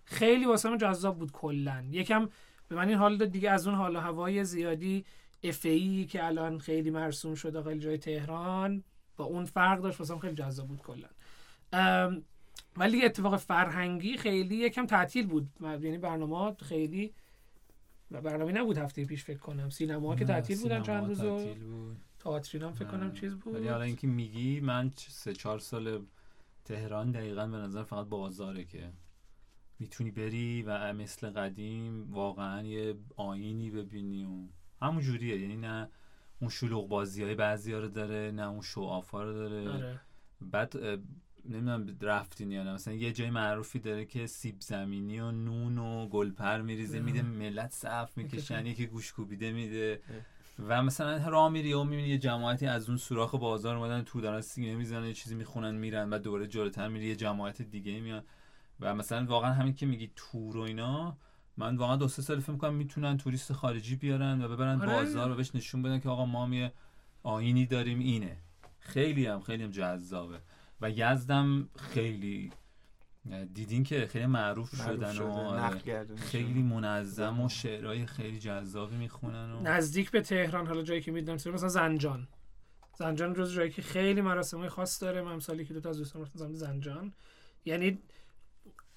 خیلی 0.05 0.45
واسه 0.45 0.69
من 0.69 0.77
جذاب 0.77 1.17
بود 1.17 1.31
کلا. 1.31 1.83
یکم 1.91 2.29
به 2.67 2.75
من 2.75 2.87
این 2.87 2.97
حال 2.97 3.17
داد 3.17 3.29
دیگه 3.31 3.51
از 3.51 3.67
اون 3.67 3.75
حال 3.75 3.95
و 3.95 3.99
هوای 3.99 4.43
زیادی 4.43 5.05
افعی 5.43 6.05
که 6.05 6.25
الان 6.25 6.59
خیلی 6.59 6.89
مرسوم 6.89 7.35
شده 7.35 7.63
خیلی 7.63 7.79
جای 7.79 7.97
تهران 7.97 8.83
با 9.17 9.25
اون 9.25 9.45
فرق 9.45 9.81
داشت 9.81 9.99
واسه 9.99 10.19
خیلی 10.19 10.35
جذاب 10.35 10.67
بود 10.67 10.81
کلا. 10.81 11.07
ولی 12.77 13.05
اتفاق 13.05 13.37
فرهنگی 13.37 14.17
خیلی 14.17 14.55
یکم 14.55 14.85
تعطیل 14.85 15.27
بود. 15.27 15.49
یعنی 15.61 15.97
برنامه 15.97 16.55
خیلی 16.61 17.13
برنامه 18.11 18.51
نبود 18.51 18.77
هفته 18.77 19.05
پیش 19.05 19.23
فکر 19.23 19.37
کنم. 19.37 19.69
سینما 19.69 20.15
که 20.15 20.25
تعطیل 20.25 20.61
بودن 20.61 20.81
چند 20.81 21.07
روز 21.07 21.21
بود. 21.21 21.97
تئاتر 22.25 22.63
هم 22.63 22.71
فکر 22.73 22.87
کنم 22.87 23.03
نه. 23.03 23.13
چیز 23.13 23.35
بود. 23.35 23.55
ولی 23.55 23.67
حالا 23.67 23.83
اینکه 23.83 24.07
میگی 24.07 24.59
من 24.59 24.91
سه 24.95 25.33
چهار 25.33 25.59
سال 25.59 26.05
تهران 26.65 27.11
دقیقا 27.11 27.47
به 27.47 27.57
نظر 27.57 27.83
فقط 27.83 28.07
بازاره 28.07 28.65
که 28.65 28.91
می‌تونی 29.79 30.11
بری 30.11 30.61
و 30.61 30.93
مثل 30.93 31.29
قدیم 31.29 32.13
واقعا 32.13 32.61
یه 32.63 32.95
آینی 33.15 33.69
ببینی 33.69 34.23
و 34.23 34.29
همون 34.85 35.01
جوریه. 35.01 35.39
یعنی 35.39 35.57
نه 35.57 35.89
اون 36.41 36.49
شلوغ 36.49 36.89
بازی 36.89 37.23
های 37.23 37.35
بعضی 37.35 37.73
رو 37.73 37.87
داره 37.87 38.31
نه 38.31 38.47
اون 38.47 38.61
شو 38.61 38.81
آفا 38.81 39.23
رو 39.23 39.33
داره. 39.33 39.69
آره. 39.69 39.99
بعد 40.41 40.77
نمی‌دونم 41.45 41.97
رفتین 42.01 42.51
یا 42.51 42.63
نه. 42.63 42.73
مثلا 42.73 42.93
یه 42.93 43.13
جای 43.13 43.29
معروفی 43.29 43.79
داره 43.79 44.05
که 44.05 44.27
سیب 44.27 44.55
زمینی 44.59 45.19
و 45.19 45.31
نون 45.31 45.77
و 45.77 46.07
گلپر 46.07 46.61
میریزه 46.61 46.99
میده 46.99 47.21
ملت 47.21 47.71
صف 47.71 48.17
می‌کشن 48.17 48.65
یکی 48.65 48.87
گوش 48.87 49.13
کوبیده 49.13 49.51
میده 49.51 50.01
و 50.59 50.83
مثلا 50.83 51.27
راه 51.27 51.49
میری 51.49 51.73
و 51.73 51.83
می‌بینی 51.83 52.07
یه 52.07 52.17
جماعتی 52.17 52.67
از 52.67 52.89
اون 52.89 52.97
سوراخ 52.97 53.35
بازار 53.35 53.75
اومدن 53.75 54.01
تو 54.01 54.21
دارن 54.21 54.41
سینه 54.41 54.75
می‌زنن 54.75 55.05
یه 55.07 55.13
چیزی 55.13 55.35
می‌خونن 55.35 55.75
میرن 55.75 56.09
و 56.09 56.19
دوره 56.19 56.47
جلوتر 56.47 56.87
میری 56.87 57.05
یه 57.05 57.15
جماعت 57.15 57.61
دیگه 57.61 57.99
میان. 57.99 58.23
و 58.79 58.95
مثلا 58.95 59.25
واقعا 59.25 59.53
همین 59.53 59.73
که 59.73 59.85
میگی 59.85 60.11
تور 60.15 60.57
و 60.57 60.59
اینا 60.59 61.17
من 61.57 61.77
واقعا 61.77 61.95
دو 61.95 62.07
سه 62.07 62.21
سال 62.21 62.39
فکر 62.39 62.57
کنم 62.57 62.73
می‌تونن 62.73 63.17
توریست 63.17 63.53
خارجی 63.53 63.95
بیارن 63.95 64.41
و 64.41 64.47
ببرن 64.47 64.81
آره. 64.81 64.93
بازار 64.93 65.31
و 65.31 65.35
بهش 65.35 65.55
نشون 65.55 65.81
بدن 65.81 65.99
که 65.99 66.09
آقا 66.09 66.25
ما 66.25 66.55
یه 66.55 66.73
آینی 67.23 67.65
داریم 67.65 67.99
اینه. 67.99 68.37
خیلی 68.79 69.25
هم 69.25 69.39
خیلی 69.39 69.63
هم 69.63 69.71
جذابه. 69.71 70.39
و 70.81 70.89
یزدم 70.89 71.69
خیلی 71.75 72.51
دیدین 73.53 73.83
که 73.83 74.07
خیلی 74.07 74.25
معروف, 74.25 74.81
معروف 74.81 74.97
شدن 74.97 75.13
شده، 75.13 75.25
و 75.25 75.29
آره، 75.29 75.79
گردونی 75.79 76.19
خیلی 76.19 76.63
منظم 76.63 77.41
و 77.41 77.49
شعرهای 77.49 78.05
خیلی 78.05 78.39
جذابی 78.39 78.95
می‌خونن 78.95 79.51
و 79.51 79.61
نزدیک 79.61 80.11
به 80.11 80.21
تهران 80.21 80.67
حالا 80.67 80.81
جایی 80.81 81.01
که 81.01 81.11
می‌دونم 81.11 81.35
مثلا 81.35 81.67
زنجان. 81.67 82.27
زنجان 82.97 83.33
جز 83.33 83.53
جایی 83.53 83.71
که 83.71 83.81
خیلی 83.81 84.21
مراسم 84.21 84.67
خاص 84.67 85.03
داره. 85.03 85.21
من 85.21 85.39
سالی 85.39 85.65
که 85.65 85.73
دو 85.73 85.79
تا 85.79 85.89
از 85.89 85.97
دوستان 85.97 86.21
رفتم 86.21 86.53
زنجان. 86.53 87.13
یعنی 87.65 87.99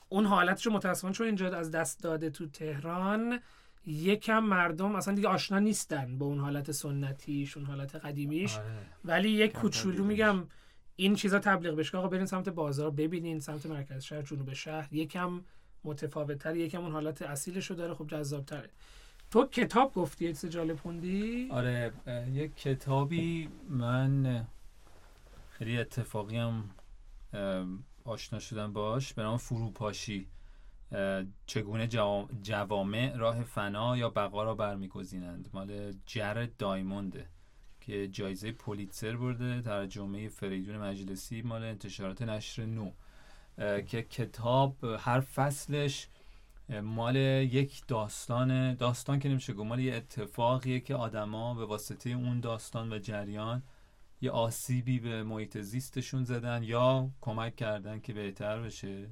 اون 0.09 0.25
حالتش 0.27 0.67
رو 0.67 0.73
متاسفانه 0.73 1.15
چون 1.15 1.27
اینجا 1.27 1.57
از 1.57 1.71
دست 1.71 2.03
داده 2.03 2.31
تو 2.31 2.47
تهران 2.47 3.41
یکم 3.87 4.39
مردم 4.39 4.95
اصلا 4.95 5.15
دیگه 5.15 5.29
آشنا 5.29 5.59
نیستن 5.59 6.19
با 6.19 6.27
اون 6.27 6.39
حالت 6.39 6.73
سنتیش 6.73 7.57
اون 7.57 7.67
حالت 7.67 7.97
قدیمیش. 7.97 8.57
آره. 8.57 8.87
ولی 9.05 9.31
یک 9.31 9.53
کوچولو. 9.53 10.05
میگم 10.05 10.45
این 11.01 11.15
چیزا 11.15 11.39
تبلیغ 11.39 11.75
بشه 11.75 11.99
آقا 11.99 12.09
برین 12.09 12.27
سمت 12.27 12.49
بازار 12.49 12.91
ببینین 12.91 13.41
سمت 13.41 13.67
مرکز 13.67 14.03
شهر 14.05 14.23
جنوب 14.23 14.53
شهر. 14.53 14.95
یکم 14.95 15.41
متفاوت 15.85 16.39
تر 16.39 16.57
یکم 16.57 16.81
اون 16.83 16.93
حالت 16.93 17.23
اصیلش 17.23 17.67
رو 17.71 17.77
داره. 17.77 17.95
خب 17.95 18.07
جذاب 18.07 18.45
تره 18.45 18.71
تو 19.31 19.47
کتاب 19.47 19.95
گفتی 19.95 20.25
یه 20.25 20.33
جالب 20.33 20.77
خوندی؟ 20.77 21.49
آره 21.51 21.93
یک 22.33 22.57
کتابی 22.57 23.49
من 23.69 24.47
خیلی 25.51 25.79
اتفاقی 25.79 26.37
هم 26.37 26.71
آشنا 28.05 28.39
شدم 28.39 28.73
باش. 28.73 29.15
به 29.15 29.23
نام 29.23 29.37
فروپاشی. 29.37 30.27
چگونه 31.47 31.87
جوا- 31.89 32.29
جوامع 32.43 33.17
راه 33.17 33.43
فنا 33.45 33.97
یا 33.97 34.11
بقا 34.11 34.43
را 34.45 34.55
برمیگزینند؟ 34.55 35.49
مال 35.53 35.93
جرد 36.07 36.57
دایمونده. 36.57 37.27
که 37.89 38.09
جایزه 38.09 38.53
پولیتسر 38.53 39.17
برده 39.17 39.63
ترجمه 39.63 40.29
فریدون 40.29 40.77
مجلسی 40.77 41.43
مال 41.43 41.63
انتشارات 41.63 42.23
نشر 42.23 42.67
نو. 42.67 42.91
که 43.87 44.03
کتاب 44.03 44.85
هر 44.85 45.21
فصلش 45.21 46.09
مال 46.83 47.17
یک 47.17 47.83
داستان 47.89 48.75
داستان 48.75 49.19
که 49.19 49.29
نمیشه 49.29 49.53
گفت 49.53 49.67
مال 49.69 49.81
یه 49.81 49.95
اتفاقیه 49.95 50.81
که 50.81 50.95
آدما 50.95 51.55
به 51.55 51.65
واسطه 51.65 52.11
اون 52.11 52.41
داستان 52.41 52.93
و 52.93 52.99
جریان 52.99 53.63
یه 54.21 54.31
آسیبی 54.31 54.99
به 54.99 55.23
محیط 55.23 55.59
زیستشون 55.59 56.25
زدن 56.25 56.63
یا 56.63 57.11
کمک 57.21 57.57
کردن 57.57 58.01
که 58.01 58.13
بهتر 58.13 58.61
بشه. 58.61 59.11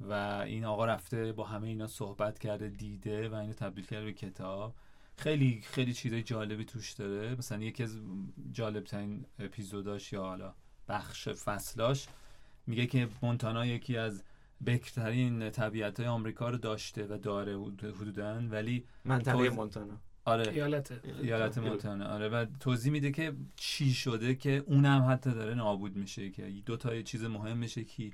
و 0.00 0.12
این 0.46 0.64
آقا 0.64 0.86
رفته 0.86 1.32
با 1.32 1.44
همه 1.44 1.68
اینا 1.68 1.86
صحبت 1.86 2.38
کرده 2.38 2.68
دیده 2.68 3.28
و 3.28 3.34
اینو 3.34 3.52
تبدیل 3.52 3.86
کرده 3.86 4.04
به 4.04 4.12
کتاب. 4.12 4.74
خیلی 5.18 5.60
خیلی 5.64 5.92
چیزای 5.92 6.22
جالبی 6.22 6.64
توش 6.64 6.92
داره. 6.92 7.34
مثلا 7.38 7.62
یکی 7.62 7.82
از 7.82 7.98
جالب 8.52 8.84
ترین 8.84 9.24
اپیزوداش 9.38 10.12
یا 10.12 10.22
حالا 10.22 10.54
بخش 10.88 11.28
فصلاش 11.28 12.06
میگه 12.66 12.86
که 12.86 13.08
مونتانا 13.22 13.66
یکی 13.66 13.96
از 13.96 14.22
بکرترین 14.66 15.50
طبیعت 15.50 16.00
های 16.00 16.08
آمریکا 16.08 16.50
رو 16.50 16.58
داشته 16.58 17.06
و 17.06 17.18
داره 17.18 17.56
حدودا 18.00 18.42
ولی 18.50 18.84
منطقه 19.04 19.32
توضیح- 19.32 19.52
مونتانا. 19.56 19.94
آره. 20.24 20.52
ایالت. 20.52 21.00
ایالت 21.22 21.58
مونتانا 21.58 22.06
آره. 22.14 22.28
و 22.28 22.46
توضیح 22.60 22.92
میده 22.92 23.10
که 23.10 23.32
چی 23.56 23.94
شده 23.94 24.34
که 24.34 24.62
اونم 24.66 25.06
حتی 25.10 25.30
داره 25.30 25.54
نابود 25.54 25.96
میشه 25.96 26.30
که 26.30 26.42
دو 26.66 26.76
تا 26.76 27.02
چیز 27.02 27.24
مهم 27.24 27.56
میشه 27.56 27.84
که 27.84 28.10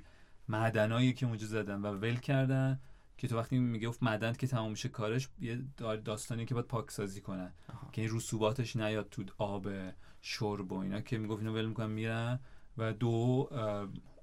معدنایی 0.47 1.13
که 1.13 1.25
اونجا 1.25 1.47
زدن 1.47 1.81
و 1.81 1.85
ول 1.87 2.15
کردن 2.15 2.79
که 3.17 3.27
تو 3.27 3.37
وقتی 3.37 3.59
میگه 3.59 3.87
گفت 3.87 4.03
معدن 4.03 4.33
که 4.33 4.47
تمام 4.47 4.71
میشه 4.71 4.89
کارش 4.89 5.29
یه 5.41 5.61
دا- 5.79 5.95
داستانی 6.05 6.45
که 6.45 6.53
باید 6.53 6.67
پاکسازی 6.67 7.21
کنن. 7.21 7.53
آها. 7.69 7.89
که 7.91 8.01
این 8.01 8.15
رسوباتش 8.15 8.75
نیاد 8.75 9.07
تو 9.11 9.23
آب 9.37 9.67
شرب 10.21 10.71
و 10.71 10.77
اینا. 10.79 11.01
که 11.01 11.17
می‌گفت 11.17 11.41
اینو 11.41 11.53
ول 11.53 11.65
می‌کنن 11.65 11.89
میرن 11.89 12.39
و 12.77 12.93
دو 12.93 13.49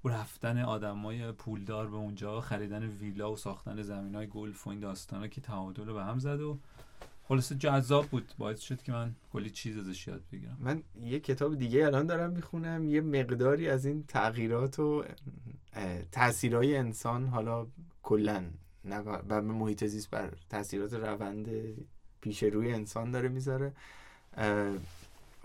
رفتن 0.05 0.59
آدمای 0.59 1.33
پولدار 1.33 1.91
به 1.91 1.97
اونجا 1.97 2.41
خریدن 2.41 2.83
ویلا 2.83 3.33
و 3.33 3.37
ساختن 3.37 3.83
زمین 3.83 4.15
های 4.15 4.27
گلف 4.27 4.67
و 4.67 4.71
این 4.71 4.81
داستانا 4.81 5.29
که 5.29 5.41
تعادل 5.41 5.87
رو 5.87 5.95
به 5.95 6.05
هم 6.05 6.19
زد 6.19 6.41
و 6.41 6.59
خلاصه 7.25 7.55
جذاب 7.55 8.07
بود. 8.07 8.33
باعث 8.39 8.61
شد 8.61 8.83
که 8.83 8.93
من 8.93 9.15
کلی 9.33 9.51
چیز 9.51 9.79
ازش 9.79 10.07
یاد 10.07 10.23
بگیرم. 10.33 10.57
من 10.61 10.83
یه 11.03 11.21
کتاب 11.21 11.59
دیگه 11.59 11.87
الان 11.87 12.07
دارم 12.07 12.31
می‌خونم. 12.31 12.89
یه 12.89 13.01
مقداری 13.01 13.69
از 13.69 13.87
این 13.87 14.05
تغییرات 14.09 14.79
و 14.79 15.05
تاثیرهای 16.13 16.77
انسان 16.77 17.27
حالا 17.27 17.67
کلا 18.03 18.45
و 19.29 19.43
محیط 19.43 19.85
زیست 19.85 20.11
بر 20.11 20.33
تاثیرات 20.51 20.95
روند 20.95 21.49
پیش 22.21 22.43
روی 22.43 22.73
انسان 22.73 23.11
داره 23.11 23.29
می‌ذاره. 23.29 23.73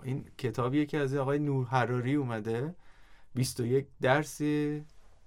این 0.02 0.24
کتابیه 0.38 0.86
که 0.86 0.98
از 0.98 1.14
آقای 1.14 1.38
نور 1.38 1.66
حراری 1.66 2.14
اومده. 2.14 2.74
21 3.34 3.86
درس 4.00 4.40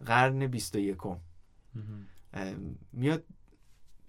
قرن 0.06 0.48
21 0.48 0.98
میاد 2.94 3.24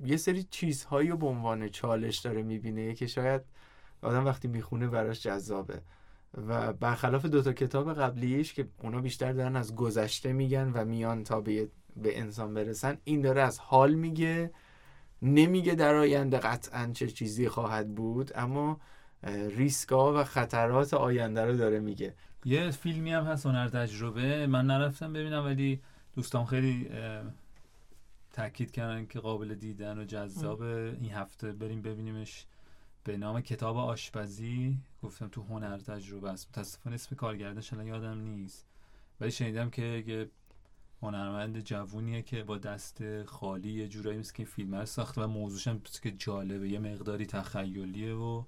یه 0.04 0.16
سری 0.16 0.42
چیزهایی 0.42 1.08
رو 1.08 1.16
به 1.16 1.26
عنوان 1.26 1.68
چالش 1.68 2.18
داره 2.18 2.42
می‌بینه. 2.42 2.94
که 2.94 3.06
شاید 3.06 3.42
آدم 4.02 4.24
وقتی 4.24 4.48
می‌خونه 4.48 4.88
براش 4.88 5.22
جذابه. 5.22 5.82
و 6.48 6.72
برخلاف 6.72 7.26
دوتا 7.26 7.52
کتاب 7.52 7.94
قبلیش 7.94 8.54
که 8.54 8.68
اونا 8.82 9.00
بیشتر 9.00 9.32
دارن 9.32 9.56
از 9.56 9.74
گذشته 9.74 10.32
میگن 10.32 10.72
و 10.74 10.84
میان 10.84 11.24
تا 11.24 11.40
به, 11.40 11.68
به 11.96 12.18
انسان 12.20 12.54
برسن 12.54 12.98
این 13.04 13.20
داره 13.20 13.42
از 13.42 13.58
حال 13.58 13.94
میگه. 13.94 14.50
نمیگه 15.22 15.74
در 15.74 15.94
آینده 15.94 16.38
قطعا 16.38 16.90
چه 16.92 17.08
چیزی 17.08 17.48
خواهد 17.48 17.94
بود 17.94 18.30
اما 18.34 18.80
ریسکا 19.56 20.20
و 20.20 20.24
خطرات 20.24 20.94
آینده 20.94 21.44
رو 21.44 21.56
داره 21.56 21.80
میگه. 21.80 22.14
یه 22.44 22.70
فیلمی 22.70 23.12
هم 23.12 23.24
هست 23.24 23.46
هنر 23.46 23.68
تجربه. 23.68 24.46
من 24.46 24.66
نرفتم 24.66 25.12
ببینم 25.12 25.44
ولی 25.44 25.80
دوستان 26.14 26.44
خیلی 26.46 26.90
تاکید 28.32 28.70
کردن 28.70 29.06
که 29.06 29.20
قابل 29.20 29.54
دیدن 29.54 29.98
و 29.98 30.04
جذاب 30.04 30.62
این 30.62 31.10
هفته 31.10 31.52
بریم 31.52 31.82
ببینیمش 31.82 32.46
به 33.04 33.16
نام 33.16 33.40
کتاب 33.40 33.76
آشپزی. 33.76 34.78
گفتم 35.02 35.28
تو 35.28 35.42
هنر 35.42 35.78
تجربه 35.78 36.30
است. 36.30 36.48
متاسفانه 36.48 36.94
اسم 36.94 37.16
کارگردانش 37.16 37.72
الان 37.72 37.86
یادم 37.86 38.20
نیست. 38.20 38.66
ولی 39.20 39.30
شنیدم 39.30 39.70
که 39.70 40.30
هنرمند 41.02 41.60
جوونیه 41.60 42.22
که 42.22 42.42
با 42.42 42.58
دست 42.58 43.24
خالی 43.24 43.72
یه 43.72 43.88
جورایی 43.88 44.18
مثل 44.18 44.34
که 44.34 44.44
فیلم 44.44 44.74
رو 44.74 44.86
ساخته 44.86 45.22
و 45.22 45.26
موضوعش 45.26 45.68
هم 45.68 45.82
که 46.02 46.10
جالبه 46.10 46.68
یه 46.68 46.78
مقداری 46.78 47.26
تخیلیه 47.26 48.14
و 48.14 48.44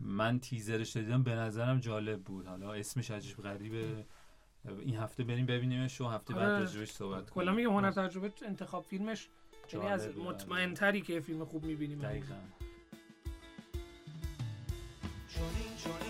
من 0.00 0.40
تیزرش 0.40 0.96
رو 0.96 1.02
دیدم 1.02 1.22
به 1.22 1.34
نظرم 1.34 1.80
جالب 1.80 2.22
بود. 2.22 2.46
حالا 2.46 2.72
اسمش 2.72 3.10
عجیب 3.10 3.36
غریبه. 3.36 4.04
این 4.80 4.96
هفته 4.96 5.24
بریم 5.24 5.46
ببینیمش 5.46 6.00
و 6.00 6.08
هفته 6.08 6.34
بعد 6.34 6.50
آره. 6.50 6.58
راجبش 6.58 6.90
صحبت 6.90 7.30
کنیم. 7.30 7.34
کلا 7.34 7.52
میگم 7.56 7.72
هنر 7.72 7.90
تجربه 7.90 8.32
انتخاب 8.46 8.84
فیلمش 8.84 9.28
یعنی 9.72 9.86
از 9.86 10.04
جالبه، 10.04 10.22
مطمئن 10.22 10.74
تری 10.74 11.00
که 11.00 11.20
فیلم 11.20 11.44
خوب 11.44 11.64
می‌بینیم. 11.64 11.98
دقیقاً. 11.98 12.34
چونین 15.28 15.76
چونین 15.84 16.07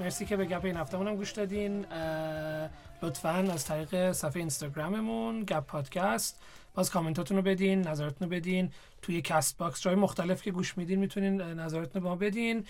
مرسی 0.00 0.26
که 0.26 0.36
به 0.36 0.44
گپ 0.44 0.64
این 0.64 0.76
هم 0.76 1.16
گوش 1.16 1.32
دادین. 1.32 1.86
لطفا 3.02 3.48
از 3.52 3.64
طریق 3.64 4.12
صفحه 4.12 4.36
اینستاگراممون 4.36 5.44
گپ 5.44 5.66
پادکست 5.66 6.42
باز 6.74 6.90
کامنتاتون 6.90 7.36
رو 7.36 7.42
بدین 7.42 7.88
نظراتتون 7.88 8.28
رو 8.30 8.34
بدین. 8.36 8.70
توی 9.02 9.22
Castbox 9.22 9.80
جای 9.80 9.94
مختلف 9.94 10.42
که 10.42 10.50
گوش 10.50 10.78
میدین 10.78 10.98
می‌تونین 10.98 11.40
نظراتتون 11.40 12.02
رو 12.02 12.08
ما 12.08 12.16
بدین 12.16 12.64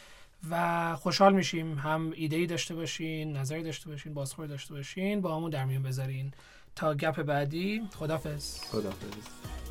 و 0.51 0.97
خوشحال 0.97 1.35
میشیم 1.35 1.79
هم 1.79 2.13
ایده 2.15 2.37
ای 2.37 2.47
داشته 2.47 2.75
باشین 2.75 3.37
نظری 3.37 3.63
داشته 3.63 3.91
باشین 3.91 4.15
بازخورد 4.15 4.49
داشته 4.49 4.75
باشین 4.75 5.21
باهامون 5.21 5.51
در 5.51 5.65
میون 5.65 5.83
بذارین. 5.83 6.33
تا 6.77 6.95
گپ 6.95 7.23
بعدی 7.23 7.83
خدافظ 7.99 8.65
خدافظ 8.65 9.70